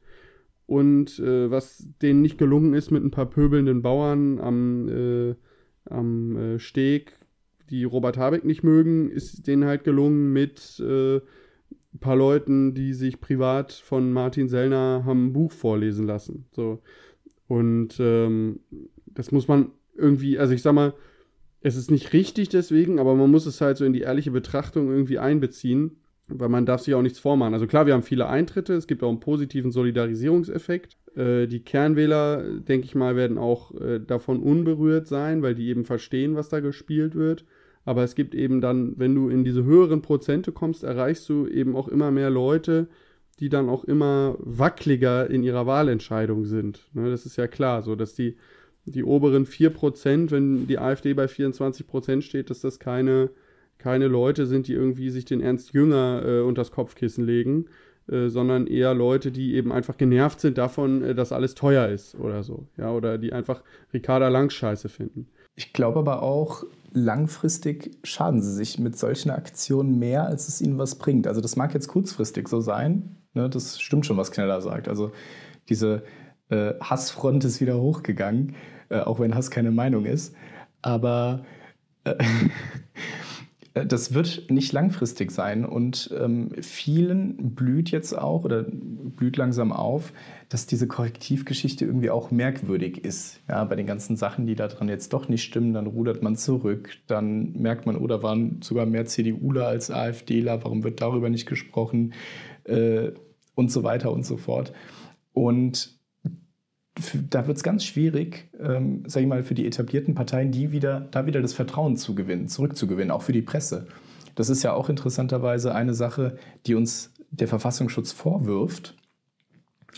und 0.72 1.20
äh, 1.20 1.52
was 1.52 1.86
denen 2.02 2.22
nicht 2.22 2.38
gelungen 2.38 2.74
ist 2.74 2.92
mit 2.92 3.04
ein 3.04 3.12
paar 3.12 3.30
pöbelnden 3.30 3.82
Bauern 3.82 4.40
am, 4.40 4.88
äh, 4.88 5.36
am 5.84 6.38
äh, 6.38 6.60
Steg, 6.60 7.20
die 7.70 7.84
Robert 7.84 8.16
Habeck 8.16 8.46
nicht 8.46 8.64
mögen, 8.64 9.12
ist 9.12 9.48
denen 9.48 9.66
halt 9.66 9.84
gelungen 9.84 10.32
mit 10.32 10.80
äh, 10.80 11.18
ein 11.18 12.00
paar 12.00 12.16
Leuten, 12.16 12.74
die 12.74 12.94
sich 12.94 13.20
privat 13.20 13.74
von 13.74 14.14
Martin 14.14 14.48
Sellner 14.48 15.04
haben 15.06 15.26
ein 15.26 15.34
Buch 15.34 15.52
vorlesen 15.52 16.08
lassen. 16.08 16.46
So. 16.52 16.80
Und 17.50 17.98
ähm, 18.00 18.62
das 19.08 19.34
muss 19.34 19.50
man 19.50 19.72
irgendwie, 19.98 20.40
also 20.40 20.54
ich 20.54 20.62
sag 20.62 20.72
mal, 20.72 20.94
es 21.60 21.76
ist 21.76 21.92
nicht 21.92 22.14
richtig 22.14 22.48
deswegen, 22.48 22.98
aber 22.98 23.16
man 23.16 23.30
muss 23.30 23.46
es 23.46 23.60
halt 23.60 23.76
so 23.76 23.84
in 23.84 23.92
die 23.92 24.02
ehrliche 24.02 24.32
Betrachtung 24.32 24.90
irgendwie 24.90 25.20
einbeziehen 25.20 25.98
weil 26.34 26.50
man 26.50 26.65
darf 26.65 26.82
sich 26.82 26.94
auch 26.96 27.02
nichts 27.02 27.20
vormachen. 27.20 27.54
Also 27.54 27.67
klar, 27.67 27.86
wir 27.86 27.94
haben 27.94 28.04
viele 28.04 28.28
Eintritte, 28.28 28.74
es 28.74 28.88
gibt 28.88 29.04
auch 29.04 29.10
einen 29.10 29.20
positiven 29.20 29.72
Solidarisierungseffekt. 29.72 30.98
Äh, 31.15 31.48
die 31.48 31.63
Kernwähler, 31.63 32.60
denke 32.60 32.86
ich 32.86 32.96
mal, 32.96 33.15
werden 33.15 33.38
auch 33.38 33.74
äh, 33.80 34.00
davon 34.00 34.41
unberührt 34.41 35.08
sein, 35.08 35.41
weil 35.41 35.56
die 35.56 35.67
eben 35.67 35.86
verstehen, 35.86 36.36
was 36.36 36.50
da 36.50 36.60
gespielt 36.60 37.15
wird. 37.15 37.46
Aber 37.84 38.04
es 38.04 38.15
gibt 38.15 38.36
eben 38.36 38.62
dann, 38.62 38.94
wenn 38.98 39.15
du 39.15 39.30
in 39.30 39.44
diese 39.44 39.63
höheren 39.63 40.02
Prozente 40.02 40.52
kommst, 40.52 40.84
erreichst 40.84 41.28
du 41.30 41.48
eben 41.48 41.76
auch 41.76 41.88
immer 41.88 42.12
mehr 42.12 42.30
Leute, 42.30 42.88
die 43.39 43.50
dann 43.50 43.70
auch 43.70 43.84
immer 43.84 44.36
wackeliger 44.39 45.30
in 45.30 45.44
ihrer 45.44 45.65
Wahlentscheidung 45.65 46.46
sind. 46.46 46.88
Ne, 46.94 47.10
das 47.10 47.26
ist 47.26 47.38
ja 47.38 47.48
klar, 47.48 47.82
so 47.82 47.96
dass 47.96 48.13
die, 48.13 48.38
die 48.86 49.04
oberen 49.04 49.46
4%, 49.46 50.30
wenn 50.30 50.67
die 50.67 50.78
AfD 50.78 51.13
bei 51.13 51.26
24% 51.26 52.22
steht, 52.22 52.52
dass 52.52 52.62
das 52.62 52.80
keine 52.80 53.32
keine 53.82 54.08
Leute 54.08 54.46
sind, 54.46 54.67
die 54.67 54.74
irgendwie 54.74 55.10
sich 55.10 55.26
den 55.26 55.41
Ernst 55.41 55.74
Jünger 55.74 56.24
äh, 56.24 56.39
unter 56.41 56.62
das 56.62 56.72
Kopfkissen 56.72 57.26
legen, 57.26 57.65
äh, 58.08 58.30
sondern 58.30 58.67
eher 58.67 58.94
Leute, 58.94 59.32
die 59.32 59.56
eben 59.56 59.72
einfach 59.72 59.98
genervt 59.98 60.39
sind 60.39 60.58
davon, 60.58 61.04
äh, 61.04 61.15
dass 61.15 61.32
alles 61.32 61.56
teuer 61.56 61.88
ist 61.88 62.15
oder 62.15 62.44
so. 62.44 62.67
Ja, 62.78 62.91
oder 62.91 63.17
die 63.17 63.34
einfach 63.34 63.63
Ricarda 63.94 64.28
Lang 64.28 64.50
scheiße 64.50 64.88
finden. 64.88 65.28
Ich 65.56 65.74
glaube 65.74 66.00
aber 66.00 66.22
auch, 66.22 66.63
langfristig 66.94 67.98
schaden 68.04 68.41
sie 68.41 68.54
sich 68.54 68.80
mit 68.80 68.98
solchen 68.98 69.32
Aktionen 69.32 69.98
mehr, 69.98 70.26
als 70.28 70.48
es 70.48 70.62
ihnen 70.62 70.78
was 70.78 70.96
bringt. 70.96 71.28
Also 71.28 71.41
das 71.41 71.56
mag 71.56 71.74
jetzt 71.74 71.88
kurzfristig 71.88 72.48
so 72.48 72.62
sein, 72.62 73.17
ne? 73.34 73.50
das 73.50 73.82
stimmt 73.82 74.06
schon, 74.06 74.17
was 74.17 74.32
Kneller 74.32 74.62
sagt. 74.62 74.88
Also 74.88 75.12
diese 75.70 76.04
äh, 76.50 76.74
Hassfront 76.80 77.44
ist 77.46 77.62
wieder 77.62 77.80
hochgegangen, 77.80 78.56
äh, 78.89 79.00
auch 79.00 79.20
wenn 79.20 79.36
Hass 79.36 79.52
keine 79.52 79.72
Meinung 79.72 80.06
ist. 80.06 80.36
Aber 80.82 81.44
Äh, 82.04 82.15
das 83.74 84.14
wird 84.14 84.52
nicht 84.52 84.74
langfristig 84.74 85.32
sein 85.32 85.66
und 85.66 86.14
ähm, 86.20 86.52
vielen 86.62 87.56
blüht 87.56 87.90
jetzt 87.90 88.18
auch 88.18 88.44
oder 88.44 88.66
blüht 88.68 89.38
langsam 89.38 89.72
auf, 89.72 90.12
dass 90.50 90.66
diese 90.66 90.88
Korrektivgeschichte 90.88 91.86
irgendwie 91.86 92.10
auch 92.10 92.32
merkwürdig 92.32 93.06
ist. 93.06 93.40
Ja, 93.48 93.64
bei 93.64 93.78
den 93.78 93.88
ganzen 93.88 94.18
Sachen, 94.18 94.46
die 94.46 94.56
daran 94.56 94.90
jetzt 94.90 95.14
doch 95.14 95.30
nicht 95.30 95.44
stimmen, 95.44 95.74
dann 95.74 95.88
rudert 95.88 96.22
man 96.22 96.36
zurück, 96.36 96.98
dann 97.08 97.54
merkt 97.54 97.86
man, 97.86 97.96
oh, 97.96 98.08
da 98.08 98.22
waren 98.22 98.62
sogar 98.62 98.86
mehr 98.86 99.06
CDUler 99.06 99.68
als 99.68 99.90
AfDler, 99.90 100.64
warum 100.64 100.84
wird 100.84 101.00
darüber 101.00 101.30
nicht 101.30 101.46
gesprochen 101.46 102.14
äh, 102.66 103.12
und 103.56 103.72
so 103.72 103.84
weiter 103.84 104.12
und 104.12 104.26
so 104.26 104.36
fort. 104.36 104.74
Und 105.32 106.01
da 107.30 107.47
wird 107.47 107.58
es 107.58 107.63
ganz 107.63 107.86
schwierig, 107.86 108.49
ähm, 108.60 109.04
sage 109.08 109.23
ich 109.23 109.30
mal, 109.30 109.43
für 109.43 109.54
die 109.54 109.65
etablierten 109.65 110.13
Parteien, 110.13 110.51
die 110.51 110.71
wieder, 110.71 111.08
da 111.12 111.25
wieder 111.25 111.41
das 111.41 111.54
Vertrauen 111.54 111.95
zu 111.95 112.15
gewinnen, 112.15 112.47
zurückzugewinnen, 112.47 113.12
auch 113.12 113.21
für 113.21 113.31
die 113.31 113.42
Presse. 113.42 113.87
Das 114.35 114.50
ist 114.50 114.63
ja 114.63 114.73
auch 114.73 114.89
interessanterweise 114.89 115.73
eine 115.73 115.94
Sache, 115.94 116.37
die 116.65 116.75
uns 116.75 117.13
der 117.31 117.48
Verfassungsschutz 117.48 118.12
vorwirft. 118.12 118.96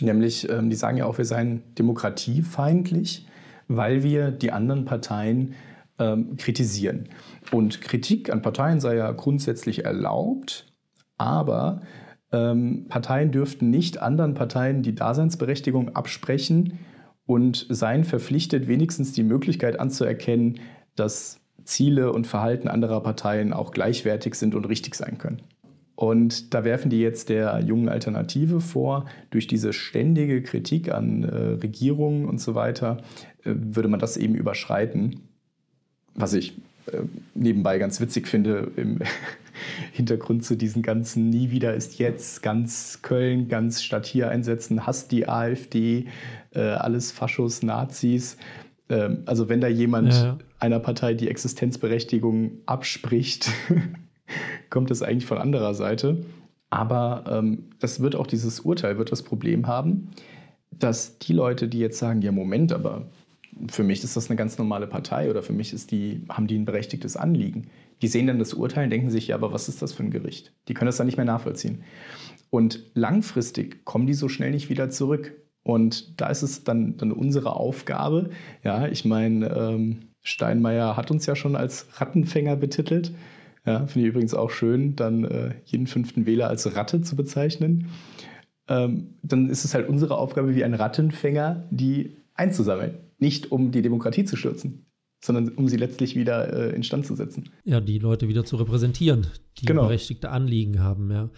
Nämlich, 0.00 0.48
ähm, 0.48 0.70
die 0.70 0.76
sagen 0.76 0.96
ja 0.96 1.06
auch, 1.06 1.18
wir 1.18 1.24
seien 1.24 1.62
demokratiefeindlich, 1.76 3.26
weil 3.68 4.02
wir 4.02 4.30
die 4.30 4.52
anderen 4.52 4.84
Parteien 4.84 5.54
ähm, 5.98 6.36
kritisieren. 6.36 7.08
Und 7.52 7.80
Kritik 7.80 8.32
an 8.32 8.42
Parteien 8.42 8.80
sei 8.80 8.96
ja 8.96 9.10
grundsätzlich 9.12 9.84
erlaubt, 9.84 10.66
aber 11.16 11.82
ähm, 12.34 12.86
Parteien 12.88 13.30
dürften 13.30 13.70
nicht 13.70 14.02
anderen 14.02 14.34
Parteien 14.34 14.82
die 14.82 14.94
Daseinsberechtigung 14.94 15.94
absprechen 15.94 16.78
und 17.26 17.66
seien 17.70 18.04
verpflichtet, 18.04 18.68
wenigstens 18.68 19.12
die 19.12 19.22
Möglichkeit 19.22 19.78
anzuerkennen, 19.78 20.58
dass 20.96 21.40
Ziele 21.64 22.12
und 22.12 22.26
Verhalten 22.26 22.68
anderer 22.68 23.02
Parteien 23.02 23.52
auch 23.52 23.70
gleichwertig 23.70 24.34
sind 24.34 24.54
und 24.54 24.66
richtig 24.66 24.96
sein 24.96 25.16
können. 25.16 25.40
Und 25.96 26.52
da 26.52 26.64
werfen 26.64 26.90
die 26.90 27.00
jetzt 27.00 27.28
der 27.28 27.60
jungen 27.60 27.88
Alternative 27.88 28.60
vor, 28.60 29.06
durch 29.30 29.46
diese 29.46 29.72
ständige 29.72 30.42
Kritik 30.42 30.92
an 30.92 31.22
äh, 31.22 31.36
Regierungen 31.62 32.26
und 32.26 32.40
so 32.40 32.56
weiter, 32.56 32.98
äh, 33.44 33.54
würde 33.54 33.88
man 33.88 34.00
das 34.00 34.16
eben 34.16 34.34
überschreiten, 34.34 35.20
was 36.14 36.34
ich 36.34 36.58
äh, 36.88 37.02
nebenbei 37.34 37.78
ganz 37.78 38.00
witzig 38.00 38.26
finde, 38.26 38.72
im 38.76 38.98
Hintergrund 39.92 40.44
zu 40.44 40.56
diesen 40.56 40.82
ganzen 40.82 41.30
Nie 41.30 41.50
wieder 41.50 41.74
ist 41.74 41.98
jetzt, 41.98 42.42
ganz 42.42 43.00
Köln, 43.02 43.48
ganz 43.48 43.82
Stadt 43.82 44.06
hier 44.06 44.28
einsetzen, 44.30 44.86
hasst 44.86 45.12
die 45.12 45.28
AfD, 45.28 46.06
äh, 46.52 46.60
alles 46.60 47.12
Faschos, 47.12 47.62
Nazis. 47.62 48.36
Ähm, 48.88 49.22
also 49.26 49.48
wenn 49.48 49.60
da 49.60 49.68
jemand 49.68 50.12
ja. 50.12 50.38
einer 50.58 50.80
Partei 50.80 51.14
die 51.14 51.28
Existenzberechtigung 51.28 52.58
abspricht, 52.66 53.50
kommt 54.70 54.90
das 54.90 55.02
eigentlich 55.02 55.26
von 55.26 55.38
anderer 55.38 55.74
Seite. 55.74 56.24
Aber 56.70 57.24
ähm, 57.28 57.70
das 57.78 58.00
wird 58.00 58.16
auch 58.16 58.26
dieses 58.26 58.60
Urteil, 58.60 58.98
wird 58.98 59.12
das 59.12 59.22
Problem 59.22 59.66
haben, 59.66 60.10
dass 60.70 61.18
die 61.18 61.32
Leute, 61.32 61.68
die 61.68 61.78
jetzt 61.78 61.98
sagen, 61.98 62.20
ja 62.20 62.32
Moment, 62.32 62.72
aber 62.72 63.06
für 63.70 63.84
mich 63.84 64.02
ist 64.02 64.16
das 64.16 64.28
eine 64.28 64.36
ganz 64.36 64.58
normale 64.58 64.86
Partei 64.86 65.30
oder 65.30 65.42
für 65.42 65.52
mich 65.52 65.72
ist 65.72 65.90
die, 65.90 66.22
haben 66.28 66.46
die 66.46 66.58
ein 66.58 66.64
berechtigtes 66.64 67.16
Anliegen. 67.16 67.68
Die 68.04 68.08
sehen 68.08 68.26
dann 68.26 68.38
das 68.38 68.52
Urteil 68.52 68.84
und 68.84 68.90
denken 68.90 69.08
sich, 69.08 69.28
ja, 69.28 69.34
aber 69.34 69.54
was 69.54 69.70
ist 69.70 69.80
das 69.80 69.94
für 69.94 70.02
ein 70.02 70.10
Gericht? 70.10 70.52
Die 70.68 70.74
können 70.74 70.88
das 70.88 70.98
dann 70.98 71.06
nicht 71.06 71.16
mehr 71.16 71.24
nachvollziehen. 71.24 71.84
Und 72.50 72.90
langfristig 72.92 73.86
kommen 73.86 74.06
die 74.06 74.12
so 74.12 74.28
schnell 74.28 74.50
nicht 74.50 74.68
wieder 74.68 74.90
zurück. 74.90 75.32
Und 75.62 76.20
da 76.20 76.26
ist 76.26 76.42
es 76.42 76.64
dann, 76.64 76.98
dann 76.98 77.12
unsere 77.12 77.56
Aufgabe. 77.56 78.28
Ja, 78.62 78.88
ich 78.88 79.06
meine, 79.06 79.48
ähm, 79.48 80.00
Steinmeier 80.20 80.98
hat 80.98 81.10
uns 81.10 81.24
ja 81.24 81.34
schon 81.34 81.56
als 81.56 81.98
Rattenfänger 81.98 82.56
betitelt. 82.56 83.14
Ja, 83.64 83.86
finde 83.86 84.06
ich 84.06 84.12
übrigens 84.12 84.34
auch 84.34 84.50
schön, 84.50 84.96
dann 84.96 85.24
äh, 85.24 85.54
jeden 85.64 85.86
fünften 85.86 86.26
Wähler 86.26 86.48
als 86.48 86.76
Ratte 86.76 87.00
zu 87.00 87.16
bezeichnen. 87.16 87.88
Ähm, 88.68 89.14
dann 89.22 89.48
ist 89.48 89.64
es 89.64 89.72
halt 89.72 89.88
unsere 89.88 90.18
Aufgabe, 90.18 90.54
wie 90.54 90.64
ein 90.64 90.74
Rattenfänger, 90.74 91.66
die 91.70 92.18
einzusammeln. 92.34 92.98
Nicht 93.18 93.50
um 93.50 93.70
die 93.70 93.80
Demokratie 93.80 94.26
zu 94.26 94.36
stürzen, 94.36 94.84
sondern 95.24 95.48
um 95.50 95.68
sie 95.68 95.78
letztlich 95.78 96.16
wieder 96.16 96.52
äh, 96.52 96.76
instand 96.76 97.06
zu 97.06 97.14
setzen. 97.14 97.48
Ja, 97.64 97.80
die 97.80 97.98
Leute 97.98 98.28
wieder 98.28 98.44
zu 98.44 98.56
repräsentieren, 98.56 99.26
die 99.58 99.64
genau. 99.64 99.84
berechtigte 99.84 100.30
Anliegen 100.30 100.80
haben, 100.80 101.10
ja. 101.10 101.30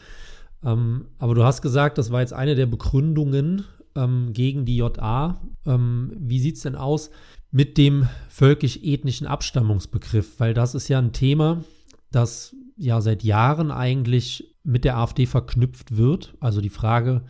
Ähm, 0.65 1.07
aber 1.19 1.37
du 1.37 1.45
hast 1.45 1.63
gesagt, 1.63 1.97
das 1.97 2.11
war 2.11 2.21
jetzt 2.21 2.33
eine 2.33 2.57
der 2.57 2.67
Begründungen 2.67 3.65
ähm, 3.95 4.33
gegen 4.33 4.65
die 4.65 4.77
JA. 4.77 5.41
Ähm, 5.65 6.13
wie 6.19 6.41
sieht 6.41 6.57
es 6.57 6.63
denn 6.63 6.75
aus 6.75 7.11
mit 7.53 7.79
dem 7.79 8.09
völkisch-ethnischen 8.29 9.29
Abstammungsbegriff? 9.29 10.41
Weil 10.41 10.53
das 10.53 10.75
ist 10.75 10.89
ja 10.89 10.99
ein 10.99 11.13
Thema, 11.13 11.63
das 12.11 12.57
ja 12.77 13.01
seit 13.01 13.23
Jahren 13.23 13.71
eigentlich 13.71 14.57
mit 14.65 14.85
der 14.85 14.97
AfD 14.97 15.27
verknüpft 15.27 15.97
wird. 15.97 16.35
Also 16.41 16.61
die 16.61 16.71
Frage, 16.71 17.23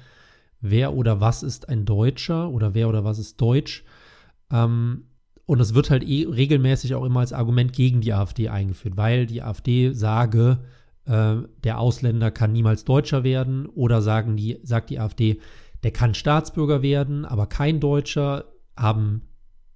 wer 0.62 0.94
oder 0.94 1.20
was 1.20 1.42
ist 1.42 1.68
ein 1.68 1.84
Deutscher 1.84 2.48
oder 2.48 2.72
wer 2.72 2.88
oder 2.88 3.04
was 3.04 3.18
ist 3.18 3.38
Deutsch? 3.42 3.84
Ähm, 4.50 5.04
und 5.46 5.60
es 5.60 5.74
wird 5.74 5.90
halt 5.90 6.06
eh 6.06 6.26
regelmäßig 6.26 6.94
auch 6.94 7.04
immer 7.04 7.20
als 7.20 7.32
Argument 7.32 7.72
gegen 7.72 8.00
die 8.00 8.12
AfD 8.12 8.48
eingeführt, 8.48 8.96
weil 8.96 9.26
die 9.26 9.42
AfD 9.42 9.92
sage, 9.92 10.58
äh, 11.04 11.36
der 11.64 11.78
Ausländer 11.78 12.30
kann 12.30 12.52
niemals 12.52 12.84
Deutscher 12.84 13.24
werden 13.24 13.66
oder 13.66 14.02
sagen 14.02 14.36
die, 14.36 14.58
sagt 14.62 14.90
die 14.90 14.98
AfD, 14.98 15.40
der 15.82 15.92
kann 15.92 16.14
Staatsbürger 16.14 16.82
werden, 16.82 17.24
aber 17.24 17.46
kein 17.46 17.80
Deutscher, 17.80 18.44
haben 18.76 19.22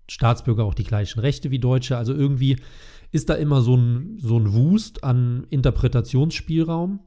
Staatsbürger 0.08 0.64
auch 0.64 0.74
die 0.74 0.84
gleichen 0.84 1.20
Rechte 1.20 1.50
wie 1.50 1.58
Deutsche. 1.58 1.96
Also 1.96 2.14
irgendwie 2.14 2.56
ist 3.12 3.28
da 3.30 3.34
immer 3.34 3.62
so 3.62 3.76
ein, 3.76 4.18
so 4.18 4.38
ein 4.38 4.52
Wust 4.52 5.04
an 5.04 5.46
Interpretationsspielraum 5.50 7.00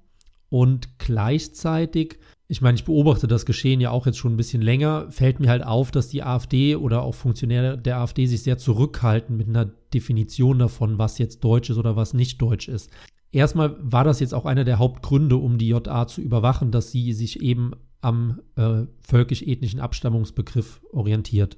und 0.50 1.00
gleichzeitig, 1.00 2.18
ich 2.54 2.62
meine, 2.62 2.76
ich 2.76 2.86
beobachte 2.86 3.26
das 3.26 3.48
Geschehen 3.48 3.82
ja 3.82 3.90
auch 3.90 4.06
jetzt 4.06 4.20
schon 4.20 4.34
ein 4.34 4.38
bisschen 4.38 4.62
länger, 4.62 5.08
fällt 5.10 5.40
mir 5.40 5.50
halt 5.50 5.66
auf, 5.66 5.90
dass 5.90 6.10
die 6.10 6.22
AfD 6.22 6.76
oder 6.76 7.02
auch 7.02 7.16
Funktionäre 7.16 7.80
der 7.80 7.98
AfD 7.98 8.28
sich 8.28 8.44
sehr 8.44 8.60
zurückhalten 8.60 9.36
mit 9.36 9.48
einer 9.48 9.66
Definition 9.92 10.60
davon, 10.60 11.00
was 11.00 11.18
jetzt 11.18 11.44
Deutsch 11.44 11.72
ist 11.72 11.78
oder 11.78 11.96
was 11.96 12.14
nicht 12.14 12.40
Deutsch 12.40 12.68
ist. 12.68 12.92
Erstmal 13.32 13.76
war 13.80 14.04
das 14.04 14.20
jetzt 14.20 14.36
auch 14.36 14.46
einer 14.46 14.66
der 14.66 14.78
Hauptgründe, 14.78 15.36
um 15.36 15.58
die 15.58 15.70
JA 15.70 16.06
zu 16.06 16.22
überwachen, 16.22 16.70
dass 16.70 16.92
sie 16.92 17.14
sich 17.14 17.42
eben 17.42 17.72
am 18.02 18.40
äh, 18.56 18.84
völkisch-ethnischen 19.02 19.80
Abstammungsbegriff 19.80 20.80
orientiert. 20.92 21.58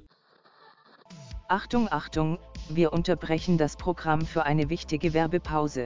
Achtung, 1.48 1.88
Achtung, 1.90 2.38
wir 2.70 2.94
unterbrechen 2.94 3.58
das 3.58 3.76
Programm 3.76 4.22
für 4.22 4.44
eine 4.44 4.70
wichtige 4.70 5.12
Werbepause. 5.12 5.84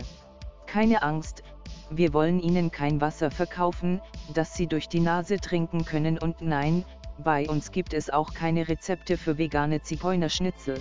Keine 0.69 1.03
Angst, 1.03 1.43
wir 1.91 2.13
wollen 2.13 2.41
Ihnen 2.41 2.71
kein 2.71 3.01
Wasser 3.01 3.31
verkaufen, 3.31 4.01
das 4.35 4.55
Sie 4.55 4.67
durch 4.67 4.89
die 4.89 5.01
Nase 5.01 5.39
trinken 5.39 5.85
können 5.85 6.19
und 6.19 6.41
nein, 6.41 6.85
bei 7.19 7.49
uns 7.49 7.73
gibt 7.73 7.93
es 7.93 8.11
auch 8.11 8.33
keine 8.33 8.69
Rezepte 8.69 9.17
für 9.17 9.37
vegane 9.39 9.83
Zigeunerschnitzel. 9.83 10.81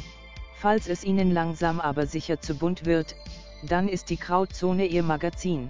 Falls 0.56 0.88
es 0.88 1.04
Ihnen 1.04 1.32
langsam 1.32 1.80
aber 1.80 2.06
sicher 2.06 2.40
zu 2.42 2.56
bunt 2.56 2.86
wird, 2.86 3.16
dann 3.64 3.88
ist 3.88 4.10
die 4.10 4.18
Krautzone 4.18 4.86
Ihr 4.86 5.04
Magazin. 5.04 5.70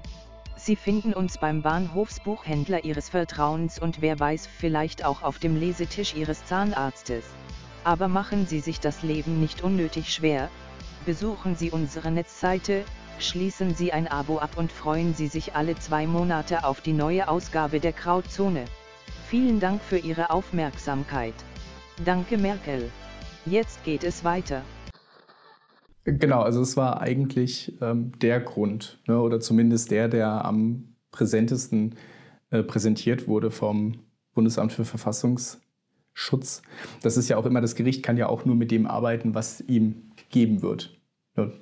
Sie 0.57 0.76
finden 0.76 1.14
uns 1.14 1.38
beim 1.38 1.62
Bahnhofsbuchhändler 1.62 2.84
Ihres 2.84 3.10
Vertrauens 3.10 3.80
und 3.80 4.01
wer 4.01 4.20
weiß 4.20 4.45
vielleicht 4.45 5.05
auch 5.05 5.24
auf 5.24 5.39
dem 5.39 5.55
Lesetisch 5.55 6.16
Ihres 6.16 6.45
Zahnarztes. 6.45 7.24
Aber 7.84 8.07
machen 8.07 8.45
Sie 8.45 8.60
sich 8.60 8.80
das 8.80 9.01
Leben 9.01 9.39
nicht 9.39 9.64
unnötig 9.64 10.14
schwer, 10.14 10.49
besuchen 11.05 11.55
Sie 11.55 11.72
unsere 11.72 12.12
Netzseite, 12.12 12.84
schließen 13.20 13.76
Sie 13.76 13.92
ein 13.92 14.08
Abo 14.08 14.40
ab 14.40 14.58
und 14.58 14.72
freuen 14.72 15.14
Sie 15.14 15.28
sich 15.28 15.56
alle 15.56 15.76
zwei 15.76 16.08
Monate 16.08 16.64
auf 16.64 16.82
die 16.82 16.94
neue 16.94 17.28
Ausgabe 17.28 17.80
der 17.80 17.94
Krautzone. 17.94 18.66
Vielen 19.28 19.60
Dank 19.60 19.82
für 19.82 19.98
Ihre 19.98 20.30
Aufmerksamkeit. 20.30 21.34
Danke 22.04 22.38
Merkel. 22.38 22.90
Jetzt 23.46 23.84
geht 23.84 24.04
es 24.04 24.24
weiter. 24.24 24.64
Genau, 26.04 26.42
also 26.42 26.62
es 26.62 26.78
war 26.78 27.02
eigentlich 27.02 27.78
ähm, 27.82 28.14
der 28.20 28.40
Grund, 28.40 29.00
ne, 29.08 29.20
oder 29.20 29.40
zumindest 29.40 29.92
der, 29.92 30.08
der 30.08 30.46
am 30.46 30.96
präsentesten 31.12 31.96
äh, 32.50 32.64
präsentiert 32.64 33.28
wurde 33.28 33.52
vom 33.52 34.00
Bundesamt 34.34 34.74
für 34.74 34.84
Verfassungs- 34.84 35.58
Schutz. 36.20 36.62
Das 37.02 37.16
ist 37.16 37.30
ja 37.30 37.38
auch 37.38 37.46
immer, 37.46 37.62
das 37.62 37.76
Gericht 37.76 38.04
kann 38.04 38.18
ja 38.18 38.28
auch 38.28 38.44
nur 38.44 38.56
mit 38.56 38.72
dem 38.72 38.88
arbeiten, 38.88 39.36
was 39.36 39.62
ihm 39.62 40.12
gegeben 40.18 40.62
wird. 40.62 40.99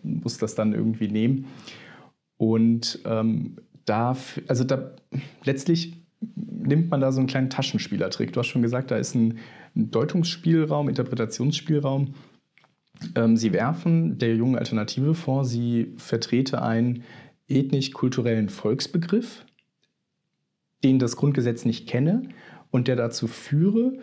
Muss 0.03 0.37
das 0.37 0.55
dann 0.55 0.73
irgendwie 0.73 1.07
nehmen. 1.07 1.45
Und 2.37 2.99
ähm, 3.05 3.57
da, 3.85 4.15
also 4.47 4.63
da 4.63 4.91
letztlich 5.43 5.93
nimmt 6.35 6.89
man 6.89 7.01
da 7.01 7.11
so 7.11 7.19
einen 7.19 7.27
kleinen 7.27 7.49
Taschenspielertrick. 7.49 8.33
Du 8.33 8.39
hast 8.39 8.47
schon 8.47 8.61
gesagt, 8.61 8.91
da 8.91 8.97
ist 8.97 9.15
ein, 9.15 9.39
ein 9.75 9.91
Deutungsspielraum, 9.91 10.89
Interpretationsspielraum. 10.89 12.13
Ähm, 13.15 13.37
sie 13.37 13.53
werfen 13.53 14.17
der 14.17 14.35
jungen 14.35 14.57
Alternative 14.57 15.13
vor, 15.13 15.45
sie 15.45 15.93
vertrete 15.97 16.61
einen 16.61 17.03
ethnisch-kulturellen 17.47 18.49
Volksbegriff, 18.49 19.45
den 20.83 20.99
das 20.99 21.15
Grundgesetz 21.15 21.65
nicht 21.65 21.87
kenne 21.87 22.29
und 22.71 22.87
der 22.87 22.95
dazu 22.95 23.27
führe, 23.27 23.93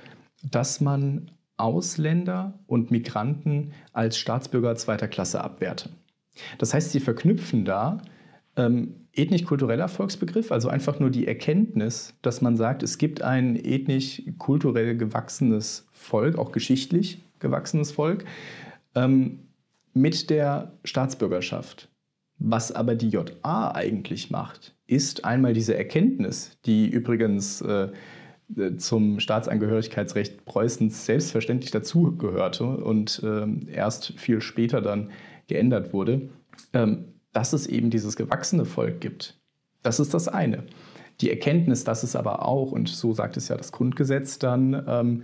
dass 0.51 0.81
man 0.81 1.31
Ausländer 1.57 2.59
und 2.67 2.91
Migranten 2.91 3.73
als 3.93 4.19
Staatsbürger 4.19 4.77
zweiter 4.77 5.09
Klasse 5.09 5.43
abwerte. 5.43 5.91
Das 6.59 6.75
heißt, 6.75 6.91
sie 6.91 7.01
verknüpfen 7.01 7.65
da 7.65 7.99
ähm, 8.57 8.95
ethnisch-kultureller 9.13 9.89
Volksbegriff, 9.89 10.51
also 10.51 10.69
einfach 10.69 10.99
nur 10.99 11.11
die 11.11 11.27
Erkenntnis, 11.27 12.15
dass 12.23 12.41
man 12.41 12.57
sagt, 12.57 12.83
es 12.83 12.99
gibt 12.99 13.23
ein 13.23 13.57
ethnisch-kulturell 13.57 14.97
gewachsenes 14.97 15.87
Volk, 15.93 16.37
auch 16.39 16.53
geschichtlich 16.53 17.23
gewachsenes 17.39 17.93
Volk, 17.93 18.25
ähm, 18.95 19.41
mit 19.93 20.31
der 20.31 20.73
Staatsbürgerschaft. 20.85 21.89
Was 22.39 22.73
aber 22.73 22.97
die 22.97 23.11
JA 23.11 23.73
eigentlich 23.73 24.31
macht, 24.31 24.75
ist 24.87 25.25
einmal 25.25 25.53
diese 25.53 25.77
Erkenntnis, 25.77 26.59
die 26.67 26.89
übrigens 26.89 27.61
äh, 27.61 27.89
zum 28.77 29.21
Staatsangehörigkeitsrecht 29.21 30.45
Preußens 30.45 31.07
selbstverständlich 31.07 31.71
dazugehörte 31.71 32.65
und 32.65 33.23
ähm, 33.25 33.67
erst 33.73 34.19
viel 34.19 34.41
später 34.41 34.81
dann 34.81 35.11
geändert 35.47 35.93
wurde, 35.93 36.29
ähm, 36.73 37.07
dass 37.33 37.53
es 37.53 37.67
eben 37.67 37.91
dieses 37.91 38.17
gewachsene 38.17 38.65
Volk 38.65 39.01
gibt. 39.01 39.39
Das 39.83 39.99
ist 39.99 40.15
das 40.15 40.29
eine. 40.29 40.65
Die 41.21 41.31
Erkenntnis, 41.31 41.85
dass 41.85 42.03
es 42.03 42.17
aber 42.17 42.47
auch, 42.47 42.73
und 42.73 42.89
so 42.89 43.13
sagt 43.13 43.37
es 43.37 43.49
ja 43.49 43.57
das 43.57 43.73
Grundgesetz 43.73 44.39
dann, 44.39 44.85
ähm, 44.87 45.23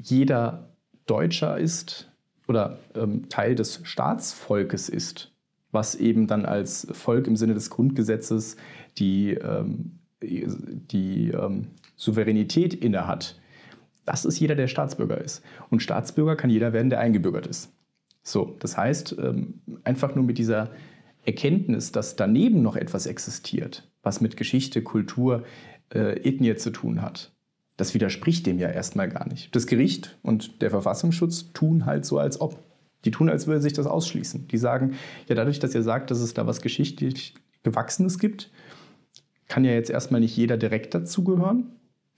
jeder 0.00 0.70
Deutscher 1.06 1.58
ist 1.58 2.10
oder 2.46 2.78
ähm, 2.94 3.28
Teil 3.28 3.54
des 3.54 3.80
Staatsvolkes 3.84 4.88
ist, 4.88 5.32
was 5.70 5.94
eben 5.94 6.26
dann 6.26 6.44
als 6.46 6.86
Volk 6.92 7.26
im 7.26 7.36
Sinne 7.36 7.54
des 7.54 7.70
Grundgesetzes 7.70 8.56
die, 8.98 9.34
ähm, 9.34 9.98
die 10.22 11.28
ähm, 11.30 11.68
Souveränität 11.98 12.72
innehat, 12.72 13.38
das 14.06 14.24
ist 14.24 14.40
jeder, 14.40 14.54
der 14.54 14.68
Staatsbürger 14.68 15.20
ist. 15.20 15.42
Und 15.68 15.82
Staatsbürger 15.82 16.34
kann 16.34 16.48
jeder 16.48 16.72
werden, 16.72 16.88
der 16.88 17.00
eingebürgert 17.00 17.46
ist. 17.46 17.70
So, 18.22 18.56
das 18.60 18.78
heißt, 18.78 19.16
ähm, 19.22 19.60
einfach 19.84 20.14
nur 20.14 20.24
mit 20.24 20.38
dieser 20.38 20.70
Erkenntnis, 21.26 21.92
dass 21.92 22.16
daneben 22.16 22.62
noch 22.62 22.76
etwas 22.76 23.04
existiert, 23.04 23.86
was 24.02 24.22
mit 24.22 24.38
Geschichte, 24.38 24.82
Kultur, 24.82 25.44
äh, 25.92 26.20
Ethnie 26.26 26.56
zu 26.56 26.70
tun 26.70 27.02
hat, 27.02 27.32
das 27.76 27.94
widerspricht 27.94 28.46
dem 28.46 28.58
ja 28.58 28.70
erstmal 28.70 29.08
gar 29.08 29.28
nicht. 29.28 29.54
Das 29.54 29.66
Gericht 29.66 30.18
und 30.22 30.62
der 30.62 30.70
Verfassungsschutz 30.70 31.52
tun 31.52 31.84
halt 31.84 32.04
so, 32.04 32.18
als 32.18 32.40
ob. 32.40 32.58
Die 33.04 33.12
tun, 33.12 33.28
als 33.30 33.46
würde 33.46 33.60
sich 33.60 33.74
das 33.74 33.86
ausschließen. 33.86 34.48
Die 34.48 34.58
sagen, 34.58 34.94
ja, 35.28 35.34
dadurch, 35.36 35.60
dass 35.60 35.74
ihr 35.74 35.82
sagt, 35.82 36.10
dass 36.10 36.18
es 36.18 36.34
da 36.34 36.46
was 36.46 36.60
geschichtlich 36.60 37.34
Gewachsenes 37.62 38.18
gibt, 38.18 38.50
kann 39.46 39.64
ja 39.64 39.72
jetzt 39.72 39.90
erstmal 39.90 40.20
nicht 40.20 40.36
jeder 40.36 40.56
direkt 40.56 40.94
dazugehören. 40.94 41.70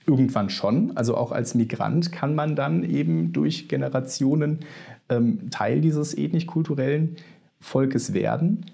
Irgendwann 0.07 0.51
schon. 0.51 0.97
Also 0.97 1.17
auch 1.17 1.33
als 1.33 1.55
Migrant 1.55 2.11
kann 2.13 2.35
man 2.35 2.57
dann 2.57 2.85
eben 2.85 3.33
durch 3.33 3.69
Generationen 3.69 4.61
ähm, 5.09 5.51
Teil 5.51 5.81
dieses 5.81 6.17
ethnisch-kulturellen 6.17 7.17
Volkes 7.61 8.15
werden. 8.15 8.67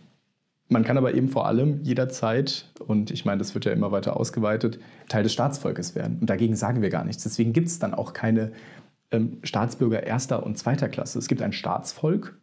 Man 0.69 0.85
kann 0.85 0.99
aber 0.99 1.15
eben 1.15 1.29
vor 1.29 1.47
allem 1.47 1.83
jederzeit, 1.83 2.67
und 2.87 3.11
ich 3.11 3.25
meine, 3.25 3.39
das 3.39 3.55
wird 3.55 3.65
ja 3.65 3.73
immer 3.73 3.93
weiter 3.93 4.17
ausgeweitet, 4.17 4.81
Teil 5.09 5.23
des 5.23 5.33
Staatsvolkes 5.33 5.95
werden. 5.95 6.19
Und 6.21 6.29
dagegen 6.29 6.57
sagen 6.57 6.83
wir 6.83 6.91
gar 6.91 7.05
nichts. 7.05 7.23
Deswegen 7.23 7.53
gibt 7.53 7.69
es 7.69 7.79
dann 7.79 7.95
auch 7.95 8.13
keine 8.13 8.53
ähm, 9.13 9.39
Staatsbürger 9.43 10.03
erster 10.03 10.45
und 10.45 10.59
zweiter 10.59 10.89
Klasse. 10.89 11.19
Es 11.19 11.29
gibt 11.29 11.43
ein 11.43 11.53
Staatsvolk 11.53 12.37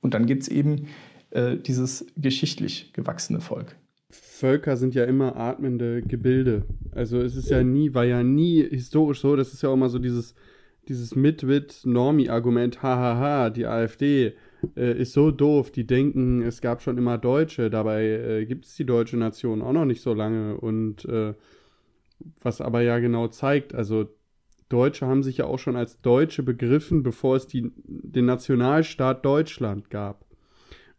und 0.00 0.14
dann 0.14 0.26
gibt 0.26 0.42
es 0.42 0.48
eben 0.48 0.86
äh, 1.30 1.56
dieses 1.56 2.06
geschichtlich 2.16 2.92
gewachsene 2.92 3.40
Volk. 3.40 3.76
Völker 4.14 4.76
sind 4.76 4.94
ja 4.94 5.04
immer 5.04 5.36
atmende 5.36 6.02
Gebilde. 6.02 6.64
Also 6.92 7.20
es 7.20 7.36
ist 7.36 7.50
ja 7.50 7.62
nie, 7.62 7.94
war 7.94 8.04
ja 8.04 8.22
nie 8.22 8.62
historisch 8.62 9.20
so, 9.20 9.36
das 9.36 9.52
ist 9.52 9.62
ja 9.62 9.68
auch 9.68 9.74
immer 9.74 9.88
so 9.88 9.98
dieses, 9.98 10.34
dieses 10.88 11.14
Mitwit-Normi-Argument, 11.14 12.82
hahaha, 12.82 13.50
die 13.50 13.66
AfD 13.66 14.34
äh, 14.76 14.98
ist 14.98 15.12
so 15.12 15.30
doof, 15.30 15.70
die 15.70 15.86
denken, 15.86 16.42
es 16.42 16.60
gab 16.60 16.82
schon 16.82 16.98
immer 16.98 17.18
Deutsche, 17.18 17.70
dabei 17.70 18.04
äh, 18.04 18.46
gibt 18.46 18.66
es 18.66 18.74
die 18.76 18.86
deutsche 18.86 19.16
Nation 19.16 19.62
auch 19.62 19.72
noch 19.72 19.84
nicht 19.84 20.02
so 20.02 20.14
lange 20.14 20.56
und 20.56 21.04
äh, 21.06 21.34
was 22.40 22.60
aber 22.60 22.82
ja 22.82 22.98
genau 22.98 23.28
zeigt, 23.28 23.74
also 23.74 24.08
Deutsche 24.68 25.06
haben 25.06 25.22
sich 25.22 25.38
ja 25.38 25.46
auch 25.46 25.58
schon 25.58 25.76
als 25.76 26.00
Deutsche 26.00 26.42
begriffen, 26.42 27.02
bevor 27.02 27.36
es 27.36 27.46
die, 27.46 27.70
den 27.76 28.24
Nationalstaat 28.24 29.24
Deutschland 29.24 29.90
gab. 29.90 30.23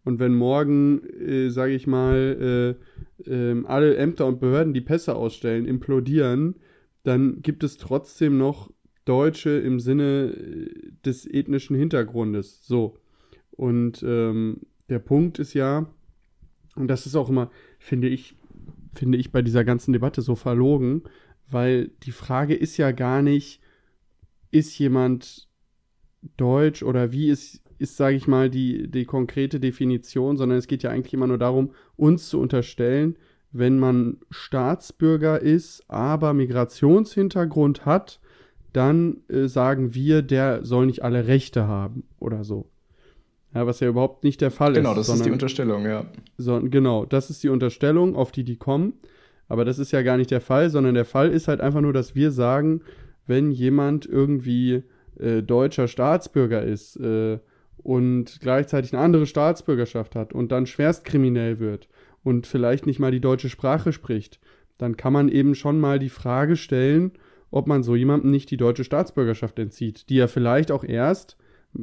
Und 0.06 0.20
wenn 0.20 0.36
morgen, 0.36 1.03
äh, 1.20 1.49
sage 1.49 1.74
ich 1.74 1.88
mal, 1.88 2.78
äh, 3.28 3.30
äh, 3.30 3.64
alle 3.66 3.97
Ämter 3.97 4.28
und 4.28 4.39
Behörden, 4.39 4.74
die 4.74 4.82
Pässe 4.82 5.16
ausstellen, 5.16 5.66
implodieren, 5.66 6.56
dann 7.03 7.41
gibt 7.41 7.64
es 7.64 7.78
trotzdem 7.78 8.38
noch 8.38 8.72
Deutsche 9.03 9.49
im 9.49 9.80
Sinne 9.80 10.32
äh, 10.32 10.91
des 11.03 11.26
ethnischen 11.26 11.76
Hintergrundes. 11.76 12.66
So. 12.66 12.97
Und 13.51 14.03
ähm, 14.08 14.62
der 14.89 14.99
Punkt 14.99 15.39
ist 15.39 15.53
ja, 15.53 15.88
und 16.76 16.88
das 16.88 17.06
ist 17.06 17.16
auch 17.16 17.30
immer, 17.30 17.49
finde 17.80 18.08
ich, 18.08 18.36
finde 18.93 19.18
ich 19.18 19.32
bei 19.32 19.41
dieser 19.41 19.64
ganzen 19.64 19.91
Debatte 19.91 20.22
so 20.22 20.36
verlogen, 20.36 21.03
weil 21.49 21.89
die 22.03 22.12
Frage 22.12 22.53
ist 22.56 22.78
ja 22.78 22.91
gar 22.91 23.22
nicht, 23.22 23.62
ist 24.51 24.78
jemand 24.78 25.47
deutsch 26.38 26.84
oder 26.84 27.12
wie 27.12 27.30
ist, 27.30 27.62
ist 27.78 27.97
sage 27.97 28.15
ich 28.15 28.28
mal, 28.28 28.49
die, 28.49 28.89
die 28.89 29.05
konkrete 29.05 29.59
Definition, 29.59 30.38
sondern 30.38 30.57
es 30.57 30.67
geht 30.67 30.84
ja 30.84 30.89
eigentlich 30.89 31.13
immer 31.13 31.28
nur 31.28 31.38
darum, 31.38 31.71
uns 31.95 32.30
zu 32.30 32.39
unterstellen, 32.39 33.17
wenn 33.51 33.80
man 33.80 34.17
Staatsbürger 34.30 35.41
ist, 35.41 35.84
aber 35.88 36.34
Migrationshintergrund 36.34 37.86
hat, 37.86 38.19
dann 38.73 39.21
äh, 39.30 39.47
sagen 39.47 39.95
wir, 39.95 40.21
der 40.21 40.65
soll 40.65 40.86
nicht 40.88 41.03
alle 41.03 41.28
Rechte 41.28 41.67
haben 41.67 42.03
oder 42.19 42.43
so. 42.43 42.69
Ja, 43.53 43.65
was 43.65 43.80
ja 43.80 43.88
überhaupt 43.88 44.26
nicht 44.26 44.41
der 44.41 44.51
Fall 44.51 44.73
genau, 44.73 44.89
ist. 44.89 44.93
Genau, 44.93 44.99
das 44.99 45.07
sondern, 45.07 45.21
ist 45.21 45.26
die 45.28 45.32
Unterstellung, 45.32 45.86
ja. 45.86 46.05
So, 46.38 46.59
genau, 46.61 47.05
das 47.05 47.30
ist 47.30 47.41
die 47.41 47.49
Unterstellung, 47.49 48.17
auf 48.17 48.34
die 48.34 48.43
die 48.43 48.57
kommen. 48.57 48.93
Aber 49.47 49.63
das 49.63 49.80
ist 49.80 49.91
ja 49.91 50.01
gar 50.01 50.17
nicht 50.17 50.32
der 50.32 50.41
Fall, 50.41 50.69
sondern 50.69 50.95
der 50.95 51.05
Fall 51.05 51.30
ist 51.30 51.47
halt 51.47 51.61
einfach 51.61 51.80
nur, 51.80 51.93
dass 51.93 52.15
wir 52.15 52.32
sagen, 52.32 52.82
wenn 53.28 53.51
jemand 53.51 54.05
irgendwie 54.05 54.84
äh, 55.17 55.41
deutscher 55.41 55.88
Staatsbürger 55.88 56.63
ist 56.63 56.97
äh, 56.97 57.39
und 57.78 58.39
gleichzeitig 58.41 58.93
eine 58.93 59.03
andere 59.03 59.26
Staatsbürgerschaft 59.26 60.15
hat 60.15 60.34
und 60.34 60.51
dann 60.51 60.65
schwerstkriminell 60.65 61.59
wird 61.59 61.88
und 62.23 62.47
vielleicht 62.47 62.86
nicht 62.86 62.99
mal 62.99 63.11
die 63.11 63.21
deutsche 63.21 63.49
Sprache 63.49 63.93
spricht, 63.93 64.39
dann 64.78 64.97
kann 64.97 65.13
man 65.13 65.30
eben 65.30 65.55
schon 65.55 65.80
mal 65.80 65.99
die 65.99 66.09
Frage 66.09 66.55
stellen, 66.55 67.11
ob 67.51 67.67
man 67.67 67.84
so 67.84 67.95
jemandem 67.95 68.32
nicht 68.32 68.51
die 68.51 68.57
deutsche 68.57 68.84
Staatsbürgerschaft 68.84 69.57
entzieht, 69.59 70.09
die 70.09 70.15
ja 70.15 70.28
vielleicht 70.28 70.71
auch 70.71 70.84
erst 70.84 71.38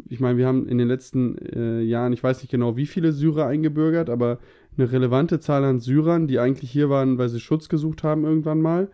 ich 0.08 0.20
meine, 0.20 0.38
wir 0.38 0.46
haben 0.46 0.66
in 0.66 0.78
den 0.78 0.88
letzten 0.88 1.36
äh, 1.38 1.82
Jahren, 1.82 2.12
ich 2.12 2.22
weiß 2.22 2.40
nicht 2.42 2.50
genau, 2.50 2.76
wie 2.76 2.86
viele 2.86 3.12
Syrer 3.12 3.46
eingebürgert, 3.46 4.10
aber 4.10 4.38
eine 4.76 4.90
relevante 4.90 5.40
Zahl 5.40 5.64
an 5.64 5.80
Syrern, 5.80 6.26
die 6.26 6.38
eigentlich 6.38 6.70
hier 6.70 6.88
waren, 6.88 7.18
weil 7.18 7.28
sie 7.28 7.40
Schutz 7.40 7.68
gesucht 7.68 8.02
haben 8.02 8.24
irgendwann 8.24 8.60
mal, 8.60 8.90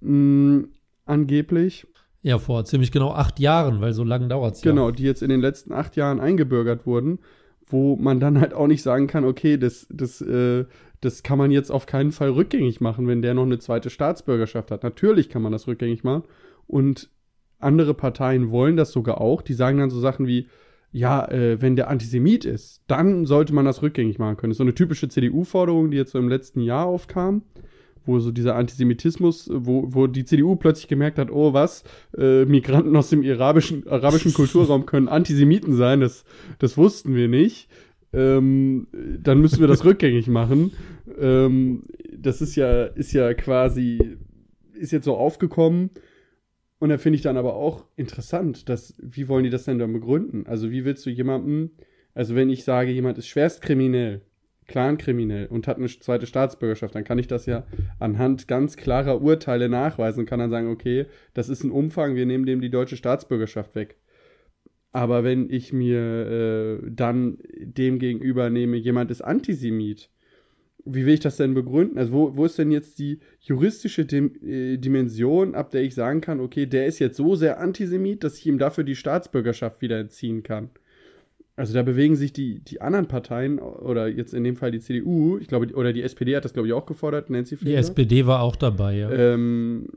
mh, 0.00 0.10
mm, 0.10 0.68
angeblich. 1.04 1.86
Ja, 2.22 2.38
vor 2.38 2.64
ziemlich 2.64 2.92
genau 2.92 3.10
acht 3.10 3.40
Jahren, 3.40 3.80
weil 3.80 3.92
so 3.92 4.04
lange 4.04 4.28
dauert 4.28 4.54
es 4.54 4.64
ja. 4.64 4.70
Genau, 4.70 4.90
die 4.90 5.02
jetzt 5.02 5.22
in 5.22 5.28
den 5.28 5.40
letzten 5.40 5.72
acht 5.72 5.96
Jahren 5.96 6.20
eingebürgert 6.20 6.86
wurden, 6.86 7.18
wo 7.66 7.96
man 7.96 8.20
dann 8.20 8.40
halt 8.40 8.54
auch 8.54 8.68
nicht 8.68 8.82
sagen 8.82 9.08
kann, 9.08 9.24
okay, 9.24 9.56
das, 9.56 9.86
das, 9.90 10.20
äh, 10.20 10.64
das 11.00 11.24
kann 11.24 11.38
man 11.38 11.50
jetzt 11.50 11.70
auf 11.70 11.86
keinen 11.86 12.12
Fall 12.12 12.30
rückgängig 12.30 12.80
machen, 12.80 13.08
wenn 13.08 13.22
der 13.22 13.34
noch 13.34 13.42
eine 13.42 13.58
zweite 13.58 13.90
Staatsbürgerschaft 13.90 14.70
hat. 14.70 14.84
Natürlich 14.84 15.28
kann 15.28 15.42
man 15.42 15.52
das 15.52 15.66
rückgängig 15.66 16.04
machen. 16.04 16.22
Und 16.68 17.10
andere 17.58 17.94
Parteien 17.94 18.50
wollen 18.50 18.76
das 18.76 18.92
sogar 18.92 19.20
auch. 19.20 19.42
Die 19.42 19.54
sagen 19.54 19.78
dann 19.78 19.90
so 19.90 19.98
Sachen 19.98 20.26
wie, 20.28 20.48
ja, 20.92 21.26
äh, 21.28 21.60
wenn 21.60 21.74
der 21.74 21.88
Antisemit 21.88 22.44
ist, 22.44 22.82
dann 22.86 23.26
sollte 23.26 23.52
man 23.52 23.64
das 23.64 23.82
rückgängig 23.82 24.18
machen 24.18 24.36
können. 24.36 24.50
Das 24.50 24.54
ist 24.54 24.58
so 24.58 24.64
eine 24.64 24.74
typische 24.74 25.08
CDU-Forderung, 25.08 25.90
die 25.90 25.96
jetzt 25.96 26.12
so 26.12 26.18
im 26.18 26.28
letzten 26.28 26.60
Jahr 26.60 26.86
aufkam, 26.86 27.42
wo 28.04 28.18
so 28.20 28.30
dieser 28.30 28.56
Antisemitismus, 28.56 29.50
wo, 29.52 29.86
wo 29.88 30.06
die 30.06 30.24
CDU 30.24 30.56
plötzlich 30.56 30.88
gemerkt 30.88 31.18
hat, 31.18 31.30
oh 31.30 31.52
was, 31.52 31.84
äh, 32.16 32.44
Migranten 32.44 32.94
aus 32.96 33.10
dem 33.10 33.24
arabischen, 33.24 33.86
arabischen 33.88 34.32
Kulturraum 34.32 34.86
können 34.86 35.08
Antisemiten 35.08 35.74
sein, 35.74 36.00
das, 36.00 36.24
das 36.58 36.76
wussten 36.76 37.14
wir 37.14 37.28
nicht. 37.28 37.68
Ähm, 38.12 38.88
dann 39.20 39.40
müssen 39.40 39.60
wir 39.60 39.68
das 39.68 39.84
rückgängig 39.86 40.28
machen. 40.28 40.72
Ähm, 41.18 41.84
das 42.16 42.42
ist 42.42 42.56
ja, 42.56 42.84
ist 42.84 43.12
ja 43.12 43.32
quasi, 43.34 44.18
ist 44.74 44.92
jetzt 44.92 45.06
so 45.06 45.16
aufgekommen 45.16 45.90
und 46.82 46.88
da 46.88 46.98
finde 46.98 47.14
ich 47.14 47.22
dann 47.22 47.36
aber 47.36 47.54
auch 47.54 47.84
interessant, 47.94 48.68
dass, 48.68 48.94
wie 48.98 49.28
wollen 49.28 49.44
die 49.44 49.50
das 49.50 49.66
denn 49.66 49.78
dann 49.78 49.92
begründen? 49.92 50.48
Also, 50.48 50.72
wie 50.72 50.84
willst 50.84 51.06
du 51.06 51.10
jemandem, 51.10 51.70
also 52.12 52.34
wenn 52.34 52.50
ich 52.50 52.64
sage, 52.64 52.90
jemand 52.90 53.18
ist 53.18 53.28
schwerstkriminell, 53.28 54.22
clankriminell 54.72 55.46
und 55.46 55.68
hat 55.68 55.76
eine 55.76 55.86
zweite 55.86 56.26
Staatsbürgerschaft, 56.26 56.94
dann 56.94 57.04
kann 57.04 57.18
ich 57.18 57.28
das 57.28 57.46
ja 57.46 57.64
anhand 58.00 58.48
ganz 58.48 58.76
klarer 58.76 59.20
Urteile 59.20 59.68
nachweisen 59.68 60.20
und 60.20 60.26
kann 60.26 60.40
dann 60.40 60.50
sagen, 60.50 60.68
okay, 60.68 61.06
das 61.34 61.48
ist 61.48 61.62
ein 61.62 61.70
Umfang, 61.70 62.16
wir 62.16 62.26
nehmen 62.26 62.46
dem 62.46 62.60
die 62.60 62.70
deutsche 62.70 62.96
Staatsbürgerschaft 62.96 63.74
weg. 63.74 63.96
Aber 64.90 65.24
wenn 65.24 65.48
ich 65.48 65.72
mir 65.72 66.80
äh, 66.82 66.90
dann 66.90 67.38
dem 67.60 67.98
gegenüber 67.98 68.50
nehme, 68.50 68.76
jemand 68.76 69.10
ist 69.10 69.22
Antisemit, 69.22 70.10
wie 70.84 71.06
will 71.06 71.14
ich 71.14 71.20
das 71.20 71.36
denn 71.36 71.54
begründen? 71.54 71.98
Also, 71.98 72.12
wo, 72.12 72.36
wo 72.36 72.44
ist 72.44 72.58
denn 72.58 72.70
jetzt 72.70 72.98
die 72.98 73.20
juristische 73.40 74.04
Dim 74.04 74.34
äh, 74.42 74.78
Dimension, 74.78 75.54
ab 75.54 75.70
der 75.70 75.82
ich 75.82 75.94
sagen 75.94 76.20
kann, 76.20 76.40
okay, 76.40 76.66
der 76.66 76.86
ist 76.86 76.98
jetzt 76.98 77.16
so 77.16 77.34
sehr 77.36 77.60
Antisemit, 77.60 78.24
dass 78.24 78.38
ich 78.38 78.46
ihm 78.46 78.58
dafür 78.58 78.84
die 78.84 78.96
Staatsbürgerschaft 78.96 79.80
wieder 79.80 79.98
entziehen 79.98 80.42
kann? 80.42 80.70
Also, 81.56 81.74
da 81.74 81.82
bewegen 81.82 82.16
sich 82.16 82.32
die, 82.32 82.60
die 82.60 82.80
anderen 82.80 83.08
Parteien, 83.08 83.58
oder 83.58 84.08
jetzt 84.08 84.32
in 84.32 84.42
dem 84.42 84.56
Fall 84.56 84.70
die 84.70 84.80
CDU, 84.80 85.38
ich 85.38 85.48
glaube, 85.48 85.74
oder 85.74 85.92
die 85.92 86.02
SPD 86.02 86.34
hat 86.34 86.44
das, 86.44 86.54
glaube 86.54 86.68
ich, 86.68 86.74
auch 86.74 86.86
gefordert, 86.86 87.28
Nancy 87.28 87.56
Faeser. 87.56 87.70
Die 87.70 87.76
SPD 87.76 88.26
war 88.26 88.40
auch 88.40 88.56
dabei, 88.56 88.96
ja. 88.96 89.10
Ähm, 89.10 89.88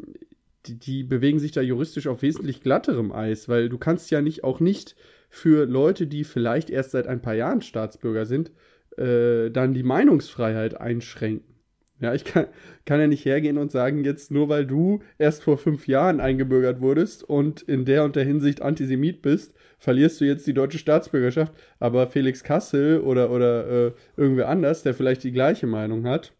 die, 0.65 0.77
die 0.77 1.03
bewegen 1.03 1.39
sich 1.39 1.51
da 1.51 1.61
juristisch 1.61 2.07
auf 2.07 2.21
wesentlich 2.21 2.61
glatterem 2.61 3.11
Eis, 3.11 3.47
weil 3.47 3.69
du 3.69 3.77
kannst 3.77 4.11
ja 4.11 4.21
nicht 4.21 4.43
auch 4.43 4.59
nicht 4.59 4.95
für 5.29 5.65
Leute, 5.65 6.07
die 6.07 6.23
vielleicht 6.23 6.69
erst 6.69 6.91
seit 6.91 7.07
ein 7.07 7.21
paar 7.21 7.35
Jahren 7.35 7.61
Staatsbürger 7.61 8.25
sind, 8.25 8.51
äh, 8.97 9.49
dann 9.51 9.73
die 9.73 9.83
Meinungsfreiheit 9.83 10.79
einschränken. 10.79 11.55
Ja, 12.01 12.13
ich 12.13 12.25
kann, 12.25 12.47
kann 12.83 12.99
ja 12.99 13.07
nicht 13.07 13.23
hergehen 13.23 13.57
und 13.57 13.71
sagen, 13.71 14.03
jetzt 14.03 14.29
nur 14.29 14.49
weil 14.49 14.65
du 14.65 15.01
erst 15.17 15.43
vor 15.43 15.57
fünf 15.57 15.87
Jahren 15.87 16.19
eingebürgert 16.19 16.81
wurdest 16.81 17.23
und 17.23 17.61
in 17.61 17.85
der 17.85 18.03
und 18.03 18.17
der 18.17 18.25
Hinsicht 18.25 18.61
Antisemit 18.61 19.21
bist, 19.21 19.53
verlierst 19.85 20.19
du 20.19 20.25
jetzt 20.25 20.45
die 20.47 20.53
deutsche 20.53 20.79
Staatsbürgerschaft. 20.79 21.53
Aber 21.79 22.07
Felix 22.07 22.43
Kassel 22.43 22.99
oder, 22.99 23.29
oder 23.29 23.87
äh, 23.87 23.91
irgendwer 24.17 24.49
anders, 24.49 24.83
der 24.83 24.93
vielleicht 24.93 25.23
die 25.23 25.31
gleiche 25.31 25.67
Meinung 25.67 26.05
hat, 26.05 26.33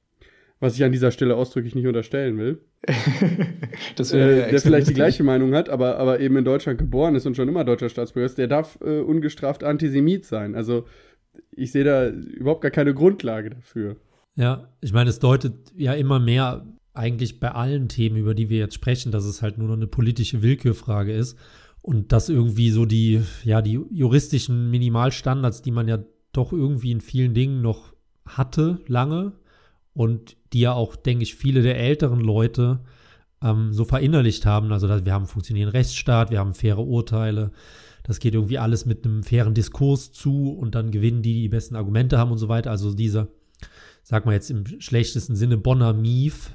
was 0.60 0.76
ich 0.76 0.84
an 0.84 0.91
dieser 0.91 1.12
Stelle 1.12 1.36
ausdrücklich 1.36 1.76
nicht 1.76 1.86
unterstellen 1.86 2.38
will, 2.39 2.60
äh, 2.88 4.50
der 4.50 4.60
vielleicht 4.60 4.89
die 4.89 4.93
gleiche 4.96 5.24
Meinung 5.24 5.54
hat, 5.54 5.70
aber, 5.70 5.98
aber 5.98 6.20
eben 6.20 6.36
in 6.38 6.43
Deutschland 6.43 6.80
geboren 6.80 7.14
ist 7.14 7.28
und 7.28 7.36
schon 7.36 7.48
immer 7.48 7.64
deutscher 7.64 7.89
Staatsbürger 7.89 8.26
ist, 8.26 8.38
der 8.39 8.48
darf 8.48 8.80
äh, 8.82 9.00
ungestraft 9.00 9.64
Antisemit 9.64 10.26
sein. 10.26 10.56
Also 10.56 10.86
ich 11.52 11.72
sehe 11.72 11.84
da 11.84 12.10
überhaupt 12.10 12.62
gar 12.62 12.72
keine 12.72 12.96
Grundlage 12.96 13.52
dafür. 13.52 13.98
Ja, 14.36 14.70
ich 14.82 14.91
meine, 14.91 15.12
es 15.12 15.20
deutet 15.20 15.54
ja 15.78 15.93
immer 15.93 16.20
mehr 16.20 16.66
eigentlich 16.93 17.39
bei 17.39 17.52
allen 17.52 17.89
Themen, 17.89 18.18
über 18.18 18.34
die 18.34 18.50
wir 18.50 18.58
jetzt 18.58 18.74
sprechen, 18.74 19.12
dass 19.12 19.26
es 19.26 19.43
halt 19.43 19.60
nur 19.60 19.68
noch 19.68 19.76
eine 19.76 19.88
politische 19.88 20.41
Willkürfrage 20.41 21.14
ist 21.14 21.38
und 21.86 22.12
dass 22.12 22.30
irgendwie 22.30 22.72
so 22.72 22.88
die, 22.88 23.22
ja, 23.44 23.62
die 23.62 23.80
juristischen 23.92 24.72
Minimalstandards, 24.72 25.62
die 25.62 25.70
man 25.70 25.88
ja 25.88 26.00
doch 26.32 26.52
irgendwie 26.52 26.90
in 26.90 27.00
vielen 27.00 27.36
Dingen 27.36 27.62
noch 27.62 27.94
hatte, 28.26 28.80
lange 28.88 29.34
und 29.94 30.36
die 30.52 30.62
ja 30.62 30.74
auch, 30.74 30.96
denke 30.96 31.22
ich, 31.22 31.36
viele 31.36 31.62
der 31.62 31.78
älteren 31.78 32.22
Leute 32.22 32.80
ähm, 33.40 33.72
so 33.72 33.86
verinnerlicht 33.86 34.48
haben. 34.48 34.72
Also, 34.72 34.88
dass 34.88 35.06
wir 35.06 35.14
haben 35.14 35.26
einen 35.26 35.30
funktionierenden 35.30 35.78
Rechtsstaat, 35.78 36.32
wir 36.32 36.40
haben 36.40 36.56
faire 36.56 36.80
Urteile, 36.80 37.52
das 38.02 38.20
geht 38.20 38.34
irgendwie 38.34 38.58
alles 38.58 38.88
mit 38.88 39.06
einem 39.06 39.22
fairen 39.22 39.54
Diskurs 39.54 40.12
zu 40.12 40.54
und 40.54 40.74
dann 40.74 40.90
gewinnen 40.90 41.22
die, 41.22 41.34
die 41.36 41.42
die 41.44 41.50
besten 41.50 41.76
Argumente 41.76 42.18
haben 42.18 42.32
und 42.32 42.40
so 42.40 42.50
weiter. 42.50 42.72
Also 42.72 42.96
dieser, 42.96 43.28
sag 44.02 44.26
mal 44.26 44.34
jetzt 44.34 44.50
im 44.50 44.66
schlechtesten 44.82 45.36
Sinne, 45.36 45.58
Bonner 45.58 45.94
Mief, 45.94 46.50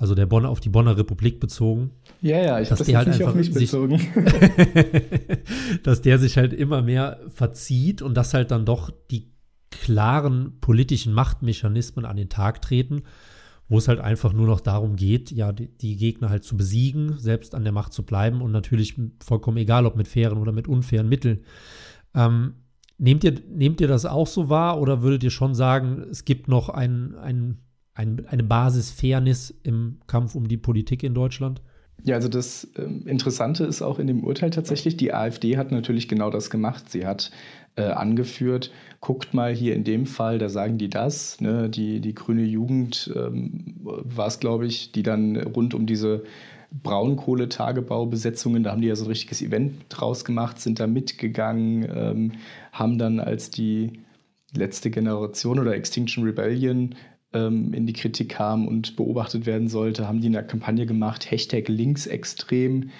also 0.00 0.14
der 0.14 0.24
Bonner 0.24 0.48
auf 0.48 0.60
die 0.60 0.70
Bonner 0.70 0.96
Republik 0.96 1.40
bezogen. 1.40 1.90
Ja, 2.22 2.38
ja, 2.38 2.58
ich 2.58 2.70
habe 2.70 2.78
das 2.78 2.86
die 2.86 2.96
halt 2.96 3.08
nicht 3.08 3.22
auf 3.22 3.34
mich 3.34 3.52
bezogen. 3.52 4.00
Dass 5.82 6.00
der 6.00 6.18
sich 6.18 6.38
halt 6.38 6.54
immer 6.54 6.80
mehr 6.80 7.20
verzieht 7.28 8.00
und 8.00 8.14
dass 8.14 8.32
halt 8.32 8.50
dann 8.50 8.64
doch 8.64 8.90
die 9.10 9.30
klaren 9.70 10.58
politischen 10.62 11.12
Machtmechanismen 11.12 12.06
an 12.06 12.16
den 12.16 12.30
Tag 12.30 12.62
treten, 12.62 13.02
wo 13.68 13.76
es 13.76 13.88
halt 13.88 14.00
einfach 14.00 14.32
nur 14.32 14.46
noch 14.46 14.60
darum 14.60 14.96
geht, 14.96 15.32
ja, 15.32 15.52
die, 15.52 15.68
die, 15.68 15.98
Gegner 15.98 16.30
halt 16.30 16.44
zu 16.44 16.56
besiegen, 16.56 17.18
selbst 17.18 17.54
an 17.54 17.64
der 17.64 17.72
Macht 17.72 17.92
zu 17.92 18.02
bleiben 18.02 18.40
und 18.40 18.52
natürlich 18.52 18.98
vollkommen 19.22 19.58
egal, 19.58 19.84
ob 19.84 19.96
mit 19.96 20.08
fairen 20.08 20.38
oder 20.38 20.52
mit 20.52 20.66
unfairen 20.66 21.10
Mitteln. 21.10 21.40
Ähm, 22.14 22.54
nehmt, 22.96 23.22
ihr, 23.22 23.34
nehmt 23.50 23.82
ihr 23.82 23.88
das 23.88 24.06
auch 24.06 24.26
so 24.26 24.48
wahr 24.48 24.80
oder 24.80 25.02
würdet 25.02 25.22
ihr 25.24 25.30
schon 25.30 25.54
sagen, 25.54 26.06
es 26.10 26.24
gibt 26.24 26.48
noch 26.48 26.70
ein, 26.70 27.16
ein, 27.16 27.58
ein, 28.00 28.26
eine 28.28 28.42
Basis 28.42 28.90
Fairness 28.90 29.54
im 29.62 29.98
Kampf 30.06 30.34
um 30.34 30.48
die 30.48 30.56
Politik 30.56 31.02
in 31.02 31.14
Deutschland? 31.14 31.60
Ja, 32.02 32.16
also 32.16 32.28
das 32.28 32.66
ähm, 32.78 33.06
Interessante 33.06 33.64
ist 33.64 33.82
auch 33.82 33.98
in 33.98 34.06
dem 34.06 34.24
Urteil 34.24 34.48
tatsächlich, 34.48 34.96
die 34.96 35.12
AfD 35.12 35.58
hat 35.58 35.70
natürlich 35.70 36.08
genau 36.08 36.30
das 36.30 36.48
gemacht. 36.48 36.88
Sie 36.88 37.06
hat 37.06 37.30
äh, 37.76 37.82
angeführt, 37.82 38.72
guckt 39.00 39.34
mal 39.34 39.54
hier 39.54 39.74
in 39.74 39.84
dem 39.84 40.06
Fall, 40.06 40.38
da 40.38 40.48
sagen 40.48 40.78
die 40.78 40.88
das, 40.88 41.42
ne? 41.42 41.68
die, 41.68 42.00
die 42.00 42.14
grüne 42.14 42.44
Jugend 42.44 43.12
ähm, 43.14 43.76
war 43.82 44.28
es, 44.28 44.40
glaube 44.40 44.66
ich, 44.66 44.92
die 44.92 45.02
dann 45.02 45.36
rund 45.36 45.74
um 45.74 45.84
diese 45.84 46.24
Braunkohletagebaubesetzungen, 46.82 48.62
da 48.62 48.70
haben 48.70 48.80
die 48.80 48.88
ja 48.88 48.96
so 48.96 49.04
ein 49.04 49.08
richtiges 49.08 49.42
Event 49.42 49.74
draus 49.90 50.24
gemacht, 50.24 50.58
sind 50.58 50.80
da 50.80 50.86
mitgegangen, 50.86 51.86
ähm, 51.94 52.32
haben 52.72 52.96
dann 52.96 53.20
als 53.20 53.50
die 53.50 54.00
letzte 54.54 54.90
Generation 54.90 55.58
oder 55.58 55.74
Extinction 55.74 56.24
Rebellion 56.24 56.94
ähm, 57.32 57.72
in 57.72 57.86
die 57.86 57.92
Kritik 57.92 58.30
kam 58.30 58.66
und 58.66 58.96
beobachtet 58.96 59.46
werden 59.46 59.68
sollte, 59.68 60.08
haben 60.08 60.20
die 60.20 60.28
eine 60.28 60.44
Kampagne 60.44 60.86
gemacht, 60.86 61.30
Hashtag 61.30 61.68
linksextrem. 61.68 62.90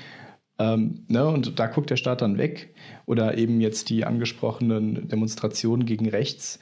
Ähm, 0.59 1.05
ne, 1.09 1.27
und 1.27 1.59
da 1.59 1.67
guckt 1.67 1.91
der 1.91 1.97
Staat 1.97 2.23
dann 2.23 2.39
weg. 2.39 2.75
Oder 3.07 3.39
eben 3.39 3.61
jetzt 3.61 3.89
die 3.89 4.05
angesprochenen 4.05 5.09
Demonstrationen 5.09 5.87
gegen 5.87 6.09
rechts, 6.09 6.61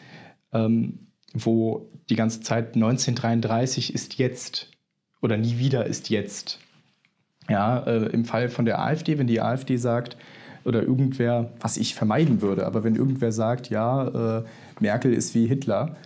ähm, 0.53 1.09
wo 1.35 1.91
die 2.09 2.17
ganze 2.17 2.41
Zeit 2.41 2.75
1933 2.75 3.93
ist 3.93 4.19
jetzt 4.19 4.71
oder 5.21 5.37
nie 5.37 5.59
wieder 5.59 5.87
ist 5.87 6.11
jetzt. 6.11 6.59
Ja, 7.49 7.81
äh, 7.81 8.07
im 8.11 8.25
Fall 8.25 8.49
von 8.49 8.65
der 8.65 8.81
AfD, 8.81 9.19
wenn 9.19 9.27
die 9.27 9.41
AfD 9.41 9.77
sagt, 9.77 10.17
oder 10.65 10.83
irgendwer, 10.83 11.53
was 11.61 11.77
ich 11.77 11.95
vermeiden 11.95 12.43
würde, 12.43 12.67
aber 12.67 12.85
wenn 12.85 12.95
irgendwer 12.95 13.33
sagt, 13.33 13.71
ja, 13.71 14.39
äh, 14.39 14.45
Merkel 14.81 15.13
ist 15.15 15.35
wie 15.35 15.47
Hitler, 15.47 15.97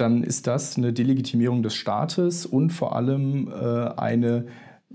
dann 0.00 0.22
ist 0.22 0.46
das 0.46 0.76
eine 0.76 0.92
Delegitimierung 0.92 1.62
des 1.62 1.74
Staates 1.74 2.46
und 2.46 2.70
vor 2.70 2.96
allem 2.96 3.48
äh, 3.48 3.90
eine, 3.96 4.46
äh, 4.90 4.94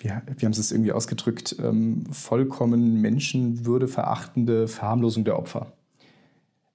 wie, 0.00 0.08
wie 0.08 0.44
haben 0.44 0.52
Sie 0.52 0.60
es 0.60 0.72
irgendwie 0.72 0.92
ausgedrückt, 0.92 1.56
ähm, 1.62 2.04
vollkommen 2.10 3.00
menschenwürdeverachtende 3.00 4.68
Verharmlosung 4.68 5.24
der 5.24 5.38
Opfer. 5.38 5.72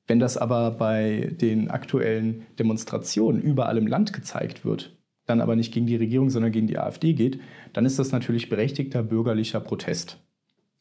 Wenn 0.07 0.19
das 0.19 0.37
aber 0.37 0.71
bei 0.71 1.33
den 1.39 1.69
aktuellen 1.69 2.45
Demonstrationen 2.59 3.41
überall 3.41 3.77
im 3.77 3.87
Land 3.87 4.13
gezeigt 4.13 4.65
wird, 4.65 4.97
dann 5.25 5.41
aber 5.41 5.55
nicht 5.55 5.73
gegen 5.73 5.85
die 5.85 5.95
Regierung, 5.95 6.29
sondern 6.29 6.51
gegen 6.51 6.67
die 6.67 6.79
AfD 6.79 7.13
geht, 7.13 7.39
dann 7.73 7.85
ist 7.85 7.99
das 7.99 8.11
natürlich 8.11 8.49
berechtigter 8.49 9.03
bürgerlicher 9.03 9.59
Protest 9.59 10.19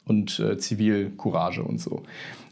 und 0.05 0.41
äh, 0.41 0.59
Zivilcourage 0.59 1.63
und 1.63 1.81
so. 1.81 2.03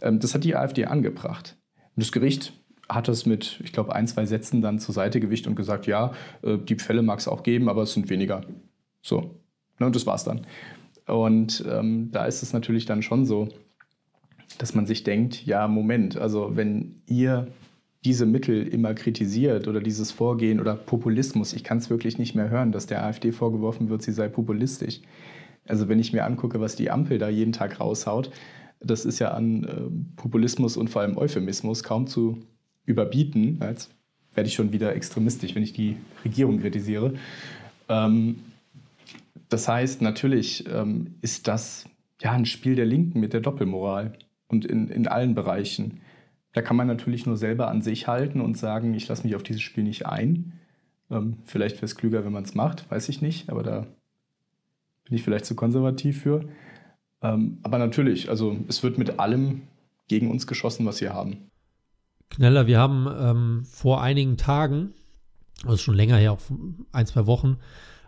Ähm, 0.00 0.20
das 0.20 0.34
hat 0.34 0.44
die 0.44 0.54
AfD 0.54 0.84
angebracht. 0.84 1.56
Und 1.96 2.04
das 2.04 2.12
Gericht 2.12 2.52
hat 2.88 3.08
es 3.08 3.26
mit, 3.26 3.60
ich 3.62 3.72
glaube, 3.72 3.94
ein, 3.94 4.06
zwei 4.06 4.24
Sätzen 4.24 4.62
dann 4.62 4.78
zur 4.78 4.94
Seite 4.94 5.20
gewicht 5.20 5.46
und 5.46 5.54
gesagt, 5.54 5.86
ja, 5.86 6.12
äh, 6.42 6.58
die 6.58 6.76
Fälle 6.76 7.02
mag 7.02 7.18
es 7.18 7.28
auch 7.28 7.42
geben, 7.42 7.68
aber 7.68 7.82
es 7.82 7.92
sind 7.92 8.08
weniger. 8.10 8.42
So. 9.02 9.40
Ne, 9.78 9.86
und 9.86 9.94
das 9.94 10.06
war's 10.06 10.24
dann. 10.24 10.46
Und 11.06 11.64
ähm, 11.68 12.10
da 12.12 12.26
ist 12.26 12.42
es 12.42 12.52
natürlich 12.52 12.86
dann 12.86 13.02
schon 13.02 13.24
so, 13.24 13.48
dass 14.58 14.74
man 14.74 14.86
sich 14.86 15.04
denkt, 15.04 15.44
ja, 15.46 15.68
Moment, 15.68 16.16
also 16.16 16.56
wenn 16.56 17.02
ihr 17.06 17.48
diese 18.04 18.26
Mittel 18.26 18.66
immer 18.66 18.94
kritisiert 18.94 19.68
oder 19.68 19.80
dieses 19.80 20.10
Vorgehen 20.10 20.60
oder 20.60 20.74
Populismus, 20.74 21.52
ich 21.52 21.64
kann 21.64 21.78
es 21.78 21.90
wirklich 21.90 22.18
nicht 22.18 22.34
mehr 22.34 22.48
hören, 22.48 22.72
dass 22.72 22.86
der 22.86 23.04
AfD 23.04 23.32
vorgeworfen 23.32 23.88
wird, 23.88 24.02
sie 24.02 24.12
sei 24.12 24.28
populistisch. 24.28 25.00
Also 25.66 25.88
wenn 25.88 25.98
ich 25.98 26.12
mir 26.12 26.24
angucke, 26.24 26.60
was 26.60 26.76
die 26.76 26.90
Ampel 26.90 27.18
da 27.18 27.28
jeden 27.28 27.52
Tag 27.52 27.80
raushaut, 27.80 28.30
das 28.80 29.04
ist 29.04 29.18
ja 29.18 29.32
an 29.32 29.64
äh, 29.64 30.16
Populismus 30.16 30.76
und 30.76 30.88
vor 30.88 31.02
allem 31.02 31.18
Euphemismus 31.18 31.82
kaum 31.82 32.06
zu 32.06 32.38
überbieten. 32.88 33.60
Jetzt 33.62 33.90
werde 34.34 34.48
ich 34.48 34.54
schon 34.54 34.72
wieder 34.72 34.94
extremistisch, 34.94 35.54
wenn 35.54 35.62
ich 35.62 35.72
die 35.72 35.96
Regierung 36.24 36.60
kritisiere. 36.60 37.14
Ähm, 37.88 38.40
das 39.48 39.68
heißt, 39.68 40.02
natürlich 40.02 40.64
ähm, 40.68 41.14
ist 41.20 41.48
das 41.48 41.86
ja 42.20 42.32
ein 42.32 42.46
Spiel 42.46 42.74
der 42.74 42.86
Linken 42.86 43.20
mit 43.20 43.32
der 43.32 43.40
Doppelmoral 43.40 44.14
und 44.48 44.64
in, 44.64 44.88
in 44.88 45.06
allen 45.06 45.34
Bereichen. 45.34 46.00
Da 46.52 46.62
kann 46.62 46.76
man 46.76 46.86
natürlich 46.86 47.26
nur 47.26 47.36
selber 47.36 47.68
an 47.68 47.82
sich 47.82 48.08
halten 48.08 48.40
und 48.40 48.56
sagen, 48.56 48.94
ich 48.94 49.06
lasse 49.06 49.24
mich 49.24 49.36
auf 49.36 49.42
dieses 49.42 49.62
Spiel 49.62 49.84
nicht 49.84 50.06
ein. 50.06 50.54
Ähm, 51.10 51.36
vielleicht 51.44 51.76
wäre 51.76 51.86
es 51.86 51.96
klüger, 51.96 52.24
wenn 52.24 52.32
man 52.32 52.44
es 52.44 52.54
macht, 52.54 52.90
weiß 52.90 53.08
ich 53.08 53.22
nicht, 53.22 53.50
aber 53.50 53.62
da 53.62 53.86
bin 55.04 55.16
ich 55.16 55.22
vielleicht 55.22 55.46
zu 55.46 55.54
konservativ 55.54 56.22
für. 56.22 56.44
Aber 57.20 57.78
natürlich, 57.78 58.28
also 58.28 58.56
es 58.68 58.84
wird 58.84 58.96
mit 58.96 59.18
allem 59.18 59.62
gegen 60.06 60.30
uns 60.30 60.46
geschossen, 60.46 60.86
was 60.86 61.00
wir 61.00 61.14
haben. 61.14 61.48
Kneller, 62.30 62.66
wir 62.66 62.78
haben 62.78 63.08
ähm, 63.18 63.64
vor 63.64 64.02
einigen 64.02 64.36
Tagen, 64.36 64.94
also 65.64 65.76
schon 65.76 65.94
länger 65.94 66.16
her, 66.16 66.32
auch 66.32 66.40
ein, 66.92 67.06
zwei 67.06 67.26
Wochen, 67.26 67.56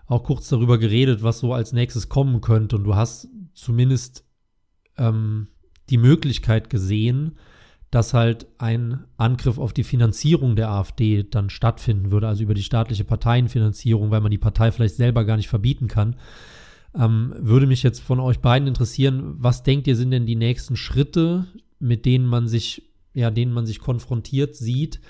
auch 0.07 0.25
kurz 0.25 0.49
darüber 0.49 0.79
geredet, 0.79 1.23
was 1.23 1.39
so 1.39 1.53
als 1.53 1.73
nächstes 1.73 2.09
kommen 2.09 2.41
könnte. 2.41 2.77
Und 2.77 2.85
du 2.85 2.97
hast 2.97 3.29
zumindest 3.55 4.25
ähm, 4.99 5.49
die 5.89 5.99
Möglichkeit 5.99 6.71
gesehen, 6.71 7.37
dass 7.91 8.15
halt 8.15 8.47
ein 8.59 9.05
Angriff 9.17 9.59
auf 9.59 9.73
die 9.73 9.83
Finanzierung 9.83 10.55
der 10.55 10.71
AfD 10.71 11.25
dann 11.25 11.51
stattfinden 11.51 12.13
würde, 12.13 12.29
also 12.29 12.43
über 12.43 12.55
die 12.55 12.63
staatliche 12.63 13.05
Parteienfinanzierung, 13.05 14.11
weil 14.11 14.21
man 14.21 14.31
die 14.31 14.39
Partei 14.39 14.71
vielleicht 14.71 14.95
selber 14.95 15.25
gar 15.25 15.37
nicht 15.37 15.49
verbieten 15.49 15.89
kann. 15.89 16.17
Ähm, 16.95 17.35
würde 17.37 17.67
mich 17.67 17.83
jetzt 17.83 18.01
von 18.01 18.21
euch 18.21 18.41
beiden 18.41 18.69
interessieren, 18.69 19.35
was 19.39 19.63
denkt 19.63 19.87
ihr 19.87 19.97
sind 19.97 20.13
denn 20.13 20.27
die 20.27 20.37
nächsten 20.37 20.77
Schritte, 20.77 21.47
mit 21.79 22.05
denen 22.05 22.27
man 22.27 22.47
sich 22.47 22.90
ja, 23.15 23.31
denen 23.31 23.53
man 23.53 23.67
sich 23.67 23.81
konfrontiert 23.81 24.57
sieht. 24.57 25.01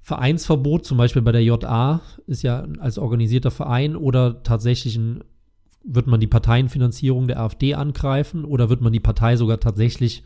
Vereinsverbot, 0.00 0.84
zum 0.84 0.98
Beispiel 0.98 1.22
bei 1.22 1.32
der 1.32 1.42
JA, 1.42 2.02
ist 2.26 2.42
ja 2.42 2.66
als 2.78 2.98
organisierter 2.98 3.50
Verein 3.50 3.96
oder 3.96 4.42
tatsächlich 4.42 4.96
ein, 4.96 5.24
wird 5.82 6.06
man 6.06 6.20
die 6.20 6.26
Parteienfinanzierung 6.26 7.26
der 7.26 7.40
AfD 7.40 7.74
angreifen 7.74 8.44
oder 8.44 8.68
wird 8.68 8.82
man 8.82 8.92
die 8.92 9.00
Partei 9.00 9.36
sogar 9.36 9.60
tatsächlich 9.60 10.22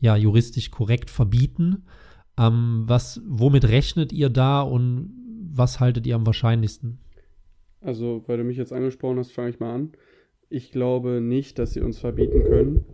ja 0.00 0.16
juristisch 0.16 0.70
korrekt 0.70 1.08
verbieten? 1.08 1.84
Ähm, 2.38 2.84
was, 2.86 3.22
womit 3.26 3.64
rechnet 3.64 4.12
ihr 4.12 4.28
da 4.28 4.60
und 4.60 5.14
was 5.50 5.80
haltet 5.80 6.06
ihr 6.06 6.14
am 6.14 6.26
wahrscheinlichsten? 6.26 6.98
Also, 7.80 8.22
weil 8.26 8.36
du 8.36 8.44
mich 8.44 8.58
jetzt 8.58 8.72
angesprochen 8.72 9.18
hast, 9.18 9.32
fange 9.32 9.48
ich 9.48 9.60
mal 9.60 9.74
an. 9.74 9.92
Ich 10.50 10.72
glaube 10.72 11.22
nicht, 11.22 11.58
dass 11.58 11.72
sie 11.72 11.80
uns 11.80 11.98
verbieten 11.98 12.42
können. 12.42 12.84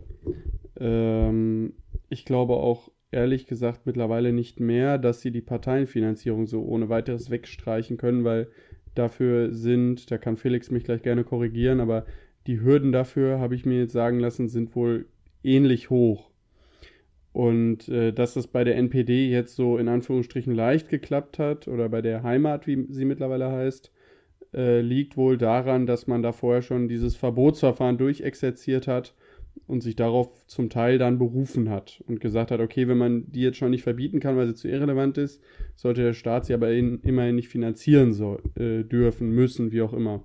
Ähm, 0.78 1.72
ich 2.08 2.24
glaube 2.24 2.54
auch 2.54 2.91
ehrlich 3.12 3.46
gesagt 3.46 3.86
mittlerweile 3.86 4.32
nicht 4.32 4.58
mehr, 4.58 4.98
dass 4.98 5.20
sie 5.20 5.30
die 5.30 5.40
Parteienfinanzierung 5.40 6.46
so 6.46 6.62
ohne 6.62 6.88
weiteres 6.88 7.30
wegstreichen 7.30 7.98
können, 7.98 8.24
weil 8.24 8.48
dafür 8.94 9.52
sind, 9.52 10.10
da 10.10 10.18
kann 10.18 10.36
Felix 10.36 10.70
mich 10.70 10.84
gleich 10.84 11.02
gerne 11.02 11.24
korrigieren, 11.24 11.80
aber 11.80 12.06
die 12.46 12.60
Hürden 12.60 12.90
dafür, 12.90 13.38
habe 13.38 13.54
ich 13.54 13.64
mir 13.64 13.78
jetzt 13.78 13.92
sagen 13.92 14.18
lassen, 14.18 14.48
sind 14.48 14.74
wohl 14.74 15.06
ähnlich 15.44 15.90
hoch. 15.90 16.30
Und 17.32 17.88
äh, 17.88 18.12
dass 18.12 18.34
das 18.34 18.46
bei 18.46 18.64
der 18.64 18.76
NPD 18.76 19.30
jetzt 19.30 19.56
so 19.56 19.78
in 19.78 19.88
Anführungsstrichen 19.88 20.54
leicht 20.54 20.88
geklappt 20.88 21.38
hat, 21.38 21.68
oder 21.68 21.88
bei 21.88 22.02
der 22.02 22.22
Heimat, 22.22 22.66
wie 22.66 22.86
sie 22.90 23.04
mittlerweile 23.04 23.50
heißt, 23.50 23.90
äh, 24.54 24.80
liegt 24.80 25.16
wohl 25.16 25.38
daran, 25.38 25.86
dass 25.86 26.06
man 26.06 26.22
da 26.22 26.32
vorher 26.32 26.62
schon 26.62 26.88
dieses 26.88 27.16
Verbotsverfahren 27.16 27.96
durchexerziert 27.96 28.86
hat 28.86 29.14
und 29.72 29.82
sich 29.82 29.96
darauf 29.96 30.46
zum 30.46 30.68
Teil 30.68 30.98
dann 30.98 31.18
berufen 31.18 31.70
hat 31.70 32.04
und 32.06 32.20
gesagt 32.20 32.50
hat, 32.50 32.60
okay, 32.60 32.88
wenn 32.88 32.98
man 32.98 33.32
die 33.32 33.40
jetzt 33.40 33.56
schon 33.56 33.70
nicht 33.70 33.82
verbieten 33.82 34.20
kann, 34.20 34.36
weil 34.36 34.46
sie 34.46 34.54
zu 34.54 34.68
irrelevant 34.68 35.16
ist, 35.16 35.42
sollte 35.76 36.02
der 36.02 36.12
Staat 36.12 36.44
sie 36.44 36.52
aber 36.52 36.70
in, 36.72 37.00
immerhin 37.00 37.36
nicht 37.36 37.48
finanzieren 37.48 38.12
soll, 38.12 38.42
äh, 38.54 38.84
dürfen, 38.84 39.30
müssen, 39.30 39.72
wie 39.72 39.80
auch 39.80 39.94
immer. 39.94 40.22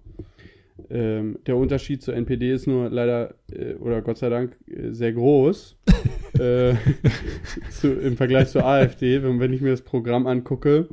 Ähm, 0.89 1.39
der 1.47 1.55
Unterschied 1.55 2.03
zur 2.03 2.13
NPD 2.13 2.51
ist 2.51 2.67
nur 2.67 2.89
leider, 2.89 3.35
äh, 3.49 3.75
oder 3.75 4.01
Gott 4.01 4.17
sei 4.17 4.27
Dank, 4.27 4.57
äh, 4.67 4.91
sehr 4.91 5.13
groß 5.13 5.77
äh, 6.39 6.73
zu, 7.71 7.93
im 7.93 8.17
Vergleich 8.17 8.49
zur 8.49 8.65
AfD. 8.65 9.23
Wenn, 9.23 9.39
wenn 9.39 9.53
ich 9.53 9.61
mir 9.61 9.71
das 9.71 9.81
Programm 9.81 10.27
angucke, 10.27 10.89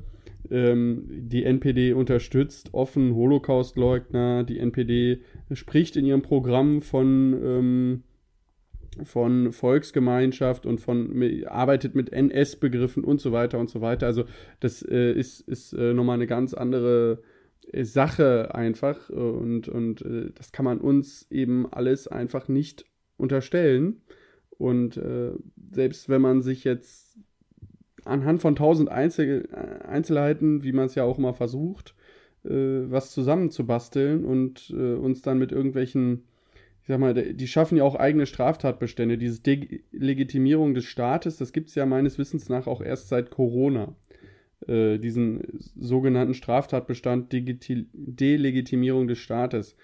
ähm, 0.49 1.07
die 1.09 1.45
NPD 1.45 1.93
unterstützt 1.93 2.73
offen 2.73 3.17
Holocaustleugner, 3.17 4.45
die 4.45 4.61
NPD 4.61 5.23
spricht 5.53 5.97
in 5.97 6.07
ihrem 6.07 6.23
Programm 6.23 6.83
von 6.83 7.35
ähm, 7.43 8.03
von 9.05 9.53
Volksgemeinschaft 9.53 10.67
und 10.67 10.81
von 10.81 11.23
arbeitet 11.47 11.95
mit 11.95 12.13
NS-Begriffen 12.13 13.05
und 13.05 13.21
so 13.21 13.33
weiter 13.33 13.59
und 13.59 13.69
so 13.69 13.81
weiter. 13.81 14.07
Also 14.07 14.25
das 14.61 14.83
äh, 14.83 15.13
ist, 15.13 15.41
ist 15.41 15.73
äh, 15.73 15.95
nochmal 15.95 16.15
eine 16.15 16.27
ganz 16.27 16.55
andere 16.55 17.23
äh, 17.73 17.85
Sache 17.85 18.55
einfach 18.55 19.11
und, 19.11 19.69
und 19.69 20.03
äh, 20.03 20.31
das 20.35 20.53
kann 20.53 20.65
man 20.65 20.81
uns 20.81 21.27
eben 21.31 21.71
alles 21.73 22.09
einfach 22.09 22.49
nicht 22.49 22.85
unterstellen. 23.17 24.03
Und 24.51 24.97
äh, 24.97 25.33
selbst 25.73 26.09
wenn 26.09 26.23
man 26.23 26.41
sich 26.41 26.65
jetzt 26.65 27.19
anhand 28.05 28.41
von 28.41 28.57
tausend 28.57 28.89
Einzel 28.89 29.49
Einzelheiten, 29.87 30.63
wie 30.63 30.73
man 30.73 30.87
es 30.87 30.95
ja 30.95 31.05
auch 31.05 31.19
immer 31.19 31.35
versucht, 31.35 31.95
äh, 32.45 32.91
was 32.91 33.11
zusammenzubasteln 33.11 34.25
und 34.25 34.71
äh, 34.71 34.95
uns 34.95 35.23
dann 35.23 35.39
mit 35.39 35.53
irgendwelchen, 35.53 36.25
ich 36.85 36.89
sag 36.89 37.01
mal, 37.01 37.15
die 37.15 37.49
schaffen 37.49 37.79
ja 37.79 37.85
auch 37.85 37.95
eigene 37.95 38.27
Straftatbestände. 38.27 39.17
Diese 39.17 39.41
Delegitimierung 39.41 40.75
des 40.75 40.85
Staates, 40.85 41.39
das 41.39 41.55
gibt 41.55 41.71
es 41.71 41.75
ja 41.77 41.87
meines 41.87 42.19
Wissens 42.19 42.51
nach 42.51 42.67
auch 42.67 42.83
erst 42.83 43.09
seit 43.09 43.31
Corona. 43.31 43.95
Äh, 44.69 44.99
diesen 44.99 45.41
sogenannten 45.81 46.35
Straftatbestand 46.35 47.33
Delegitimierung 47.33 49.09
des 49.09 49.17
Staates. 49.19 49.77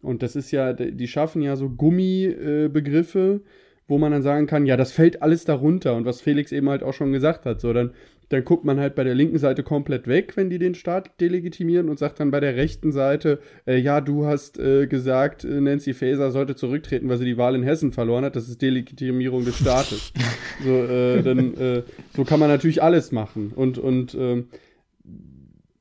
Und 0.00 0.22
das 0.22 0.34
ist 0.34 0.50
ja, 0.50 0.72
die 0.72 1.08
schaffen 1.08 1.42
ja 1.42 1.56
so 1.56 1.68
Gummibegriffe, 1.68 3.42
wo 3.86 3.98
man 3.98 4.12
dann 4.12 4.22
sagen 4.22 4.46
kann, 4.46 4.64
ja, 4.64 4.78
das 4.78 4.92
fällt 4.92 5.20
alles 5.20 5.44
darunter. 5.44 5.94
Und 5.94 6.06
was 6.06 6.22
Felix 6.22 6.52
eben 6.52 6.70
halt 6.70 6.82
auch 6.82 6.94
schon 6.94 7.12
gesagt 7.12 7.44
hat, 7.44 7.60
so 7.60 7.74
dann, 7.74 7.92
dann 8.28 8.44
guckt 8.44 8.64
man 8.64 8.80
halt 8.80 8.94
bei 8.96 9.04
der 9.04 9.14
linken 9.14 9.38
Seite 9.38 9.62
komplett 9.62 10.08
weg, 10.08 10.36
wenn 10.36 10.50
die 10.50 10.58
den 10.58 10.74
Staat 10.74 11.20
delegitimieren 11.20 11.88
und 11.88 11.98
sagt 11.98 12.18
dann 12.18 12.32
bei 12.32 12.40
der 12.40 12.56
rechten 12.56 12.90
Seite, 12.90 13.38
äh, 13.66 13.78
ja, 13.78 14.00
du 14.00 14.26
hast 14.26 14.58
äh, 14.58 14.86
gesagt, 14.86 15.44
äh, 15.44 15.60
Nancy 15.60 15.94
Faeser 15.94 16.32
sollte 16.32 16.56
zurücktreten, 16.56 17.08
weil 17.08 17.18
sie 17.18 17.24
die 17.24 17.36
Wahl 17.36 17.54
in 17.54 17.62
Hessen 17.62 17.92
verloren 17.92 18.24
hat. 18.24 18.34
Das 18.34 18.48
ist 18.48 18.60
Delegitimierung 18.60 19.44
des 19.44 19.58
Staates. 19.58 20.12
so, 20.64 20.70
äh, 20.70 21.22
dann, 21.22 21.54
äh, 21.56 21.82
so 22.14 22.24
kann 22.24 22.40
man 22.40 22.48
natürlich 22.48 22.82
alles 22.82 23.12
machen. 23.12 23.52
Und, 23.54 23.78
und 23.78 24.14
ähm, 24.14 24.48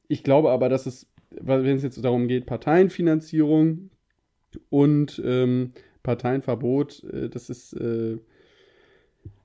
ich 0.08 0.24
glaube 0.24 0.52
aber, 0.52 0.70
dass 0.70 0.86
es, 0.86 1.08
wenn 1.32 1.66
es 1.66 1.84
jetzt 1.84 2.04
darum 2.04 2.28
geht, 2.28 2.46
Parteienfinanzierung 2.46 3.89
und 4.70 5.22
ähm, 5.26 5.72
Parteienverbot, 6.04 7.04
äh, 7.12 7.30
das 7.30 7.50
ist, 7.50 7.76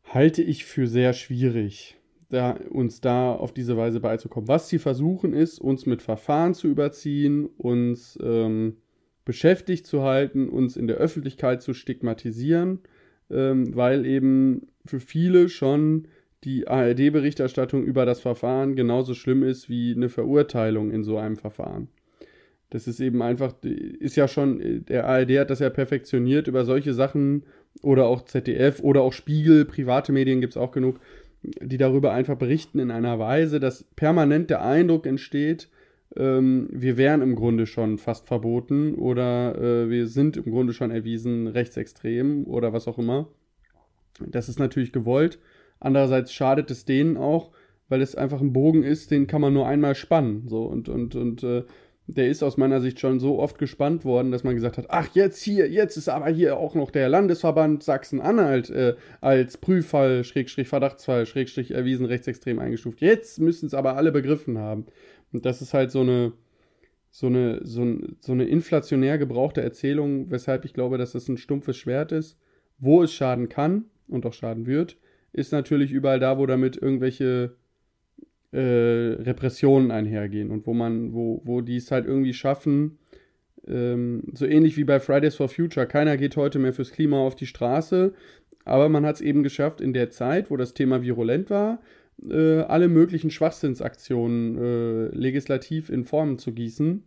halte 0.04 0.42
ich 0.42 0.64
für 0.64 0.86
sehr 0.86 1.12
schwierig, 1.12 1.96
da, 2.30 2.52
uns 2.70 3.00
da 3.00 3.32
auf 3.32 3.52
diese 3.52 3.76
Weise 3.76 4.00
beizukommen. 4.00 4.48
Was 4.48 4.68
sie 4.68 4.78
versuchen 4.78 5.32
ist, 5.32 5.60
uns 5.60 5.86
mit 5.86 6.00
Verfahren 6.02 6.54
zu 6.54 6.68
überziehen, 6.68 7.46
uns 7.46 8.18
ähm, 8.22 8.76
beschäftigt 9.24 9.86
zu 9.86 10.02
halten, 10.02 10.48
uns 10.48 10.76
in 10.76 10.86
der 10.86 10.96
Öffentlichkeit 10.96 11.62
zu 11.62 11.74
stigmatisieren, 11.74 12.80
ähm, 13.30 13.74
weil 13.76 14.06
eben 14.06 14.68
für 14.84 15.00
viele 15.00 15.48
schon 15.48 16.08
die 16.44 16.68
ARD-Berichterstattung 16.68 17.84
über 17.84 18.06
das 18.06 18.20
Verfahren 18.20 18.74
genauso 18.74 19.14
schlimm 19.14 19.42
ist 19.42 19.68
wie 19.68 19.92
eine 19.94 20.08
Verurteilung 20.08 20.90
in 20.90 21.04
so 21.04 21.18
einem 21.18 21.36
Verfahren. 21.36 21.88
Das 22.70 22.86
ist 22.86 23.00
eben 23.00 23.20
einfach, 23.20 23.54
ist 23.62 24.16
ja 24.16 24.28
schon, 24.28 24.84
der 24.86 25.06
ARD 25.06 25.38
hat 25.40 25.50
das 25.50 25.58
ja 25.58 25.70
perfektioniert 25.70 26.46
über 26.46 26.64
solche 26.64 26.94
Sachen 26.94 27.42
oder 27.82 28.06
auch 28.06 28.24
ZDF 28.24 28.80
oder 28.80 29.02
auch 29.02 29.12
Spiegel, 29.12 29.64
private 29.64 30.12
Medien 30.12 30.40
gibt 30.40 30.52
es 30.52 30.56
auch 30.56 30.70
genug, 30.70 31.00
die 31.42 31.78
darüber 31.78 32.12
einfach 32.12 32.36
berichten 32.36 32.78
in 32.78 32.90
einer 32.90 33.18
Weise, 33.18 33.60
dass 33.60 33.84
permanent 33.96 34.50
der 34.50 34.62
Eindruck 34.62 35.06
entsteht, 35.06 35.68
ähm, 36.16 36.68
wir 36.72 36.96
wären 36.96 37.22
im 37.22 37.36
Grunde 37.36 37.66
schon 37.66 37.98
fast 37.98 38.26
verboten 38.26 38.94
oder 38.94 39.56
äh, 39.56 39.90
wir 39.90 40.06
sind 40.08 40.36
im 40.36 40.50
Grunde 40.50 40.72
schon 40.72 40.90
erwiesen 40.90 41.46
rechtsextrem 41.46 42.46
oder 42.46 42.72
was 42.72 42.88
auch 42.88 42.98
immer. 42.98 43.28
Das 44.18 44.48
ist 44.48 44.58
natürlich 44.58 44.92
gewollt. 44.92 45.38
Andererseits 45.78 46.32
schadet 46.32 46.70
es 46.70 46.84
denen 46.84 47.16
auch, 47.16 47.52
weil 47.88 48.02
es 48.02 48.14
einfach 48.14 48.40
ein 48.40 48.52
Bogen 48.52 48.82
ist, 48.82 49.10
den 49.10 49.26
kann 49.26 49.40
man 49.40 49.54
nur 49.54 49.66
einmal 49.66 49.94
spannen. 49.94 50.48
So 50.48 50.64
und, 50.64 50.88
und, 50.88 51.14
und 51.14 51.42
äh, 51.42 51.64
der 52.14 52.28
ist 52.28 52.42
aus 52.42 52.56
meiner 52.56 52.80
Sicht 52.80 52.98
schon 52.98 53.20
so 53.20 53.38
oft 53.38 53.58
gespannt 53.58 54.04
worden, 54.04 54.32
dass 54.32 54.42
man 54.42 54.54
gesagt 54.54 54.78
hat, 54.78 54.86
ach 54.88 55.08
jetzt 55.14 55.42
hier, 55.42 55.70
jetzt 55.70 55.96
ist 55.96 56.08
aber 56.08 56.28
hier 56.28 56.56
auch 56.56 56.74
noch 56.74 56.90
der 56.90 57.08
Landesverband 57.08 57.82
Sachsen-Anhalt 57.82 58.70
äh, 58.70 58.96
als 59.20 59.58
Prüffall, 59.58 60.24
Schrägstrich 60.24 60.68
Verdachtsfall, 60.68 61.26
Schrägstrich 61.26 61.70
erwiesen 61.70 62.06
rechtsextrem 62.06 62.58
eingestuft. 62.58 63.00
Jetzt 63.00 63.38
müssen 63.38 63.66
es 63.66 63.74
aber 63.74 63.96
alle 63.96 64.10
begriffen 64.10 64.58
haben. 64.58 64.86
Und 65.32 65.46
das 65.46 65.62
ist 65.62 65.72
halt 65.72 65.92
so 65.92 66.00
eine, 66.00 66.32
so 67.10 67.28
eine, 67.28 67.60
so, 67.64 67.82
ein, 67.82 68.16
so 68.18 68.32
eine 68.32 68.44
inflationär 68.44 69.16
gebrauchte 69.16 69.62
Erzählung, 69.62 70.30
weshalb 70.30 70.64
ich 70.64 70.74
glaube, 70.74 70.98
dass 70.98 71.12
das 71.12 71.28
ein 71.28 71.38
stumpfes 71.38 71.76
Schwert 71.76 72.10
ist. 72.10 72.36
Wo 72.78 73.02
es 73.02 73.12
schaden 73.12 73.48
kann 73.48 73.84
und 74.08 74.26
auch 74.26 74.32
schaden 74.32 74.66
wird, 74.66 74.96
ist 75.32 75.52
natürlich 75.52 75.92
überall 75.92 76.18
da, 76.18 76.38
wo 76.38 76.46
damit 76.46 76.76
irgendwelche 76.76 77.54
äh, 78.52 78.58
Repressionen 78.58 79.90
einhergehen 79.90 80.50
und 80.50 80.66
wo 80.66 80.74
man, 80.74 81.12
wo, 81.12 81.40
wo 81.44 81.60
die 81.60 81.76
es 81.76 81.90
halt 81.90 82.06
irgendwie 82.06 82.34
schaffen, 82.34 82.98
ähm, 83.66 84.24
so 84.32 84.46
ähnlich 84.46 84.76
wie 84.76 84.84
bei 84.84 85.00
Fridays 85.00 85.36
for 85.36 85.48
Future, 85.48 85.86
keiner 85.86 86.16
geht 86.16 86.36
heute 86.36 86.58
mehr 86.58 86.72
fürs 86.72 86.92
Klima 86.92 87.18
auf 87.18 87.36
die 87.36 87.46
Straße, 87.46 88.12
aber 88.64 88.88
man 88.88 89.06
hat 89.06 89.16
es 89.16 89.20
eben 89.20 89.42
geschafft, 89.42 89.80
in 89.80 89.92
der 89.92 90.10
Zeit, 90.10 90.50
wo 90.50 90.56
das 90.56 90.74
Thema 90.74 91.02
virulent 91.02 91.50
war, 91.50 91.80
äh, 92.28 92.60
alle 92.60 92.88
möglichen 92.88 93.30
Schwachsinnsaktionen 93.30 94.58
äh, 94.58 95.06
legislativ 95.16 95.90
in 95.90 96.04
Formen 96.04 96.38
zu 96.38 96.52
gießen. 96.52 97.04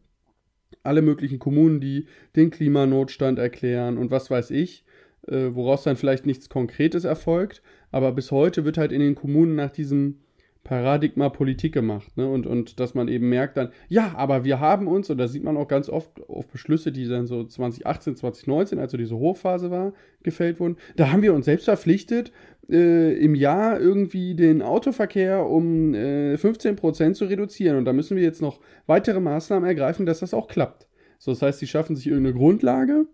Alle 0.82 1.02
möglichen 1.02 1.40
Kommunen, 1.40 1.80
die 1.80 2.08
den 2.36 2.50
Klimanotstand 2.50 3.40
erklären 3.40 3.98
und 3.98 4.12
was 4.12 4.32
weiß 4.32 4.52
ich, 4.52 4.86
äh, 5.28 5.50
woraus 5.54 5.84
dann 5.84 5.98
vielleicht 5.98 6.26
nichts 6.26 6.50
Konkretes 6.50 7.04
erfolgt. 7.04 7.62
Aber 7.92 8.12
bis 8.12 8.32
heute 8.32 8.66
wird 8.66 8.78
halt 8.78 8.92
in 8.92 9.00
den 9.00 9.16
Kommunen 9.16 9.56
nach 9.56 9.70
diesem 9.70 10.20
Paradigma 10.64 11.28
Politik 11.30 11.74
gemacht. 11.74 12.16
Ne? 12.16 12.28
Und, 12.28 12.48
und 12.48 12.80
dass 12.80 12.94
man 12.94 13.10
eben 13.10 13.28
merkt 13.28 13.58
dann, 13.58 13.70
ja, 13.90 14.14
aber 14.16 14.46
wir 14.46 14.60
haben 14.60 14.88
uns, 14.88 15.10
und 15.10 15.18
da 15.18 15.28
sieht 15.28 15.44
man 15.44 15.58
auch 15.58 15.68
ganz 15.68 15.90
oft 15.90 16.28
auf 16.30 16.48
Beschlüsse, 16.48 16.92
die 16.92 17.08
dann 17.08 17.28
so 17.28 17.44
2018, 17.44 18.16
2019, 18.16 18.80
also 18.80 18.96
diese 18.96 19.18
Hochphase 19.18 19.72
war, 19.72 19.94
gefällt 20.24 20.60
wurden, 20.60 20.78
da 20.96 21.12
haben 21.12 21.22
wir 21.22 21.34
uns 21.34 21.46
selbst 21.46 21.66
verpflichtet, 21.66 22.32
äh, 22.70 23.14
im 23.18 23.36
Jahr 23.36 23.80
irgendwie 23.80 24.36
den 24.36 24.62
Autoverkehr 24.62 25.46
um 25.46 25.94
äh, 25.94 26.36
15% 26.36 27.14
zu 27.14 27.26
reduzieren. 27.26 27.78
Und 27.78 27.86
da 27.86 27.92
müssen 27.92 28.16
wir 28.16 28.24
jetzt 28.24 28.42
noch 28.42 28.62
weitere 28.86 29.20
Maßnahmen 29.20 29.68
ergreifen, 29.68 30.06
dass 30.06 30.20
das 30.20 30.34
auch 30.34 30.48
klappt. 30.48 30.88
So, 31.20 31.32
das 31.32 31.42
heißt, 31.42 31.60
sie 31.60 31.68
schaffen 31.68 31.96
sich 31.98 32.08
irgendeine 32.08 32.36
Grundlage. 32.36 33.06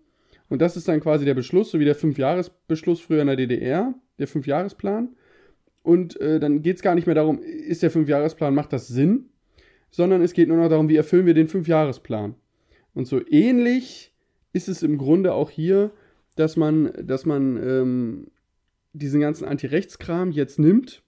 Und 0.48 0.62
das 0.62 0.76
ist 0.76 0.88
dann 0.88 1.00
quasi 1.00 1.24
der 1.24 1.34
Beschluss, 1.34 1.70
so 1.70 1.80
wie 1.80 1.84
der 1.84 1.94
Fünfjahresbeschluss 1.94 3.00
früher 3.00 3.22
in 3.22 3.28
der 3.28 3.36
DDR, 3.36 3.94
der 4.18 4.26
Fünfjahresplan. 4.28 5.16
Und 5.82 6.20
äh, 6.20 6.38
dann 6.40 6.62
geht 6.62 6.76
es 6.76 6.82
gar 6.82 6.94
nicht 6.94 7.06
mehr 7.06 7.14
darum, 7.14 7.40
ist 7.40 7.82
der 7.82 7.90
Fünfjahresplan, 7.90 8.54
macht 8.54 8.72
das 8.72 8.88
Sinn? 8.88 9.26
Sondern 9.90 10.22
es 10.22 10.34
geht 10.34 10.48
nur 10.48 10.58
noch 10.58 10.68
darum, 10.68 10.88
wie 10.88 10.96
erfüllen 10.96 11.26
wir 11.26 11.34
den 11.34 11.48
Fünfjahresplan. 11.48 12.34
Und 12.94 13.06
so 13.06 13.20
ähnlich 13.28 14.12
ist 14.52 14.68
es 14.68 14.82
im 14.82 14.98
Grunde 14.98 15.32
auch 15.32 15.50
hier, 15.50 15.90
dass 16.36 16.56
man, 16.56 16.92
dass 17.02 17.26
man 17.26 17.56
ähm, 17.56 18.26
diesen 18.92 19.20
ganzen 19.20 19.44
Antirechtskram 19.44 20.32
jetzt 20.32 20.58
nimmt 20.58 21.02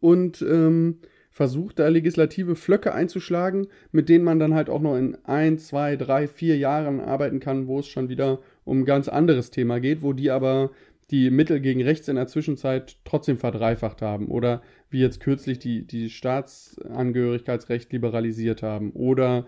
und 0.00 0.42
ähm, 0.42 0.98
versucht, 1.30 1.78
da 1.78 1.88
legislative 1.88 2.54
Flöcke 2.54 2.94
einzuschlagen, 2.94 3.66
mit 3.92 4.08
denen 4.08 4.24
man 4.24 4.38
dann 4.38 4.54
halt 4.54 4.70
auch 4.70 4.80
noch 4.80 4.96
in 4.96 5.18
ein, 5.24 5.58
zwei, 5.58 5.96
drei, 5.96 6.28
vier 6.28 6.56
Jahren 6.56 6.98
arbeiten 6.98 7.40
kann, 7.40 7.66
wo 7.66 7.80
es 7.80 7.86
schon 7.86 8.08
wieder 8.08 8.40
um 8.64 8.80
ein 8.80 8.84
ganz 8.84 9.08
anderes 9.08 9.50
Thema 9.50 9.78
geht, 9.78 10.02
wo 10.02 10.12
die 10.12 10.30
aber 10.30 10.70
die 11.10 11.30
Mittel 11.30 11.60
gegen 11.60 11.82
rechts 11.82 12.08
in 12.08 12.16
der 12.16 12.26
Zwischenzeit 12.26 12.96
trotzdem 13.04 13.38
verdreifacht 13.38 14.02
haben 14.02 14.28
oder 14.28 14.62
wie 14.90 15.00
jetzt 15.00 15.20
kürzlich 15.20 15.58
die, 15.58 15.86
die 15.86 16.10
Staatsangehörigkeitsrecht 16.10 17.92
liberalisiert 17.92 18.62
haben 18.62 18.90
oder 18.92 19.46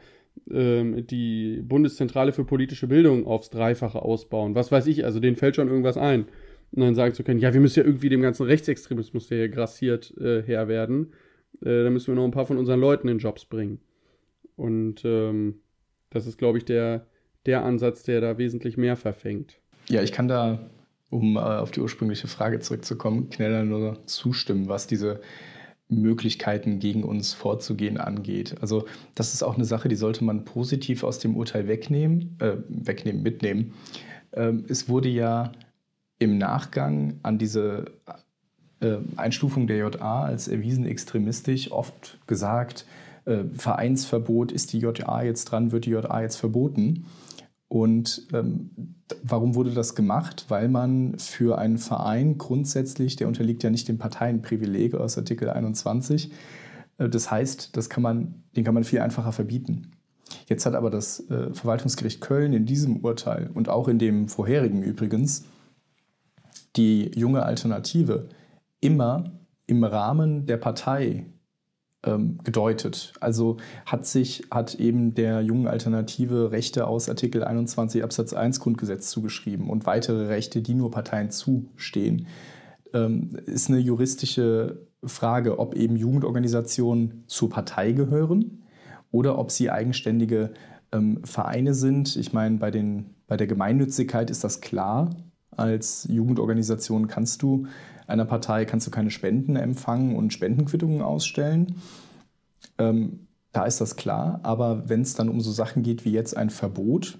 ähm, 0.50 1.06
die 1.06 1.60
Bundeszentrale 1.62 2.32
für 2.32 2.44
politische 2.44 2.86
Bildung 2.86 3.26
aufs 3.26 3.50
Dreifache 3.50 4.02
ausbauen. 4.02 4.54
Was 4.54 4.70
weiß 4.70 4.86
ich, 4.86 5.04
also 5.04 5.18
denen 5.18 5.36
fällt 5.36 5.56
schon 5.56 5.68
irgendwas 5.68 5.96
ein. 5.96 6.26
Und 6.70 6.82
dann 6.82 6.94
sagen 6.94 7.14
zu 7.14 7.24
können, 7.24 7.40
ja, 7.40 7.54
wir 7.54 7.60
müssen 7.60 7.80
ja 7.80 7.86
irgendwie 7.86 8.10
dem 8.10 8.20
ganzen 8.20 8.44
Rechtsextremismus, 8.44 9.28
der 9.28 9.38
hier 9.38 9.48
grassiert, 9.48 10.14
äh, 10.18 10.42
Herr 10.42 10.68
werden. 10.68 11.12
Äh, 11.62 11.84
da 11.84 11.90
müssen 11.90 12.08
wir 12.08 12.14
noch 12.14 12.24
ein 12.24 12.30
paar 12.30 12.46
von 12.46 12.58
unseren 12.58 12.78
Leuten 12.78 13.08
in 13.08 13.18
Jobs 13.18 13.46
bringen. 13.46 13.80
Und 14.54 15.02
ähm, 15.04 15.60
das 16.10 16.26
ist, 16.26 16.36
glaube 16.36 16.58
ich, 16.58 16.64
der, 16.64 17.06
der 17.46 17.64
Ansatz, 17.64 18.02
der 18.02 18.20
da 18.20 18.36
wesentlich 18.36 18.76
mehr 18.76 18.96
verfängt. 18.96 19.60
Ja, 19.88 20.02
ich 20.02 20.12
kann 20.12 20.28
da 20.28 20.68
um 21.10 21.36
äh, 21.36 21.40
auf 21.40 21.70
die 21.70 21.80
ursprüngliche 21.80 22.28
Frage 22.28 22.60
zurückzukommen, 22.60 23.30
schneller 23.32 23.64
nur 23.64 24.04
zustimmen, 24.06 24.68
was 24.68 24.86
diese 24.86 25.20
Möglichkeiten 25.88 26.80
gegen 26.80 27.02
uns 27.02 27.32
vorzugehen 27.32 27.96
angeht. 27.96 28.56
Also 28.60 28.86
das 29.14 29.32
ist 29.32 29.42
auch 29.42 29.54
eine 29.54 29.64
Sache, 29.64 29.88
die 29.88 29.96
sollte 29.96 30.22
man 30.22 30.44
positiv 30.44 31.02
aus 31.02 31.18
dem 31.18 31.36
Urteil 31.36 31.66
wegnehmen, 31.66 32.36
äh, 32.40 32.56
wegnehmen, 32.68 33.22
mitnehmen. 33.22 33.74
Ähm, 34.32 34.64
es 34.68 34.88
wurde 34.88 35.08
ja 35.08 35.52
im 36.18 36.36
Nachgang 36.36 37.20
an 37.22 37.38
diese 37.38 37.86
äh, 38.80 38.96
Einstufung 39.16 39.66
der 39.66 39.78
JA 39.78 40.24
als 40.24 40.48
erwiesen 40.48 40.84
extremistisch 40.84 41.72
oft 41.72 42.18
gesagt, 42.26 42.84
äh, 43.24 43.44
Vereinsverbot, 43.56 44.52
ist 44.52 44.72
die 44.72 44.80
JA 44.80 45.22
jetzt 45.22 45.46
dran, 45.46 45.72
wird 45.72 45.86
die 45.86 45.90
JA 45.90 46.20
jetzt 46.20 46.36
verboten. 46.36 47.06
Und 47.68 48.26
ähm, 48.32 48.70
warum 49.22 49.54
wurde 49.54 49.72
das 49.72 49.94
gemacht? 49.94 50.46
Weil 50.48 50.68
man 50.68 51.18
für 51.18 51.58
einen 51.58 51.78
Verein 51.78 52.38
grundsätzlich, 52.38 53.16
der 53.16 53.28
unterliegt 53.28 53.62
ja 53.62 53.70
nicht 53.70 53.88
dem 53.88 53.98
Parteienprivileg 53.98 54.94
aus 54.94 55.18
Artikel 55.18 55.50
21, 55.50 56.32
äh, 56.98 57.08
das 57.08 57.30
heißt, 57.30 57.76
das 57.76 57.90
kann 57.90 58.02
man, 58.02 58.42
den 58.56 58.64
kann 58.64 58.74
man 58.74 58.84
viel 58.84 59.00
einfacher 59.00 59.32
verbieten. 59.32 59.92
Jetzt 60.46 60.66
hat 60.66 60.74
aber 60.74 60.90
das 60.90 61.28
äh, 61.30 61.52
Verwaltungsgericht 61.52 62.20
Köln 62.20 62.52
in 62.52 62.66
diesem 62.66 62.98
Urteil 62.98 63.50
und 63.52 63.68
auch 63.68 63.88
in 63.88 63.98
dem 63.98 64.28
vorherigen 64.28 64.82
übrigens 64.82 65.44
die 66.76 67.10
junge 67.14 67.42
Alternative 67.44 68.28
immer 68.80 69.32
im 69.66 69.84
Rahmen 69.84 70.46
der 70.46 70.56
Partei 70.56 71.26
ähm, 72.08 72.38
gedeutet. 72.42 73.12
Also 73.20 73.58
hat 73.86 74.06
sich, 74.06 74.44
hat 74.50 74.74
eben 74.76 75.14
der 75.14 75.42
jungen 75.42 75.66
Alternative 75.68 76.50
Rechte 76.50 76.86
aus 76.86 77.08
Artikel 77.08 77.44
21 77.44 78.02
Absatz 78.02 78.32
1 78.32 78.60
Grundgesetz 78.60 79.10
zugeschrieben 79.10 79.68
und 79.68 79.86
weitere 79.86 80.26
Rechte, 80.26 80.62
die 80.62 80.74
nur 80.74 80.90
Parteien 80.90 81.30
zustehen. 81.30 82.26
Ähm, 82.94 83.36
ist 83.46 83.68
eine 83.68 83.78
juristische 83.78 84.86
Frage, 85.04 85.58
ob 85.58 85.74
eben 85.74 85.96
Jugendorganisationen 85.96 87.24
zur 87.26 87.50
Partei 87.50 87.92
gehören 87.92 88.62
oder 89.10 89.38
ob 89.38 89.50
sie 89.50 89.70
eigenständige 89.70 90.52
ähm, 90.92 91.20
Vereine 91.24 91.74
sind. 91.74 92.16
Ich 92.16 92.32
meine, 92.32 92.56
bei, 92.56 92.70
den, 92.70 93.14
bei 93.26 93.36
der 93.36 93.46
Gemeinnützigkeit 93.46 94.30
ist 94.30 94.44
das 94.44 94.60
klar. 94.60 95.10
Als 95.50 96.06
Jugendorganisation 96.10 97.08
kannst 97.08 97.42
du 97.42 97.66
einer 98.08 98.24
Partei 98.24 98.64
kannst 98.64 98.86
du 98.86 98.90
keine 98.90 99.10
Spenden 99.10 99.54
empfangen 99.56 100.16
und 100.16 100.32
Spendenquittungen 100.32 101.02
ausstellen. 101.02 101.76
Ähm, 102.78 103.28
da 103.52 103.64
ist 103.64 103.80
das 103.80 103.96
klar. 103.96 104.40
Aber 104.42 104.88
wenn 104.88 105.02
es 105.02 105.14
dann 105.14 105.28
um 105.28 105.40
so 105.40 105.52
Sachen 105.52 105.82
geht 105.82 106.04
wie 106.04 106.12
jetzt 106.12 106.36
ein 106.36 106.50
Verbot, 106.50 107.18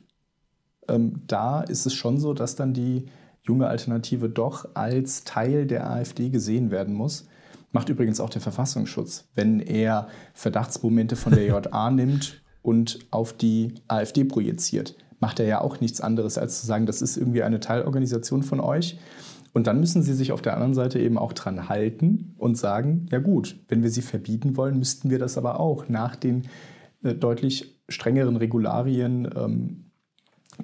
ähm, 0.88 1.22
da 1.26 1.60
ist 1.60 1.86
es 1.86 1.94
schon 1.94 2.18
so, 2.18 2.32
dass 2.32 2.56
dann 2.56 2.72
die 2.72 3.06
junge 3.42 3.66
Alternative 3.66 4.28
doch 4.28 4.74
als 4.74 5.24
Teil 5.24 5.66
der 5.66 5.90
AfD 5.90 6.30
gesehen 6.30 6.70
werden 6.70 6.94
muss. 6.94 7.26
Macht 7.70 7.90
übrigens 7.90 8.20
auch 8.20 8.30
der 8.30 8.40
Verfassungsschutz, 8.40 9.28
wenn 9.34 9.60
er 9.60 10.08
Verdachtsmomente 10.32 11.16
von 11.16 11.34
der 11.34 11.46
JA 11.48 11.90
nimmt 11.90 12.42
und 12.62 12.98
auf 13.10 13.34
die 13.34 13.74
AfD 13.88 14.24
projiziert. 14.24 14.96
Macht 15.20 15.40
er 15.40 15.46
ja 15.46 15.60
auch 15.60 15.80
nichts 15.80 16.00
anderes, 16.00 16.38
als 16.38 16.60
zu 16.60 16.66
sagen, 16.66 16.86
das 16.86 17.02
ist 17.02 17.16
irgendwie 17.16 17.42
eine 17.42 17.60
Teilorganisation 17.60 18.42
von 18.42 18.60
euch. 18.60 18.98
Und 19.52 19.66
dann 19.66 19.80
müssen 19.80 20.02
sie 20.02 20.14
sich 20.14 20.32
auf 20.32 20.42
der 20.42 20.54
anderen 20.54 20.74
Seite 20.74 20.98
eben 20.98 21.18
auch 21.18 21.32
dran 21.32 21.68
halten 21.68 22.34
und 22.36 22.56
sagen, 22.56 23.06
ja 23.10 23.18
gut, 23.18 23.56
wenn 23.68 23.82
wir 23.82 23.90
sie 23.90 24.02
verbieten 24.02 24.56
wollen, 24.56 24.78
müssten 24.78 25.10
wir 25.10 25.18
das 25.18 25.38
aber 25.38 25.58
auch 25.58 25.88
nach 25.88 26.16
den 26.16 26.48
äh, 27.02 27.14
deutlich 27.14 27.78
strengeren 27.88 28.36
Regularien, 28.36 29.28
ähm, 29.34 29.84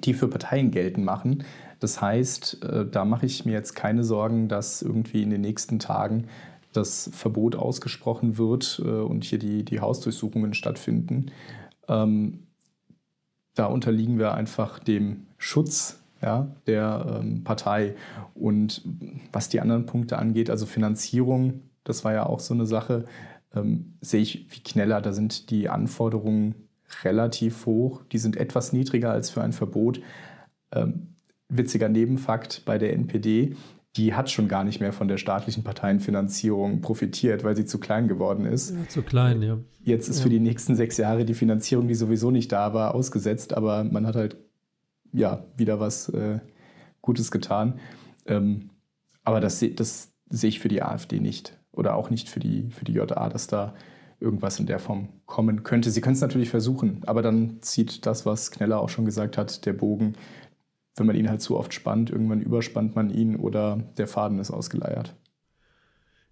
die 0.03 0.13
für 0.13 0.27
Parteien 0.27 0.71
gelten, 0.71 1.03
machen. 1.03 1.43
Das 1.79 2.01
heißt, 2.01 2.63
äh, 2.63 2.85
da 2.89 3.05
mache 3.05 3.25
ich 3.25 3.45
mir 3.45 3.53
jetzt 3.53 3.75
keine 3.75 4.03
Sorgen, 4.03 4.47
dass 4.47 4.81
irgendwie 4.81 5.23
in 5.23 5.29
den 5.29 5.41
nächsten 5.41 5.79
Tagen 5.79 6.27
das 6.73 7.09
Verbot 7.13 7.55
ausgesprochen 7.55 8.37
wird 8.37 8.81
äh, 8.83 8.89
und 8.89 9.23
hier 9.23 9.39
die, 9.39 9.63
die 9.63 9.79
Hausdurchsuchungen 9.79 10.53
stattfinden. 10.53 11.31
Ähm, 11.87 12.47
da 13.55 13.67
unterliegen 13.67 14.19
wir 14.19 14.33
einfach 14.33 14.79
dem 14.79 15.27
Schutz 15.37 16.01
ja, 16.25 16.47
der 16.65 17.19
ähm, 17.21 17.43
Partei. 17.43 17.93
Und 18.33 18.81
was 19.31 19.47
die 19.47 19.61
anderen 19.61 19.85
Punkte 19.85 20.17
angeht, 20.17 20.49
also 20.49 20.65
Finanzierung, 20.65 21.61
das 21.83 22.03
war 22.03 22.13
ja 22.13 22.25
auch 22.25 22.39
so 22.39 22.53
eine 22.55 22.65
Sache, 22.65 23.05
ähm, 23.55 23.93
sehe 24.01 24.21
ich 24.21 24.47
wie 24.49 24.61
Kneller, 24.61 25.01
da 25.01 25.13
sind 25.13 25.51
die 25.51 25.69
Anforderungen 25.69 26.55
relativ 27.03 27.67
hoch. 27.67 28.01
Die 28.11 28.17
sind 28.17 28.37
etwas 28.37 28.73
niedriger 28.73 29.11
als 29.11 29.29
für 29.29 29.43
ein 29.43 29.53
Verbot. 29.53 30.01
Ähm, 30.71 31.15
witziger 31.47 31.89
Nebenfakt 31.89 32.63
bei 32.65 32.79
der 32.79 32.93
NPD, 32.93 33.55
die 33.95 34.15
hat 34.15 34.31
schon 34.31 34.47
gar 34.47 34.63
nicht 34.63 34.79
mehr 34.81 34.91
von 34.91 35.07
der 35.07 35.17
staatlichen 35.17 35.63
Parteienfinanzierung 35.63 36.81
profitiert, 36.81 37.43
weil 37.43 37.55
sie 37.55 37.65
zu 37.65 37.79
klein 37.79 38.07
geworden 38.07 38.45
ist. 38.45 38.71
Ja, 38.71 38.87
zu 38.89 39.03
klein, 39.03 39.43
ja. 39.43 39.59
Jetzt 39.83 40.09
ist 40.09 40.17
ja. 40.17 40.23
für 40.23 40.29
die 40.29 40.39
nächsten 40.39 40.75
sechs 40.75 40.97
Jahre 40.97 41.23
die 41.23 41.35
Finanzierung, 41.35 41.87
die 41.87 41.93
sowieso 41.93 42.31
nicht 42.31 42.51
da 42.51 42.73
war, 42.73 42.95
ausgesetzt, 42.95 43.53
aber 43.53 43.83
man 43.83 44.07
hat 44.07 44.15
halt 44.15 44.37
ja 45.17 45.45
wieder 45.57 45.79
was 45.79 46.09
äh, 46.09 46.39
Gutes 47.01 47.31
getan. 47.31 47.79
Ähm, 48.25 48.69
aber 49.23 49.39
das, 49.39 49.63
das 49.75 50.13
sehe 50.29 50.49
ich 50.49 50.59
für 50.59 50.69
die 50.69 50.81
AfD 50.81 51.19
nicht 51.19 51.57
oder 51.71 51.95
auch 51.95 52.09
nicht 52.09 52.29
für 52.29 52.39
die, 52.39 52.69
für 52.71 52.85
die 52.85 52.93
JA, 52.93 53.29
dass 53.29 53.47
da 53.47 53.75
irgendwas 54.19 54.59
in 54.59 54.65
der 54.65 54.79
Form 54.79 55.09
kommen 55.25 55.63
könnte. 55.63 55.91
Sie 55.91 56.01
können 56.01 56.15
es 56.15 56.21
natürlich 56.21 56.49
versuchen, 56.49 57.01
aber 57.05 57.21
dann 57.21 57.61
zieht 57.61 58.05
das, 58.05 58.25
was 58.25 58.51
Kneller 58.51 58.79
auch 58.79 58.89
schon 58.89 59.05
gesagt 59.05 59.37
hat, 59.37 59.65
der 59.65 59.73
Bogen 59.73 60.15
wenn 60.95 61.05
man 61.05 61.15
ihn 61.15 61.29
halt 61.29 61.41
zu 61.41 61.57
oft 61.57 61.73
spannt, 61.73 62.09
irgendwann 62.09 62.41
überspannt 62.41 62.95
man 62.95 63.09
ihn 63.09 63.35
oder 63.35 63.83
der 63.97 64.07
Faden 64.07 64.39
ist 64.39 64.51
ausgeleiert. 64.51 65.15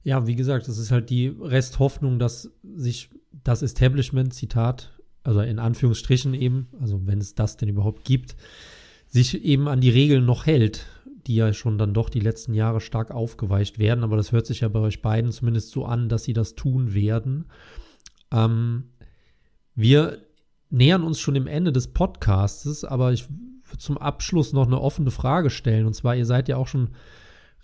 Ja, 0.03 0.27
wie 0.27 0.35
gesagt, 0.35 0.67
es 0.67 0.77
ist 0.77 0.91
halt 0.91 1.09
die 1.09 1.27
Resthoffnung, 1.27 2.19
dass 2.19 2.51
sich 2.63 3.09
das 3.31 3.61
Establishment, 3.61 4.33
Zitat, 4.33 4.97
also 5.23 5.41
in 5.41 5.59
Anführungsstrichen 5.59 6.33
eben, 6.33 6.67
also 6.79 7.05
wenn 7.05 7.19
es 7.19 7.35
das 7.35 7.57
denn 7.57 7.69
überhaupt 7.69 8.03
gibt, 8.03 8.35
sich 9.13 9.43
eben 9.45 9.67
an 9.67 9.79
die 9.79 9.91
Regeln 9.91 10.25
noch 10.25 10.47
hält, 10.47 10.87
die 11.27 11.35
ja 11.35 11.53
schon 11.53 11.77
dann 11.77 11.93
doch 11.93 12.09
die 12.09 12.19
letzten 12.19 12.55
Jahre 12.55 12.81
stark 12.81 13.11
aufgeweicht 13.11 13.77
werden. 13.77 14.03
Aber 14.03 14.17
das 14.17 14.31
hört 14.31 14.47
sich 14.47 14.61
ja 14.61 14.67
bei 14.69 14.79
euch 14.79 15.03
beiden 15.03 15.31
zumindest 15.31 15.69
so 15.69 15.85
an, 15.85 16.09
dass 16.09 16.23
sie 16.23 16.33
das 16.33 16.55
tun 16.55 16.95
werden. 16.95 17.45
Ähm, 18.31 18.85
wir 19.75 20.17
nähern 20.71 21.03
uns 21.03 21.19
schon 21.19 21.35
dem 21.35 21.45
Ende 21.45 21.71
des 21.71 21.89
Podcastes, 21.89 22.83
aber 22.83 23.13
ich 23.13 23.27
zum 23.77 23.99
Abschluss 23.99 24.51
noch 24.51 24.65
eine 24.65 24.81
offene 24.81 25.11
Frage 25.11 25.51
stellen. 25.51 25.85
Und 25.85 25.93
zwar, 25.93 26.15
ihr 26.15 26.25
seid 26.25 26.49
ja 26.49 26.57
auch 26.57 26.67
schon 26.67 26.89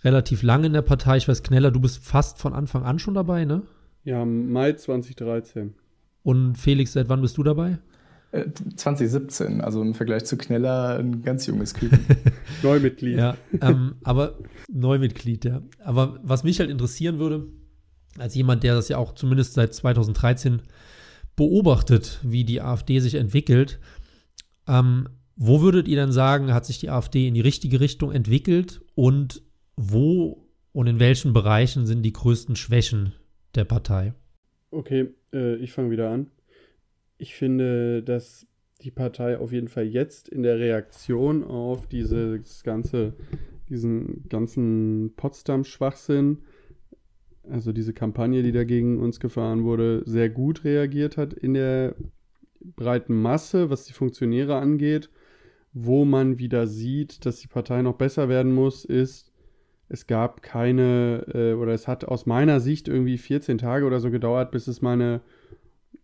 relativ 0.04 0.44
lange 0.44 0.68
in 0.68 0.74
der 0.74 0.84
Partei. 0.84 1.18
Ich 1.18 1.28
weiß, 1.28 1.42
Kneller, 1.42 1.72
du 1.72 1.80
bist 1.80 2.04
fast 2.04 2.38
von 2.38 2.54
Anfang 2.54 2.84
an 2.84 3.00
schon 3.00 3.16
dabei, 3.16 3.46
ne? 3.46 3.64
Ja, 4.04 4.24
Mai 4.24 4.74
2013. 4.74 5.74
Und 6.22 6.58
Felix, 6.58 6.94
seit 6.94 7.10
wann 7.10 7.22
bist 7.22 7.38
du 7.38 7.44
dabei? 7.44 7.80
2017, 8.32 9.60
äh, 9.60 9.64
also 9.64 9.82
im 9.82 9.94
Vergleich 9.94 10.26
zu 10.26 10.38
Kneller 10.38 11.00
ein 11.00 11.24
ganz 11.24 11.46
junges 11.48 11.74
Küken. 11.74 12.00
Neumitglied. 12.64 13.18
Ja, 13.18 13.38
ähm, 13.62 13.96
aber 14.04 14.38
Neumitglied, 14.72 15.46
ja. 15.46 15.62
Aber 15.84 16.20
was 16.24 16.44
mich 16.44 16.60
halt 16.60 16.70
interessieren 16.70 17.20
würde, 17.20 17.48
als 18.18 18.36
jemand, 18.36 18.64
der 18.64 18.76
das 18.76 18.90
ja 18.90 18.98
auch 18.98 19.14
zumindest 19.14 19.54
seit 19.54 19.74
2013 19.74 20.62
beobachtet, 21.36 22.20
wie 22.24 22.44
die 22.44 22.62
AfD 22.62 23.00
sich 23.00 23.16
entwickelt, 23.16 23.80
ähm, 24.68 25.08
wo 25.36 25.62
würdet 25.62 25.88
ihr 25.88 25.96
dann 25.96 26.12
sagen, 26.12 26.54
hat 26.54 26.66
sich 26.66 26.80
die 26.80 26.90
AfD 26.90 27.28
in 27.28 27.34
die 27.34 27.42
richtige 27.42 27.80
Richtung 27.80 28.12
entwickelt 28.12 28.82
und 28.94 29.42
wo 29.76 30.50
und 30.72 30.88
in 30.88 31.00
welchen 31.00 31.34
Bereichen 31.34 31.86
sind 31.88 32.04
die 32.04 32.14
größten 32.14 32.56
Schwächen 32.56 33.14
der 33.56 33.64
Partei? 33.64 34.14
Okay, 34.70 35.08
äh, 35.34 35.56
ich 35.56 35.72
fange 35.72 35.92
wieder 35.92 36.12
an. 36.12 36.30
Ich 37.20 37.36
finde, 37.36 38.02
dass 38.02 38.48
die 38.82 38.92
Partei 38.92 39.38
auf 39.38 39.52
jeden 39.52 39.68
Fall 39.68 39.86
jetzt 39.86 40.30
in 40.30 40.42
der 40.42 40.58
Reaktion 40.58 41.44
auf 41.44 41.86
dieses 41.86 42.64
ganze, 42.64 43.14
diesen 43.68 44.28
ganzen 44.30 45.14
Potsdam-Schwachsinn, 45.18 46.40
also 47.50 47.74
diese 47.74 47.94
Kampagne, 47.94 48.42
die 48.42 48.54
dagegen 48.54 49.00
uns 49.00 49.20
gefahren 49.20 49.66
wurde, 49.66 50.02
sehr 50.06 50.30
gut 50.30 50.64
reagiert 50.64 51.18
hat 51.18 51.34
in 51.34 51.56
der 51.56 51.96
breiten 52.62 53.22
Masse, 53.22 53.70
was 53.70 53.84
die 53.84 53.94
Funktionäre 53.94 54.56
angeht. 54.56 55.10
Wo 55.74 56.06
man 56.06 56.40
wieder 56.40 56.68
sieht, 56.68 57.26
dass 57.26 57.42
die 57.42 57.48
Partei 57.48 57.82
noch 57.82 57.96
besser 57.96 58.30
werden 58.30 58.54
muss, 58.54 58.86
ist, 58.86 59.32
es 59.90 60.08
gab 60.08 60.42
keine, 60.42 61.26
äh, 61.34 61.54
oder 61.54 61.74
es 61.74 61.88
hat 61.88 62.06
aus 62.06 62.26
meiner 62.26 62.60
Sicht 62.60 62.88
irgendwie 62.88 63.18
14 63.18 63.58
Tage 63.58 63.86
oder 63.86 64.00
so 64.00 64.10
gedauert, 64.10 64.52
bis 64.52 64.68
es 64.68 64.82
meine, 64.82 65.22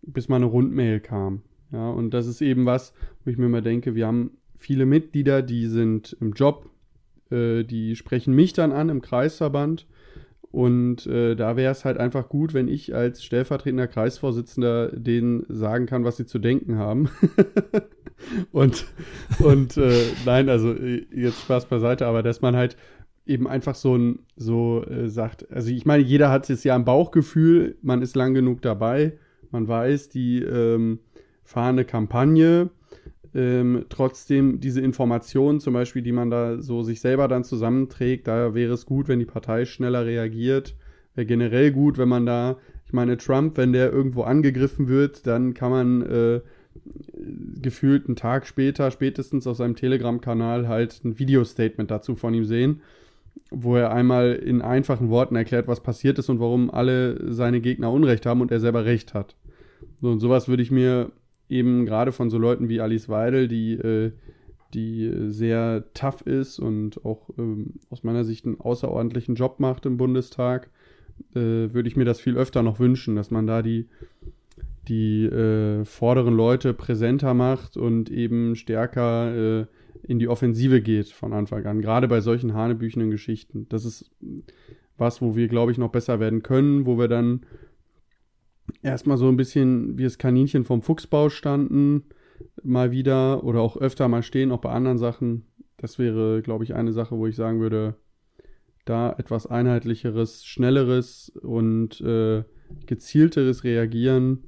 bis 0.07 0.29
meine 0.29 0.45
Rundmail 0.45 0.99
kam. 0.99 1.41
Ja, 1.71 1.89
und 1.89 2.13
das 2.13 2.27
ist 2.27 2.41
eben 2.41 2.65
was, 2.65 2.93
wo 3.23 3.31
ich 3.31 3.37
mir 3.37 3.47
immer 3.47 3.61
denke, 3.61 3.95
wir 3.95 4.07
haben 4.07 4.31
viele 4.57 4.85
Mitglieder, 4.85 5.41
die 5.41 5.67
sind 5.67 6.15
im 6.21 6.33
Job, 6.33 6.69
äh, 7.31 7.63
die 7.63 7.95
sprechen 7.95 8.33
mich 8.33 8.53
dann 8.53 8.71
an 8.71 8.89
im 8.89 9.01
Kreisverband. 9.01 9.87
Und 10.51 11.05
äh, 11.07 11.35
da 11.35 11.57
wäre 11.57 11.73
es 11.73 11.83
halt 11.83 11.97
einfach 11.97 12.29
gut, 12.29 12.53
wenn 12.53 12.69
ich 12.69 12.95
als 12.95 13.25
stellvertretender 13.25 13.87
Kreisvorsitzender 13.87 14.87
denen 14.93 15.45
sagen 15.49 15.85
kann, 15.85 16.05
was 16.05 16.15
sie 16.15 16.25
zu 16.25 16.39
denken 16.39 16.77
haben. 16.77 17.09
und 18.53 18.85
und 19.39 19.75
äh, 19.75 20.03
nein, 20.25 20.47
also 20.47 20.71
äh, 20.71 21.05
jetzt 21.13 21.41
Spaß 21.41 21.65
beiseite, 21.65 22.07
aber 22.07 22.23
dass 22.23 22.41
man 22.41 22.55
halt 22.55 22.77
eben 23.25 23.49
einfach 23.49 23.75
so 23.75 23.99
so 24.37 24.85
äh, 24.85 25.09
sagt, 25.09 25.51
also 25.51 25.71
ich 25.71 25.85
meine, 25.85 26.03
jeder 26.03 26.31
hat 26.31 26.49
es 26.49 26.63
ja 26.63 26.73
im 26.73 26.85
Bauchgefühl, 26.85 27.77
man 27.81 28.01
ist 28.01 28.15
lang 28.15 28.33
genug 28.33 28.61
dabei, 28.61 29.17
man 29.51 29.67
weiß, 29.67 30.09
die 30.09 30.41
ähm, 30.41 30.99
fahren 31.43 31.85
Kampagne, 31.85 32.69
ähm, 33.33 33.85
trotzdem 33.89 34.59
diese 34.59 34.81
Informationen 34.81 35.59
zum 35.59 35.73
Beispiel, 35.73 36.01
die 36.01 36.11
man 36.11 36.29
da 36.29 36.61
so 36.61 36.83
sich 36.83 37.01
selber 37.01 37.27
dann 37.27 37.43
zusammenträgt, 37.43 38.27
da 38.27 38.53
wäre 38.53 38.73
es 38.73 38.85
gut, 38.85 39.07
wenn 39.07 39.19
die 39.19 39.25
Partei 39.25 39.65
schneller 39.65 40.05
reagiert, 40.05 40.75
wäre 41.15 41.27
generell 41.27 41.71
gut, 41.71 41.97
wenn 41.97 42.09
man 42.09 42.25
da, 42.25 42.57
ich 42.85 42.93
meine, 42.93 43.17
Trump, 43.17 43.57
wenn 43.57 43.73
der 43.73 43.91
irgendwo 43.91 44.23
angegriffen 44.23 44.87
wird, 44.87 45.27
dann 45.27 45.53
kann 45.53 45.71
man 45.71 46.01
äh, 46.03 46.41
gefühlt 47.61 48.07
einen 48.07 48.15
Tag 48.15 48.47
später, 48.47 48.91
spätestens 48.91 49.47
auf 49.47 49.57
seinem 49.57 49.75
Telegram-Kanal, 49.75 50.67
halt 50.67 51.01
ein 51.03 51.19
Video-Statement 51.19 51.91
dazu 51.91 52.15
von 52.15 52.33
ihm 52.33 52.45
sehen, 52.45 52.81
wo 53.51 53.75
er 53.75 53.91
einmal 53.91 54.33
in 54.33 54.61
einfachen 54.61 55.09
Worten 55.09 55.35
erklärt, 55.35 55.67
was 55.67 55.83
passiert 55.83 56.19
ist 56.19 56.29
und 56.29 56.39
warum 56.39 56.69
alle 56.69 57.33
seine 57.33 57.61
Gegner 57.61 57.91
Unrecht 57.91 58.25
haben 58.25 58.41
und 58.41 58.51
er 58.51 58.59
selber 58.59 58.85
Recht 58.85 59.13
hat. 59.13 59.35
So, 60.01 60.11
und 60.11 60.19
sowas 60.19 60.47
würde 60.47 60.63
ich 60.63 60.71
mir 60.71 61.11
eben 61.49 61.85
gerade 61.85 62.11
von 62.11 62.29
so 62.29 62.37
Leuten 62.37 62.69
wie 62.69 62.81
Alice 62.81 63.07
Weidel, 63.07 63.47
die, 63.47 63.73
äh, 63.73 64.11
die 64.73 65.11
sehr 65.27 65.85
tough 65.93 66.21
ist 66.21 66.59
und 66.59 67.05
auch 67.05 67.29
ähm, 67.37 67.75
aus 67.89 68.03
meiner 68.03 68.23
Sicht 68.23 68.45
einen 68.45 68.59
außerordentlichen 68.59 69.35
Job 69.35 69.59
macht 69.59 69.85
im 69.85 69.97
Bundestag, 69.97 70.69
äh, 71.33 71.39
würde 71.39 71.87
ich 71.87 71.95
mir 71.95 72.05
das 72.05 72.19
viel 72.19 72.35
öfter 72.35 72.63
noch 72.63 72.79
wünschen, 72.79 73.15
dass 73.15 73.31
man 73.31 73.47
da 73.47 73.61
die 73.61 73.87
die 74.87 75.25
äh, 75.25 75.83
vorderen 75.83 76.35
Leute 76.35 76.73
präsenter 76.73 77.33
macht 77.33 77.77
und 77.77 78.09
eben 78.09 78.55
stärker 78.55 79.61
äh, 79.61 79.65
in 80.03 80.19
die 80.19 80.27
Offensive 80.27 80.81
geht 80.81 81.09
von 81.09 81.33
Anfang 81.33 81.65
an. 81.65 81.81
Gerade 81.81 82.07
bei 82.07 82.21
solchen 82.21 82.53
hanebüchenden 82.53 83.11
Geschichten. 83.11 83.67
Das 83.69 83.85
ist 83.85 84.11
was, 84.97 85.21
wo 85.21 85.35
wir, 85.35 85.47
glaube 85.47 85.71
ich, 85.71 85.77
noch 85.77 85.91
besser 85.91 86.19
werden 86.19 86.43
können, 86.43 86.85
wo 86.85 86.97
wir 86.97 87.07
dann 87.07 87.45
erstmal 88.81 89.17
so 89.17 89.27
ein 89.27 89.37
bisschen 89.37 89.97
wie 89.97 90.03
das 90.03 90.17
Kaninchen 90.17 90.63
vom 90.63 90.81
Fuchsbau 90.81 91.29
standen, 91.29 92.03
mal 92.63 92.91
wieder 92.91 93.43
oder 93.43 93.61
auch 93.61 93.77
öfter 93.77 94.07
mal 94.07 94.23
stehen, 94.23 94.51
auch 94.51 94.61
bei 94.61 94.71
anderen 94.71 94.97
Sachen. 94.97 95.45
Das 95.77 95.99
wäre, 95.99 96.41
glaube 96.41 96.63
ich, 96.63 96.73
eine 96.73 96.93
Sache, 96.93 97.17
wo 97.17 97.27
ich 97.27 97.35
sagen 97.35 97.59
würde, 97.59 97.95
da 98.85 99.13
etwas 99.17 99.47
einheitlicheres, 99.47 100.45
schnelleres 100.45 101.29
und 101.41 101.99
äh, 102.01 102.43
gezielteres 102.85 103.63
Reagieren 103.63 104.43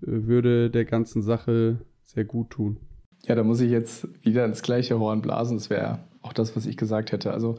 würde 0.00 0.70
der 0.70 0.84
ganzen 0.84 1.22
Sache 1.22 1.80
sehr 2.02 2.24
gut 2.24 2.50
tun. 2.50 2.78
Ja, 3.26 3.34
da 3.34 3.42
muss 3.42 3.60
ich 3.60 3.70
jetzt 3.70 4.06
wieder 4.22 4.44
ins 4.44 4.62
gleiche 4.62 4.98
Horn 4.98 5.22
blasen. 5.22 5.56
Das 5.56 5.70
wäre 5.70 6.00
auch 6.22 6.32
das, 6.32 6.56
was 6.56 6.66
ich 6.66 6.76
gesagt 6.76 7.12
hätte. 7.12 7.32
Also 7.32 7.58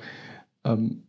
ähm, 0.64 1.04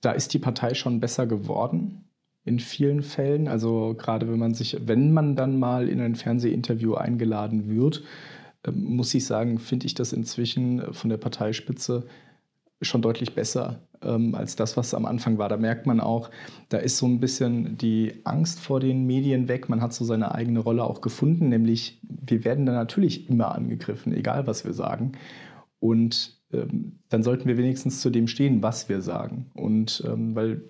da 0.00 0.12
ist 0.12 0.34
die 0.34 0.38
Partei 0.38 0.74
schon 0.74 1.00
besser 1.00 1.26
geworden 1.26 2.04
in 2.44 2.58
vielen 2.58 3.02
Fällen. 3.02 3.48
Also 3.48 3.94
gerade 3.96 4.30
wenn 4.30 4.38
man 4.38 4.54
sich, 4.54 4.76
wenn 4.86 5.12
man 5.12 5.36
dann 5.36 5.58
mal 5.58 5.88
in 5.88 6.00
ein 6.00 6.14
Fernsehinterview 6.14 6.94
eingeladen 6.94 7.68
wird, 7.68 8.02
ähm, 8.64 8.84
muss 8.84 9.14
ich 9.14 9.26
sagen, 9.26 9.58
finde 9.58 9.86
ich 9.86 9.94
das 9.94 10.12
inzwischen 10.12 10.92
von 10.92 11.10
der 11.10 11.16
Parteispitze 11.16 12.06
schon 12.80 13.02
deutlich 13.02 13.34
besser 13.34 13.80
ähm, 14.04 14.34
als 14.34 14.56
das, 14.56 14.76
was 14.76 14.94
am 14.94 15.06
Anfang 15.06 15.38
war. 15.38 15.48
Da 15.48 15.56
merkt 15.56 15.86
man 15.86 16.00
auch, 16.00 16.30
da 16.68 16.78
ist 16.78 16.98
so 16.98 17.06
ein 17.06 17.20
bisschen 17.20 17.76
die 17.78 18.20
Angst 18.24 18.60
vor 18.60 18.80
den 18.80 19.06
Medien 19.06 19.48
weg. 19.48 19.68
Man 19.68 19.80
hat 19.80 19.92
so 19.92 20.04
seine 20.04 20.34
eigene 20.34 20.60
Rolle 20.60 20.84
auch 20.84 21.00
gefunden, 21.00 21.48
nämlich 21.48 22.00
wir 22.02 22.44
werden 22.44 22.66
da 22.66 22.72
natürlich 22.72 23.28
immer 23.28 23.54
angegriffen, 23.54 24.14
egal 24.14 24.46
was 24.46 24.64
wir 24.64 24.72
sagen. 24.72 25.12
Und 25.78 26.38
ähm, 26.52 26.98
dann 27.08 27.22
sollten 27.22 27.48
wir 27.48 27.56
wenigstens 27.56 28.00
zu 28.00 28.10
dem 28.10 28.28
stehen, 28.28 28.62
was 28.62 28.88
wir 28.88 29.02
sagen. 29.02 29.50
Und 29.54 30.02
ähm, 30.06 30.34
weil 30.34 30.62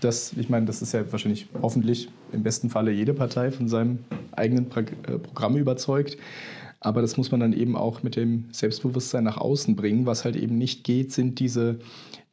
das, 0.00 0.32
ich 0.36 0.48
meine, 0.48 0.66
das 0.66 0.82
ist 0.82 0.92
ja 0.92 1.10
wahrscheinlich 1.12 1.48
hoffentlich 1.60 2.08
im 2.32 2.42
besten 2.42 2.70
Falle 2.70 2.90
jede 2.90 3.14
Partei 3.14 3.50
von 3.50 3.68
seinem 3.68 4.00
eigenen 4.32 4.66
äh, 4.70 5.18
Programm 5.18 5.56
überzeugt. 5.56 6.16
Aber 6.80 7.02
das 7.02 7.16
muss 7.16 7.30
man 7.30 7.40
dann 7.40 7.52
eben 7.52 7.76
auch 7.76 8.02
mit 8.02 8.16
dem 8.16 8.48
Selbstbewusstsein 8.52 9.24
nach 9.24 9.36
außen 9.36 9.76
bringen. 9.76 10.06
Was 10.06 10.24
halt 10.24 10.36
eben 10.36 10.56
nicht 10.56 10.82
geht, 10.82 11.12
sind 11.12 11.38
diese 11.38 11.78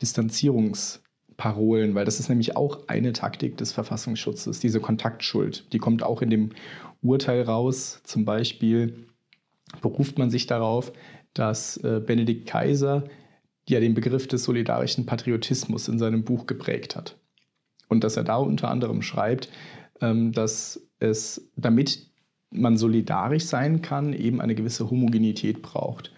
Distanzierungsparolen, 0.02 1.96
weil 1.96 2.06
das 2.06 2.22
ist 2.22 2.30
nämlich 2.30 2.56
auch 2.56 2.88
eine 2.88 3.12
Taktik 3.12 3.58
des 3.58 3.74
Verfassungsschutzes, 3.74 4.62
diese 4.62 4.80
Kontaktschuld. 4.80 5.72
Die 5.74 5.80
kommt 5.80 6.02
auch 6.02 6.22
in 6.22 6.30
dem 6.30 6.52
Urteil 7.02 7.42
raus. 7.42 8.02
Zum 8.04 8.24
Beispiel 8.24 9.08
beruft 9.82 10.18
man 10.18 10.30
sich 10.30 10.48
darauf, 10.48 10.94
dass 11.34 11.78
äh, 11.78 12.02
Benedikt 12.04 12.48
Kaiser 12.48 13.04
ja 13.68 13.82
den 13.82 13.94
Begriff 13.94 14.28
des 14.28 14.46
solidarischen 14.46 15.06
Patriotismus 15.06 15.90
in 15.90 16.00
seinem 16.00 16.24
Buch 16.24 16.48
geprägt 16.48 16.96
hat. 16.96 17.18
Und 17.90 18.04
dass 18.04 18.18
er 18.18 18.24
da 18.24 18.38
unter 18.38 18.70
anderem 18.70 19.02
schreibt, 19.02 19.50
ähm, 20.02 20.32
dass 20.32 20.82
es, 21.00 21.50
damit 21.56 22.08
man 22.52 22.78
solidarisch 22.78 23.46
sein 23.46 23.82
kann, 23.82 24.14
eben 24.14 24.42
eine 24.42 24.56
gewisse 24.56 24.90
Homogenität 24.90 25.62
braucht. 25.62 26.12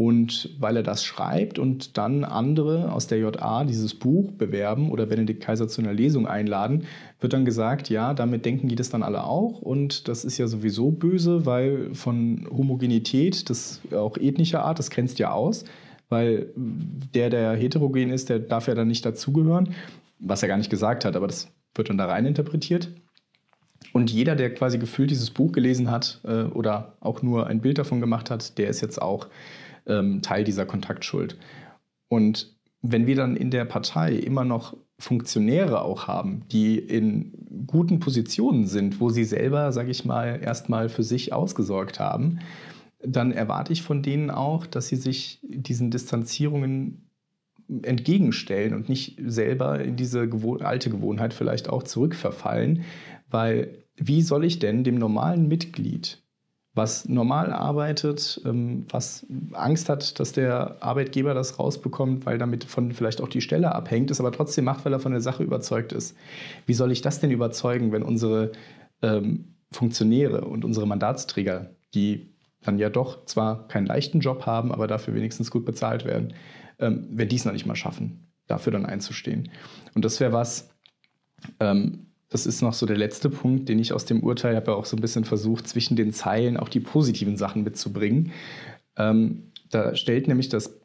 Und 0.00 0.56
weil 0.58 0.78
er 0.78 0.82
das 0.82 1.04
schreibt 1.04 1.58
und 1.58 1.98
dann 1.98 2.24
andere 2.24 2.90
aus 2.90 3.06
der 3.06 3.18
JA 3.18 3.64
dieses 3.64 3.94
Buch 3.94 4.32
bewerben 4.32 4.90
oder 4.90 5.04
Benedikt 5.04 5.42
Kaiser 5.42 5.68
zu 5.68 5.82
einer 5.82 5.92
Lesung 5.92 6.26
einladen, 6.26 6.84
wird 7.20 7.34
dann 7.34 7.44
gesagt, 7.44 7.90
ja, 7.90 8.14
damit 8.14 8.46
denken 8.46 8.68
die 8.68 8.76
das 8.76 8.88
dann 8.88 9.02
alle 9.02 9.24
auch. 9.24 9.60
Und 9.60 10.08
das 10.08 10.24
ist 10.24 10.38
ja 10.38 10.46
sowieso 10.46 10.90
böse, 10.90 11.44
weil 11.44 11.94
von 11.94 12.48
Homogenität, 12.50 13.50
das 13.50 13.82
auch 13.92 14.16
ethnischer 14.16 14.64
Art, 14.64 14.78
das 14.78 14.88
grenzt 14.88 15.18
ja 15.18 15.32
aus, 15.32 15.66
weil 16.08 16.46
der, 16.56 17.28
der 17.28 17.52
heterogen 17.52 18.10
ist, 18.10 18.30
der 18.30 18.38
darf 18.38 18.68
ja 18.68 18.74
dann 18.74 18.88
nicht 18.88 19.04
dazugehören, 19.04 19.74
was 20.18 20.42
er 20.42 20.48
gar 20.48 20.56
nicht 20.56 20.70
gesagt 20.70 21.04
hat, 21.04 21.14
aber 21.14 21.26
das 21.26 21.52
wird 21.74 21.90
dann 21.90 21.98
da 21.98 22.06
rein 22.06 22.24
interpretiert. 22.24 22.90
Und 23.92 24.10
jeder, 24.10 24.36
der 24.36 24.54
quasi 24.54 24.78
gefühlt 24.78 25.10
dieses 25.10 25.30
Buch 25.30 25.52
gelesen 25.52 25.90
hat 25.90 26.20
äh, 26.24 26.44
oder 26.44 26.96
auch 27.00 27.22
nur 27.22 27.46
ein 27.46 27.60
Bild 27.60 27.78
davon 27.78 28.00
gemacht 28.00 28.30
hat, 28.30 28.58
der 28.58 28.68
ist 28.68 28.80
jetzt 28.80 29.00
auch 29.00 29.28
ähm, 29.86 30.22
Teil 30.22 30.44
dieser 30.44 30.66
Kontaktschuld. 30.66 31.36
Und 32.08 32.54
wenn 32.82 33.06
wir 33.06 33.16
dann 33.16 33.36
in 33.36 33.50
der 33.50 33.64
Partei 33.64 34.14
immer 34.14 34.44
noch 34.44 34.76
Funktionäre 34.98 35.82
auch 35.82 36.06
haben, 36.06 36.42
die 36.52 36.78
in 36.78 37.32
guten 37.66 38.00
Positionen 38.00 38.66
sind, 38.66 39.00
wo 39.00 39.08
sie 39.10 39.24
selber, 39.24 39.72
sage 39.72 39.90
ich 39.90 40.04
mal, 40.04 40.40
erstmal 40.42 40.88
für 40.88 41.02
sich 41.02 41.32
ausgesorgt 41.32 41.98
haben, 41.98 42.40
dann 43.02 43.32
erwarte 43.32 43.72
ich 43.72 43.82
von 43.82 44.02
denen 44.02 44.30
auch, 44.30 44.66
dass 44.66 44.88
sie 44.88 44.96
sich 44.96 45.40
diesen 45.42 45.90
Distanzierungen 45.90 47.06
entgegenstellen 47.82 48.74
und 48.74 48.88
nicht 48.88 49.18
selber 49.24 49.80
in 49.80 49.96
diese 49.96 50.28
alte 50.60 50.90
Gewohnheit 50.90 51.32
vielleicht 51.32 51.70
auch 51.70 51.82
zurückverfallen, 51.82 52.82
weil 53.30 53.84
wie 53.96 54.22
soll 54.22 54.44
ich 54.44 54.58
denn 54.58 54.84
dem 54.84 54.96
normalen 54.96 55.48
Mitglied, 55.48 56.22
was 56.74 57.08
normal 57.08 57.52
arbeitet, 57.52 58.40
ähm, 58.44 58.86
was 58.90 59.26
Angst 59.52 59.88
hat, 59.88 60.18
dass 60.20 60.32
der 60.32 60.82
Arbeitgeber 60.82 61.34
das 61.34 61.58
rausbekommt, 61.58 62.26
weil 62.26 62.38
damit 62.38 62.64
von 62.64 62.92
vielleicht 62.92 63.20
auch 63.20 63.28
die 63.28 63.40
Stelle 63.40 63.74
abhängt, 63.74 64.10
es 64.10 64.20
aber 64.20 64.32
trotzdem 64.32 64.64
macht, 64.64 64.84
weil 64.84 64.92
er 64.92 65.00
von 65.00 65.12
der 65.12 65.20
Sache 65.20 65.42
überzeugt 65.42 65.92
ist. 65.92 66.16
Wie 66.66 66.74
soll 66.74 66.92
ich 66.92 67.02
das 67.02 67.20
denn 67.20 67.30
überzeugen, 67.30 67.92
wenn 67.92 68.02
unsere 68.02 68.52
ähm, 69.02 69.56
Funktionäre 69.72 70.42
und 70.42 70.64
unsere 70.64 70.86
Mandatsträger, 70.86 71.70
die 71.94 72.34
dann 72.62 72.78
ja 72.78 72.90
doch 72.90 73.24
zwar 73.24 73.66
keinen 73.68 73.86
leichten 73.86 74.20
Job 74.20 74.46
haben, 74.46 74.72
aber 74.72 74.86
dafür 74.86 75.14
wenigstens 75.14 75.50
gut 75.50 75.64
bezahlt 75.64 76.04
werden, 76.04 76.34
ähm, 76.78 77.08
wenn 77.10 77.28
die 77.28 77.36
es 77.36 77.44
noch 77.44 77.52
nicht 77.52 77.66
mal 77.66 77.76
schaffen, 77.76 78.28
dafür 78.46 78.72
dann 78.72 78.86
einzustehen. 78.86 79.50
Und 79.94 80.04
das 80.04 80.20
wäre 80.20 80.32
was, 80.32 80.70
ähm, 81.58 82.09
das 82.30 82.46
ist 82.46 82.62
noch 82.62 82.72
so 82.72 82.86
der 82.86 82.96
letzte 82.96 83.28
Punkt, 83.28 83.68
den 83.68 83.78
ich 83.78 83.92
aus 83.92 84.04
dem 84.04 84.22
Urteil 84.22 84.56
habe 84.56 84.70
ja 84.70 84.76
auch 84.76 84.86
so 84.86 84.96
ein 84.96 85.00
bisschen 85.00 85.24
versucht, 85.24 85.68
zwischen 85.68 85.96
den 85.96 86.12
Zeilen 86.12 86.56
auch 86.56 86.68
die 86.68 86.80
positiven 86.80 87.36
Sachen 87.36 87.64
mitzubringen. 87.64 88.32
Ähm, 88.96 89.50
da 89.68 89.94
stellt 89.96 90.28
nämlich 90.28 90.48
das 90.48 90.80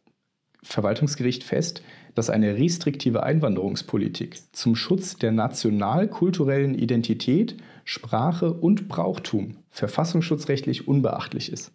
Verwaltungsgericht 0.64 1.44
fest, 1.44 1.84
dass 2.16 2.30
eine 2.30 2.58
restriktive 2.58 3.24
Einwanderungspolitik 3.24 4.38
zum 4.54 4.76
Schutz 4.76 5.18
der 5.18 5.32
nationalkulturellen 5.32 6.74
Identität, 6.74 7.58
Sprache 7.84 8.52
und 8.52 8.88
Brauchtum 8.88 9.58
verfassungsschutzrechtlich 9.70 10.88
unbeachtlich 10.88 11.52
ist. 11.52 11.72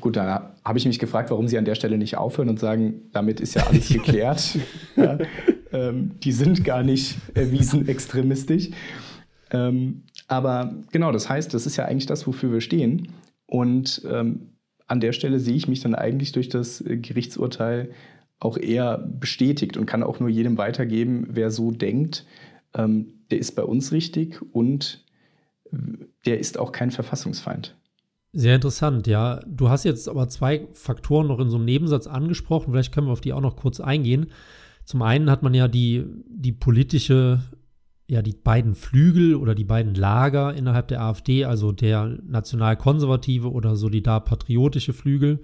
Gut, 0.00 0.16
dann 0.16 0.52
habe 0.62 0.78
ich 0.78 0.84
mich 0.84 0.98
gefragt, 0.98 1.30
warum 1.30 1.48
Sie 1.48 1.56
an 1.56 1.64
der 1.64 1.74
Stelle 1.74 1.96
nicht 1.96 2.18
aufhören 2.18 2.50
und 2.50 2.60
sagen, 2.60 3.08
damit 3.12 3.40
ist 3.40 3.54
ja 3.54 3.66
alles 3.66 3.88
geklärt. 3.88 4.58
ja, 4.96 5.18
ähm, 5.72 6.12
die 6.22 6.32
sind 6.32 6.64
gar 6.64 6.82
nicht 6.82 7.16
erwiesen 7.34 7.88
extremistisch. 7.88 8.70
Ähm, 9.50 10.02
aber 10.26 10.74
genau, 10.92 11.12
das 11.12 11.28
heißt, 11.28 11.52
das 11.54 11.66
ist 11.66 11.76
ja 11.76 11.86
eigentlich 11.86 12.06
das, 12.06 12.26
wofür 12.26 12.52
wir 12.52 12.60
stehen. 12.60 13.08
Und 13.46 14.02
ähm, 14.10 14.50
an 14.86 15.00
der 15.00 15.12
Stelle 15.12 15.38
sehe 15.38 15.56
ich 15.56 15.68
mich 15.68 15.80
dann 15.80 15.94
eigentlich 15.94 16.32
durch 16.32 16.48
das 16.48 16.82
Gerichtsurteil 16.86 17.90
auch 18.40 18.56
eher 18.56 18.98
bestätigt 18.98 19.76
und 19.76 19.86
kann 19.86 20.02
auch 20.02 20.20
nur 20.20 20.28
jedem 20.28 20.58
weitergeben, 20.58 21.26
wer 21.30 21.50
so 21.50 21.70
denkt, 21.70 22.24
ähm, 22.74 23.14
der 23.30 23.38
ist 23.38 23.52
bei 23.52 23.62
uns 23.62 23.92
richtig 23.92 24.40
und 24.52 25.04
der 26.24 26.38
ist 26.38 26.58
auch 26.58 26.72
kein 26.72 26.90
Verfassungsfeind. 26.90 27.76
Sehr 28.32 28.54
interessant, 28.54 29.06
ja. 29.06 29.40
Du 29.46 29.68
hast 29.68 29.84
jetzt 29.84 30.08
aber 30.08 30.28
zwei 30.28 30.66
Faktoren 30.72 31.26
noch 31.26 31.40
in 31.40 31.48
so 31.48 31.56
einem 31.56 31.64
Nebensatz 31.64 32.06
angesprochen. 32.06 32.72
Vielleicht 32.72 32.92
können 32.92 33.06
wir 33.06 33.12
auf 33.12 33.20
die 33.20 33.32
auch 33.32 33.40
noch 33.40 33.56
kurz 33.56 33.80
eingehen. 33.80 34.30
Zum 34.88 35.02
einen 35.02 35.28
hat 35.30 35.42
man 35.42 35.52
ja 35.52 35.68
die, 35.68 36.06
die 36.30 36.52
politische, 36.52 37.42
ja, 38.08 38.22
die 38.22 38.32
beiden 38.32 38.74
Flügel 38.74 39.34
oder 39.34 39.54
die 39.54 39.66
beiden 39.66 39.94
Lager 39.94 40.54
innerhalb 40.54 40.88
der 40.88 41.02
AfD, 41.02 41.44
also 41.44 41.72
der 41.72 42.16
nationalkonservative 42.26 43.52
oder 43.52 43.76
solidar-patriotische 43.76 44.94
Flügel, 44.94 45.42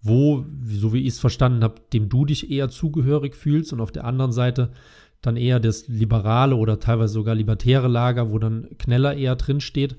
wo, 0.00 0.46
so 0.64 0.92
wie 0.92 1.00
ich 1.00 1.08
es 1.08 1.18
verstanden 1.18 1.64
habe, 1.64 1.82
dem 1.92 2.08
du 2.08 2.24
dich 2.24 2.52
eher 2.52 2.68
zugehörig 2.68 3.34
fühlst 3.34 3.72
und 3.72 3.80
auf 3.80 3.90
der 3.90 4.04
anderen 4.04 4.30
Seite 4.30 4.70
dann 5.22 5.36
eher 5.36 5.58
das 5.58 5.88
liberale 5.88 6.54
oder 6.54 6.78
teilweise 6.78 7.14
sogar 7.14 7.34
libertäre 7.34 7.88
Lager, 7.88 8.30
wo 8.30 8.38
dann 8.38 8.68
Kneller 8.78 9.16
eher 9.16 9.34
drin 9.34 9.60
steht. 9.60 9.96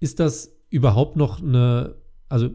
Ist 0.00 0.18
das 0.18 0.56
überhaupt 0.70 1.16
noch 1.16 1.42
eine, 1.42 1.94
also 2.34 2.50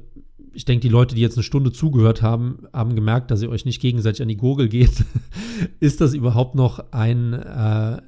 ich 0.53 0.65
denke, 0.65 0.82
die 0.82 0.89
Leute, 0.89 1.15
die 1.15 1.21
jetzt 1.21 1.38
eine 1.38 1.43
Stunde 1.43 1.71
zugehört 1.71 2.21
haben, 2.21 2.67
haben 2.73 2.93
gemerkt, 2.93 3.32
dass 3.32 3.41
ihr 3.41 3.49
euch 3.49 3.63
nicht 3.63 3.82
gegenseitig 3.82 4.21
an 4.21 4.27
die 4.27 4.36
Gurgel 4.36 4.67
geht. 4.67 5.05
ist 5.80 6.01
das 6.01 6.13
überhaupt 6.13 6.53
noch 6.53 6.91
ein, 6.91 7.32
äh, 7.32 7.38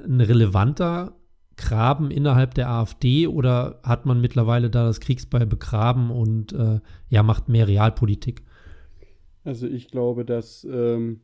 ein 0.03 0.19
relevanter 0.19 1.15
Graben 1.55 2.11
innerhalb 2.11 2.53
der 2.55 2.69
AfD 2.69 3.27
oder 3.27 3.79
hat 3.83 4.05
man 4.05 4.19
mittlerweile 4.19 4.69
da 4.69 4.83
das 4.83 4.99
Kriegsbeil 4.99 5.45
begraben 5.45 6.11
und 6.11 6.51
äh, 6.51 6.81
ja, 7.07 7.23
macht 7.23 7.47
mehr 7.47 7.69
Realpolitik? 7.69 8.41
Also 9.45 9.65
ich 9.65 9.87
glaube, 9.87 10.25
dass 10.25 10.67
ähm, 10.69 11.21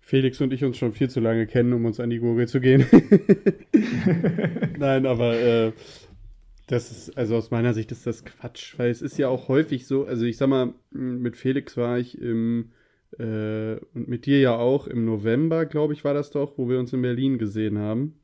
Felix 0.00 0.40
und 0.40 0.52
ich 0.52 0.64
uns 0.64 0.78
schon 0.78 0.92
viel 0.92 1.10
zu 1.10 1.20
lange 1.20 1.46
kennen, 1.46 1.72
um 1.74 1.84
uns 1.84 2.00
an 2.00 2.10
die 2.10 2.18
Gurgel 2.18 2.48
zu 2.48 2.60
gehen. 2.60 2.86
Nein, 4.78 5.06
aber 5.06 5.34
äh, 5.34 5.72
das 6.70 6.92
ist, 6.92 7.18
also 7.18 7.36
aus 7.36 7.50
meiner 7.50 7.74
Sicht 7.74 7.90
ist 7.90 8.06
das 8.06 8.24
Quatsch, 8.24 8.78
weil 8.78 8.90
es 8.90 9.02
ist 9.02 9.18
ja 9.18 9.28
auch 9.28 9.48
häufig 9.48 9.88
so, 9.88 10.06
also 10.06 10.24
ich 10.24 10.36
sag 10.36 10.48
mal, 10.48 10.72
mit 10.90 11.36
Felix 11.36 11.76
war 11.76 11.98
ich 11.98 12.16
im, 12.20 12.70
äh, 13.18 13.74
und 13.92 14.06
mit 14.06 14.24
dir 14.24 14.38
ja 14.38 14.56
auch 14.56 14.86
im 14.86 15.04
November, 15.04 15.66
glaube 15.66 15.94
ich, 15.94 16.04
war 16.04 16.14
das 16.14 16.30
doch, 16.30 16.58
wo 16.58 16.68
wir 16.68 16.78
uns 16.78 16.92
in 16.92 17.02
Berlin 17.02 17.38
gesehen 17.38 17.78
haben. 17.78 18.20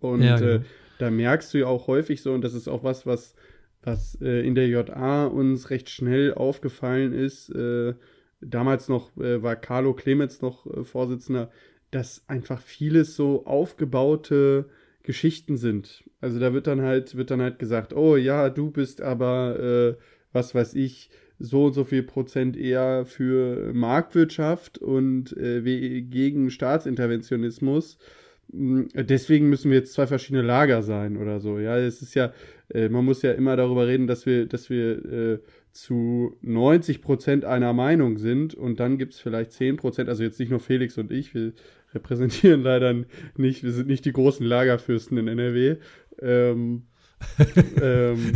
Und 0.00 0.22
ja, 0.22 0.38
genau. 0.38 0.50
äh, 0.50 0.60
da 0.98 1.10
merkst 1.10 1.54
du 1.54 1.58
ja 1.58 1.66
auch 1.66 1.86
häufig 1.86 2.20
so, 2.20 2.34
und 2.34 2.42
das 2.42 2.52
ist 2.52 2.68
auch 2.68 2.84
was, 2.84 3.06
was, 3.06 3.34
was 3.82 4.18
äh, 4.20 4.46
in 4.46 4.54
der 4.54 4.68
JA 4.68 5.24
uns 5.24 5.70
recht 5.70 5.88
schnell 5.88 6.34
aufgefallen 6.34 7.14
ist, 7.14 7.48
äh, 7.48 7.94
damals 8.42 8.90
noch 8.90 9.16
äh, 9.16 9.42
war 9.42 9.56
Carlo 9.56 9.94
Clemens 9.94 10.42
noch 10.42 10.66
äh, 10.66 10.84
Vorsitzender, 10.84 11.50
dass 11.90 12.22
einfach 12.28 12.60
vieles 12.60 13.16
so 13.16 13.46
aufgebaute 13.46 14.68
Geschichten 15.06 15.56
sind. 15.56 16.04
Also 16.20 16.38
da 16.38 16.52
wird 16.52 16.66
dann 16.66 16.82
halt, 16.82 17.16
wird 17.16 17.30
dann 17.30 17.40
halt 17.40 17.58
gesagt, 17.58 17.94
oh 17.94 18.16
ja, 18.16 18.50
du 18.50 18.70
bist 18.70 19.00
aber, 19.00 19.58
äh, 19.58 20.02
was 20.32 20.54
weiß 20.54 20.74
ich, 20.74 21.10
so 21.38 21.66
und 21.66 21.72
so 21.72 21.84
viel 21.84 22.02
Prozent 22.02 22.56
eher 22.56 23.04
für 23.06 23.72
Marktwirtschaft 23.72 24.78
und 24.78 25.36
äh, 25.36 26.02
gegen 26.02 26.50
Staatsinterventionismus. 26.50 27.98
Hm, 28.50 28.88
deswegen 28.94 29.48
müssen 29.48 29.70
wir 29.70 29.78
jetzt 29.78 29.92
zwei 29.92 30.06
verschiedene 30.06 30.42
Lager 30.42 30.82
sein 30.82 31.16
oder 31.16 31.40
so. 31.40 31.58
Ja, 31.58 31.78
es 31.78 32.02
ist 32.02 32.14
ja, 32.14 32.32
äh, 32.68 32.88
man 32.88 33.04
muss 33.04 33.22
ja 33.22 33.32
immer 33.32 33.56
darüber 33.56 33.86
reden, 33.86 34.06
dass 34.06 34.26
wir, 34.26 34.46
dass 34.46 34.70
wir 34.70 35.04
äh, 35.04 35.38
zu 35.72 36.36
90 36.40 37.02
Prozent 37.02 37.44
einer 37.44 37.72
Meinung 37.74 38.18
sind 38.18 38.54
und 38.54 38.80
dann 38.80 38.98
gibt 38.98 39.12
es 39.12 39.20
vielleicht 39.20 39.52
10 39.52 39.76
Prozent, 39.76 40.08
also 40.08 40.22
jetzt 40.22 40.40
nicht 40.40 40.50
nur 40.50 40.60
Felix 40.60 40.96
und 40.96 41.12
ich, 41.12 41.34
wir 41.34 41.52
repräsentieren 41.96 42.62
leider 42.62 42.94
nicht, 43.36 43.64
wir 43.64 43.72
sind 43.72 43.88
nicht 43.88 44.04
die 44.04 44.12
großen 44.12 44.46
Lagerfürsten 44.46 45.18
in 45.18 45.28
NRW. 45.28 45.76
Ähm, 46.20 46.86
ähm, 47.82 48.34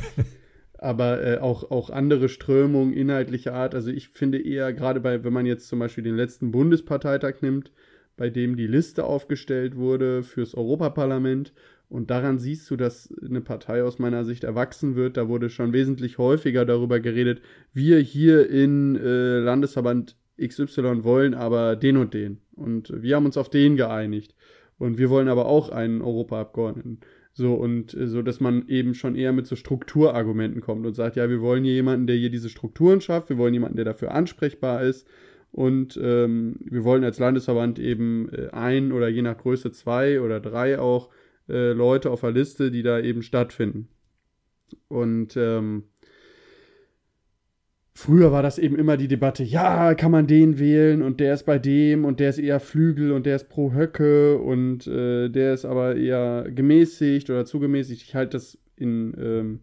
aber 0.78 1.22
äh, 1.22 1.38
auch, 1.38 1.70
auch 1.70 1.90
andere 1.90 2.28
Strömungen 2.28 2.94
inhaltlicher 2.94 3.54
Art. 3.54 3.74
Also 3.74 3.90
ich 3.90 4.08
finde 4.08 4.42
eher, 4.42 4.72
gerade 4.72 5.00
bei, 5.00 5.22
wenn 5.22 5.32
man 5.32 5.46
jetzt 5.46 5.68
zum 5.68 5.78
Beispiel 5.78 6.02
den 6.02 6.16
letzten 6.16 6.50
Bundesparteitag 6.50 7.42
nimmt, 7.42 7.70
bei 8.16 8.30
dem 8.30 8.56
die 8.56 8.66
Liste 8.66 9.04
aufgestellt 9.04 9.76
wurde 9.76 10.22
fürs 10.22 10.54
Europaparlament 10.54 11.52
und 11.90 12.10
daran 12.10 12.38
siehst 12.38 12.70
du, 12.70 12.76
dass 12.76 13.12
eine 13.22 13.40
Partei 13.40 13.82
aus 13.82 13.98
meiner 13.98 14.24
Sicht 14.24 14.44
erwachsen 14.44 14.94
wird. 14.94 15.16
Da 15.16 15.28
wurde 15.28 15.50
schon 15.50 15.72
wesentlich 15.72 16.18
häufiger 16.18 16.64
darüber 16.64 17.00
geredet, 17.00 17.42
wir 17.72 17.98
hier 17.98 18.48
in 18.48 18.94
äh, 18.94 19.38
Landesverband 19.38 20.16
XY 20.40 21.04
wollen 21.04 21.34
aber 21.34 21.76
den 21.76 21.96
und 21.96 22.14
den. 22.14 22.40
Und 22.54 22.92
wir 23.02 23.16
haben 23.16 23.26
uns 23.26 23.36
auf 23.36 23.50
den 23.50 23.76
geeinigt. 23.76 24.34
Und 24.78 24.98
wir 24.98 25.10
wollen 25.10 25.28
aber 25.28 25.46
auch 25.46 25.68
einen 25.68 26.00
Europaabgeordneten. 26.00 27.00
So, 27.32 27.54
und 27.54 27.94
äh, 27.94 28.06
so, 28.08 28.22
dass 28.22 28.40
man 28.40 28.66
eben 28.68 28.94
schon 28.94 29.14
eher 29.14 29.32
mit 29.32 29.46
so 29.46 29.56
Strukturargumenten 29.56 30.60
kommt 30.60 30.86
und 30.86 30.94
sagt, 30.94 31.16
ja, 31.16 31.28
wir 31.28 31.40
wollen 31.40 31.64
hier 31.64 31.74
jemanden, 31.74 32.06
der 32.06 32.16
hier 32.16 32.30
diese 32.30 32.48
Strukturen 32.48 33.00
schafft, 33.00 33.28
wir 33.28 33.38
wollen 33.38 33.54
jemanden, 33.54 33.76
der 33.76 33.84
dafür 33.84 34.12
ansprechbar 34.12 34.82
ist. 34.82 35.06
Und 35.52 35.98
ähm, 36.02 36.56
wir 36.60 36.84
wollen 36.84 37.04
als 37.04 37.18
Landesverband 37.18 37.78
eben 37.78 38.28
äh, 38.32 38.50
ein 38.50 38.92
oder 38.92 39.08
je 39.08 39.22
nach 39.22 39.36
Größe 39.36 39.72
zwei 39.72 40.20
oder 40.20 40.40
drei 40.40 40.78
auch 40.78 41.10
äh, 41.48 41.72
Leute 41.72 42.10
auf 42.10 42.20
der 42.20 42.30
Liste, 42.30 42.70
die 42.70 42.82
da 42.82 43.00
eben 43.00 43.22
stattfinden. 43.22 43.88
Und 44.88 45.36
ähm, 45.36 45.84
früher 48.00 48.32
war 48.32 48.42
das 48.42 48.58
eben 48.58 48.76
immer 48.76 48.96
die 48.96 49.08
Debatte, 49.08 49.44
ja, 49.44 49.94
kann 49.94 50.10
man 50.10 50.26
den 50.26 50.58
wählen 50.58 51.02
und 51.02 51.20
der 51.20 51.34
ist 51.34 51.44
bei 51.44 51.58
dem 51.58 52.06
und 52.06 52.18
der 52.18 52.30
ist 52.30 52.38
eher 52.38 52.58
Flügel 52.58 53.12
und 53.12 53.26
der 53.26 53.36
ist 53.36 53.50
pro 53.50 53.72
Höcke 53.74 54.38
und 54.38 54.86
äh, 54.86 55.28
der 55.28 55.52
ist 55.52 55.66
aber 55.66 55.96
eher 55.96 56.50
gemäßigt 56.50 57.28
oder 57.28 57.44
zugemäßigt. 57.44 58.02
Ich 58.02 58.14
halte 58.14 58.38
das 58.38 58.58
in 58.76 59.14
ähm, 59.18 59.60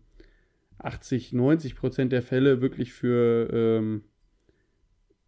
80, 0.77 1.33
90 1.33 1.75
Prozent 1.75 2.11
der 2.11 2.21
Fälle 2.21 2.61
wirklich 2.61 2.93
für 2.93 3.49
ähm, 3.51 4.03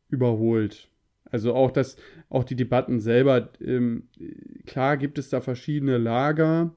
überholt. 0.09 0.89
Also 1.25 1.55
auch 1.55 1.71
das, 1.71 1.97
auch 2.29 2.43
die 2.43 2.55
Debatten 2.55 2.99
selber, 2.99 3.49
ähm, 3.59 4.09
klar 4.67 4.97
gibt 4.97 5.17
es 5.17 5.29
da 5.29 5.41
verschiedene 5.41 5.97
Lager, 5.97 6.75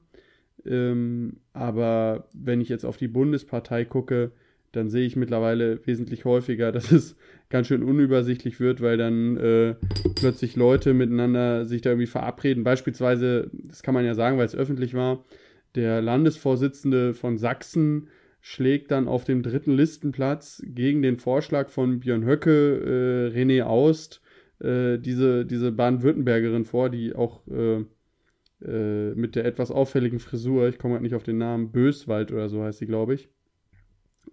ähm, 0.65 1.41
aber 1.53 2.27
wenn 2.33 2.59
ich 2.59 2.69
jetzt 2.69 2.85
auf 2.85 2.97
die 2.97 3.07
Bundespartei 3.07 3.85
gucke, 3.85 4.31
dann 4.73 4.89
sehe 4.89 5.05
ich 5.05 5.15
mittlerweile 5.15 5.85
wesentlich 5.85 6.25
häufiger, 6.25 6.71
dass 6.71 6.91
es 6.91 7.15
ganz 7.49 7.67
schön 7.67 7.83
unübersichtlich 7.83 8.59
wird, 8.59 8.81
weil 8.81 8.97
dann 8.97 9.37
äh, 9.37 9.75
plötzlich 10.15 10.55
Leute 10.55 10.93
miteinander 10.93 11.65
sich 11.65 11.81
da 11.81 11.91
irgendwie 11.91 12.07
verabreden. 12.07 12.63
Beispielsweise, 12.63 13.49
das 13.53 13.83
kann 13.83 13.93
man 13.93 14.05
ja 14.05 14.15
sagen, 14.15 14.37
weil 14.37 14.45
es 14.45 14.55
öffentlich 14.55 14.93
war, 14.93 15.23
der 15.75 16.01
Landesvorsitzende 16.01 17.13
von 17.13 17.37
Sachsen 17.37 18.09
schlägt 18.41 18.91
dann 18.91 19.07
auf 19.07 19.23
dem 19.23 19.41
dritten 19.41 19.71
Listenplatz 19.71 20.61
gegen 20.65 21.01
den 21.01 21.17
Vorschlag 21.17 21.69
von 21.69 22.01
Björn 22.01 22.25
Höcke 22.25 23.31
äh, 23.33 23.37
René 23.37 23.63
Aust 23.63 24.21
äh, 24.59 24.97
diese, 24.97 25.45
diese 25.45 25.71
Baden-Württembergerin 25.71 26.65
vor, 26.65 26.89
die 26.89 27.15
auch 27.15 27.45
äh, 27.47 27.85
äh, 28.65 29.13
mit 29.15 29.35
der 29.35 29.45
etwas 29.45 29.71
auffälligen 29.71 30.19
Frisur, 30.19 30.67
ich 30.67 30.79
komme 30.79 30.95
halt 30.95 31.03
nicht 31.03 31.15
auf 31.15 31.23
den 31.23 31.37
Namen, 31.37 31.71
Böswald 31.71 32.31
oder 32.31 32.49
so 32.49 32.63
heißt 32.63 32.79
sie, 32.79 32.85
glaube 32.85 33.13
ich. 33.13 33.29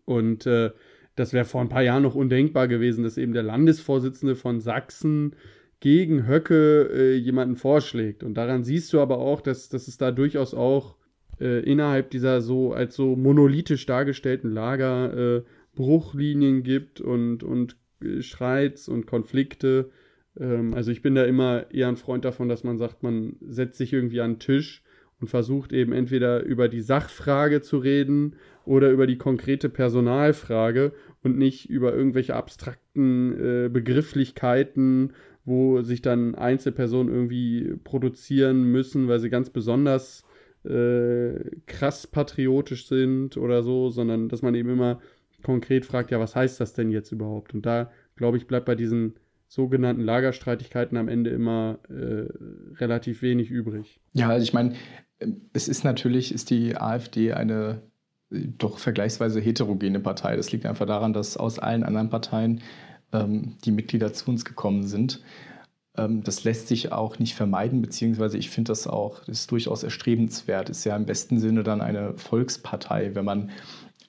Und 0.05 0.47
äh, 0.47 0.71
das 1.17 1.33
wäre 1.33 1.45
vor 1.45 1.61
ein 1.61 1.69
paar 1.69 1.83
Jahren 1.83 2.03
noch 2.03 2.15
undenkbar 2.15 2.69
gewesen, 2.69 3.05
dass 3.05 3.19
eben 3.19 3.33
der 3.33 3.43
Landesvorsitzende 3.43 4.37
von 4.37 4.61
Sachsen 4.61 5.37
gegen 5.81 6.27
Höcke 6.27 6.91
äh, 6.93 7.15
jemanden 7.15 7.57
vorschlägt. 7.57 8.23
Und 8.23 8.35
daran 8.35 8.65
siehst 8.65 8.93
du 8.93 9.01
aber 9.01 9.19
auch, 9.19 9.41
dass, 9.41 9.69
dass 9.69 9.89
es 9.89 9.99
da 9.99 10.11
durchaus 10.11 10.55
auch 10.55 10.97
äh, 11.41 11.61
innerhalb 11.61 12.11
dieser 12.11 12.41
so 12.41 12.73
als 12.73 12.95
so 12.95 13.17
monolithisch 13.17 13.87
dargestellten 13.87 14.51
Lager 14.51 15.37
äh, 15.39 15.43
Bruchlinien 15.75 16.63
gibt 16.63 17.01
und, 17.01 17.43
und 17.43 17.77
Streits 18.21 18.89
und 18.89 19.07
Konflikte, 19.07 19.91
ähm, 20.39 20.75
also 20.75 20.91
ich 20.91 21.03
bin 21.03 21.15
da 21.15 21.25
immer 21.25 21.67
eher 21.73 21.89
ein 21.89 21.97
Freund 21.97 22.25
davon, 22.25 22.49
dass 22.49 22.65
man 22.65 22.79
sagt, 22.79 23.03
man 23.03 23.37
setzt 23.41 23.79
sich 23.79 23.93
irgendwie 23.93 24.21
an 24.21 24.35
den 24.35 24.39
Tisch 24.41 24.83
und 25.21 25.29
versucht 25.29 25.73
eben 25.73 25.93
entweder 25.93 26.43
über 26.43 26.69
die 26.69 26.81
Sachfrage 26.81 27.61
zu 27.61 27.79
reden 27.79 28.37
oder 28.71 28.93
über 28.93 29.09
die 29.09 29.19
konkrete 29.19 29.69
Personalfrage 29.69 30.93
und 31.25 31.37
nicht 31.37 31.69
über 31.69 31.93
irgendwelche 31.93 32.37
abstrakten 32.37 33.33
äh, 33.33 33.69
Begrifflichkeiten, 33.69 35.13
wo 35.45 35.83
sich 35.83 36.03
dann 36.03 36.37
Einzelpersonen 36.37 37.13
irgendwie 37.13 37.75
produzieren 37.83 38.63
müssen, 38.63 39.09
weil 39.09 39.19
sie 39.19 39.29
ganz 39.29 39.51
besonders 39.51 40.25
äh, 40.63 41.33
krass 41.67 42.07
patriotisch 42.07 42.87
sind 42.87 43.37
oder 43.37 43.65
so, 43.65 43.91
sondern 43.91 44.29
dass 44.29 44.41
man 44.41 44.55
eben 44.55 44.71
immer 44.71 45.01
konkret 45.43 45.85
fragt, 45.85 46.13
ja, 46.13 46.21
was 46.21 46.37
heißt 46.37 46.61
das 46.61 46.73
denn 46.73 46.93
jetzt 46.93 47.11
überhaupt? 47.11 47.53
Und 47.55 47.67
da, 47.67 47.91
glaube 48.15 48.37
ich, 48.37 48.47
bleibt 48.47 48.67
bei 48.67 48.77
diesen 48.77 49.15
sogenannten 49.49 50.03
Lagerstreitigkeiten 50.03 50.97
am 50.97 51.09
Ende 51.09 51.31
immer 51.31 51.81
äh, 51.89 52.29
relativ 52.77 53.21
wenig 53.23 53.51
übrig. 53.51 54.01
Ja, 54.13 54.29
also 54.29 54.45
ich 54.45 54.53
meine, 54.53 54.77
es 55.53 55.67
ist 55.67 55.83
natürlich, 55.83 56.33
ist 56.33 56.51
die 56.51 56.77
AfD 56.77 57.33
eine 57.33 57.83
doch 58.31 58.79
vergleichsweise 58.79 59.41
heterogene 59.41 60.01
Partei. 60.01 60.37
Das 60.37 60.53
liegt 60.53 60.67
einfach 60.67 60.87
daran, 60.87 61.13
dass 61.13 61.37
aus 61.37 61.59
allen 61.59 61.83
anderen 61.83 62.11
Parteien 62.11 62.63
ähm, 63.13 63.57
die 63.65 63.73
Mitglieder 63.73 64.13
zu 64.13 64.31
uns 64.31 64.45
gekommen 64.45 64.87
sind. 64.87 65.23
Ähm, 65.97 66.23
das 66.23 66.45
lässt 66.45 66.69
sich 66.69 66.93
auch 66.93 67.19
nicht 67.19 67.35
vermeiden, 67.35 67.83
beziehungsweise 67.83 68.39
ich 68.39 68.51
finde 68.51 68.71
das 68.71 68.87
auch, 68.87 69.21
das 69.21 69.41
ist 69.41 69.51
durchaus 69.51 69.83
erstrebenswert. 69.83 70.71
Ist 70.71 70.85
ja 70.85 70.97
im 70.97 71.07
besten 71.07 71.39
Sinne 71.39 71.63
dann 71.63 71.81
eine 71.81 72.17
Volkspartei, 72.17 73.15
wenn 73.15 73.25
man 73.25 73.51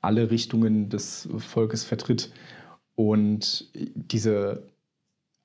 alle 0.02 0.32
Richtungen 0.32 0.90
des 0.90 1.28
Volkes 1.38 1.84
vertritt. 1.84 2.32
Und 2.96 3.72
diese 3.74 4.68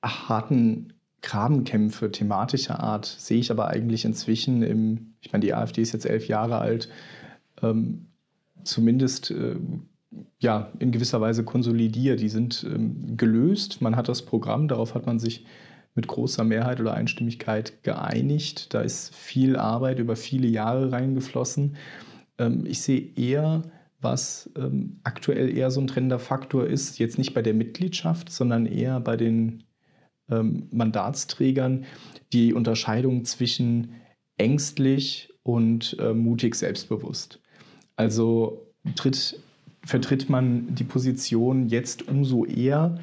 harten 0.03 0.93
Grabenkämpfe 1.21 2.11
thematischer 2.11 2.79
Art 2.79 3.05
sehe 3.05 3.39
ich 3.39 3.49
aber 3.49 3.67
eigentlich 3.67 4.05
inzwischen 4.05 4.61
im, 4.61 5.15
ich 5.21 5.31
meine, 5.31 5.45
die 5.45 5.53
AfD 5.53 5.81
ist 5.81 5.93
jetzt 5.93 6.05
elf 6.05 6.27
Jahre 6.27 6.59
alt, 6.59 6.89
ähm, 7.61 8.07
zumindest 8.63 9.31
äh, 9.31 9.55
ja, 10.39 10.71
in 10.79 10.91
gewisser 10.91 11.21
Weise 11.21 11.43
konsolidiert. 11.43 12.19
Die 12.19 12.29
sind 12.29 12.65
ähm, 12.67 13.17
gelöst. 13.17 13.81
Man 13.81 13.95
hat 13.95 14.07
das 14.07 14.23
Programm, 14.23 14.67
darauf 14.67 14.95
hat 14.95 15.05
man 15.05 15.19
sich 15.19 15.45
mit 15.95 16.07
großer 16.07 16.43
Mehrheit 16.43 16.79
oder 16.79 16.93
Einstimmigkeit 16.93 17.83
geeinigt. 17.83 18.73
Da 18.73 18.81
ist 18.81 19.15
viel 19.15 19.55
Arbeit 19.55 19.99
über 19.99 20.15
viele 20.15 20.47
Jahre 20.47 20.91
reingeflossen. 20.91 21.75
Ähm, 22.37 22.65
ich 22.65 22.81
sehe 22.81 23.13
eher 23.15 23.63
was 23.99 24.49
ähm, 24.55 24.99
aktuell 25.03 25.55
eher 25.55 25.71
so 25.71 25.81
ein 25.81 25.87
trennender 25.87 26.19
Faktor 26.19 26.67
ist, 26.67 26.99
jetzt 26.99 27.17
nicht 27.17 27.33
bei 27.33 27.41
der 27.41 27.53
Mitgliedschaft, 27.53 28.31
sondern 28.31 28.65
eher 28.65 28.99
bei 28.99 29.17
den 29.17 29.63
ähm, 30.29 30.67
Mandatsträgern, 30.71 31.85
die 32.33 32.53
Unterscheidung 32.53 33.25
zwischen 33.25 33.95
ängstlich 34.37 35.33
und 35.43 35.97
äh, 35.99 36.13
mutig 36.13 36.55
selbstbewusst. 36.55 37.41
Also 37.97 38.71
tritt, 38.95 39.39
vertritt 39.83 40.29
man 40.29 40.73
die 40.75 40.85
Position 40.85 41.67
jetzt 41.67 42.07
umso 42.07 42.45
eher, 42.45 42.99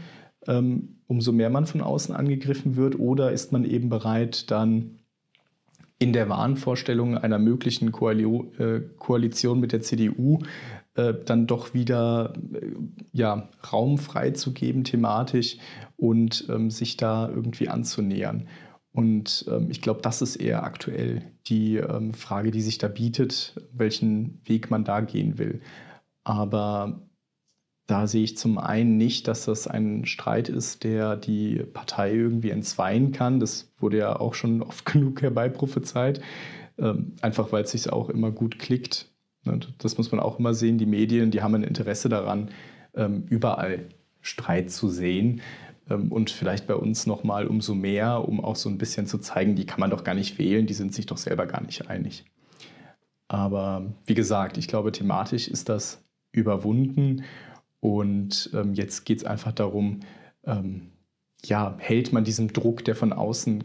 ähm, 0.46 1.00
umso 1.06 1.32
mehr 1.32 1.50
man 1.50 1.66
von 1.66 1.82
außen 1.82 2.14
angegriffen 2.14 2.76
wird, 2.76 2.98
oder 2.98 3.32
ist 3.32 3.52
man 3.52 3.64
eben 3.64 3.90
bereit, 3.90 4.50
dann 4.50 4.98
in 5.98 6.12
der 6.12 6.28
Wahnvorstellung 6.28 7.18
einer 7.18 7.38
möglichen 7.38 7.88
äh, 7.88 8.80
Koalition 8.98 9.60
mit 9.60 9.72
der 9.72 9.82
CDU 9.82 10.40
äh, 10.94 11.14
dann 11.24 11.46
doch 11.46 11.74
wieder 11.74 12.34
äh, 12.52 12.72
ja, 13.12 13.48
Raum 13.72 13.98
freizugeben 13.98 14.84
thematisch 14.84 15.58
und 15.96 16.46
ähm, 16.48 16.70
sich 16.70 16.96
da 16.96 17.28
irgendwie 17.28 17.68
anzunähern. 17.68 18.48
Und 18.94 19.44
ähm, 19.48 19.70
ich 19.70 19.82
glaube, 19.82 20.00
das 20.02 20.22
ist 20.22 20.36
eher 20.36 20.62
aktuell 20.62 21.22
die 21.48 21.76
ähm, 21.76 22.14
Frage, 22.14 22.52
die 22.52 22.60
sich 22.60 22.78
da 22.78 22.86
bietet, 22.86 23.60
welchen 23.72 24.40
Weg 24.44 24.70
man 24.70 24.84
da 24.84 25.00
gehen 25.00 25.36
will. 25.36 25.60
Aber 26.22 27.02
da 27.86 28.06
sehe 28.06 28.22
ich 28.22 28.38
zum 28.38 28.56
einen 28.56 28.96
nicht, 28.96 29.26
dass 29.26 29.46
das 29.46 29.66
ein 29.66 30.06
Streit 30.06 30.48
ist, 30.48 30.84
der 30.84 31.16
die 31.16 31.56
Partei 31.56 32.14
irgendwie 32.14 32.50
entzweien 32.50 33.10
kann. 33.10 33.40
Das 33.40 33.72
wurde 33.78 33.98
ja 33.98 34.18
auch 34.18 34.34
schon 34.34 34.62
oft 34.62 34.84
genug 34.92 35.22
herbeiprophezeit. 35.22 36.20
Ähm, 36.78 37.16
einfach 37.20 37.50
weil 37.50 37.64
es 37.64 37.72
sich 37.72 37.92
auch 37.92 38.08
immer 38.08 38.30
gut 38.30 38.60
klickt. 38.60 39.10
Und 39.44 39.74
das 39.78 39.98
muss 39.98 40.12
man 40.12 40.20
auch 40.20 40.38
immer 40.38 40.54
sehen. 40.54 40.78
Die 40.78 40.86
Medien, 40.86 41.32
die 41.32 41.42
haben 41.42 41.54
ein 41.56 41.64
Interesse 41.64 42.08
daran, 42.08 42.50
ähm, 42.94 43.24
überall 43.28 43.86
Streit 44.20 44.70
zu 44.70 44.88
sehen. 44.88 45.40
Ähm, 45.88 46.10
und 46.12 46.30
vielleicht 46.30 46.66
bei 46.66 46.74
uns 46.74 47.06
nochmal 47.06 47.46
umso 47.46 47.74
mehr, 47.74 48.26
um 48.28 48.42
auch 48.42 48.56
so 48.56 48.68
ein 48.68 48.78
bisschen 48.78 49.06
zu 49.06 49.18
zeigen, 49.18 49.54
die 49.54 49.66
kann 49.66 49.80
man 49.80 49.90
doch 49.90 50.04
gar 50.04 50.14
nicht 50.14 50.38
wählen, 50.38 50.66
die 50.66 50.74
sind 50.74 50.94
sich 50.94 51.06
doch 51.06 51.18
selber 51.18 51.46
gar 51.46 51.62
nicht 51.62 51.88
einig. 51.88 52.24
Aber 53.28 53.92
wie 54.06 54.14
gesagt, 54.14 54.58
ich 54.58 54.68
glaube, 54.68 54.92
thematisch 54.92 55.48
ist 55.48 55.68
das 55.68 56.04
überwunden. 56.32 57.24
Und 57.80 58.50
ähm, 58.54 58.74
jetzt 58.74 59.04
geht 59.04 59.18
es 59.18 59.24
einfach 59.24 59.52
darum, 59.52 60.00
ähm, 60.44 60.92
ja, 61.44 61.76
hält 61.78 62.12
man 62.12 62.24
diesem 62.24 62.52
Druck, 62.52 62.84
der 62.84 62.96
von 62.96 63.12
außen 63.12 63.64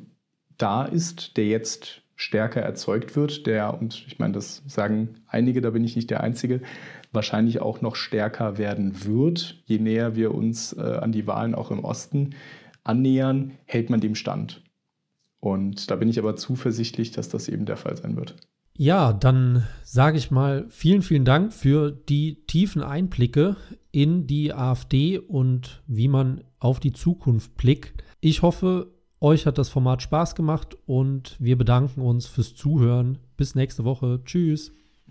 da 0.58 0.84
ist, 0.84 1.38
der 1.38 1.46
jetzt 1.46 2.02
stärker 2.16 2.62
erzeugt 2.62 3.16
wird, 3.16 3.48
der, 3.48 3.80
und 3.80 4.04
ich 4.06 4.20
meine, 4.20 4.34
das 4.34 4.62
sagen 4.68 5.22
einige, 5.26 5.62
da 5.62 5.70
bin 5.70 5.86
ich 5.86 5.96
nicht 5.96 6.10
der 6.10 6.22
Einzige, 6.22 6.62
wahrscheinlich 7.12 7.62
auch 7.62 7.82
noch 7.82 7.96
stärker 7.96 8.58
werden 8.58 9.06
wird, 9.06 9.62
je 9.66 9.80
näher 9.80 10.16
wir 10.16 10.34
uns 10.34 10.74
äh, 10.74 10.82
an 10.82 11.12
die 11.12 11.28
Wahlen 11.28 11.56
auch 11.56 11.72
im 11.72 11.84
Osten 11.84 12.36
annähern, 12.84 13.52
hält 13.66 13.90
man 13.90 14.00
dem 14.00 14.16
stand. 14.16 14.64
Und 15.40 15.90
da 15.90 15.96
bin 15.96 16.10
ich 16.10 16.20
aber 16.20 16.36
zuversichtlich, 16.36 17.12
dass 17.12 17.30
das 17.30 17.48
eben 17.48 17.66
der 17.66 17.78
Fall 17.78 17.96
sein 17.98 18.16
wird. 18.16 18.36
Ja, 18.82 19.12
dann 19.12 19.68
sage 19.84 20.18
ich 20.18 20.32
mal 20.32 20.66
vielen, 20.70 21.02
vielen 21.02 21.26
Dank 21.26 21.52
für 21.52 21.92
die 21.92 22.46
tiefen 22.46 22.82
Einblicke 22.82 23.58
in 23.92 24.26
die 24.26 24.54
AfD 24.54 25.20
und 25.20 25.84
wie 25.88 26.08
man 26.08 26.44
auf 26.60 26.80
die 26.80 26.94
Zukunft 26.94 27.56
blickt. 27.56 28.04
Ich 28.22 28.42
hoffe, 28.42 28.94
euch 29.20 29.46
hat 29.46 29.58
das 29.58 29.68
Format 29.68 30.02
Spaß 30.02 30.36
gemacht 30.36 30.78
und 30.86 31.36
wir 31.40 31.58
bedanken 31.58 32.02
uns 32.02 32.26
fürs 32.28 32.56
Zuhören. 32.56 33.18
Bis 33.36 33.54
nächste 33.54 33.84
Woche. 33.84 34.22
Tschüss. 34.24 34.72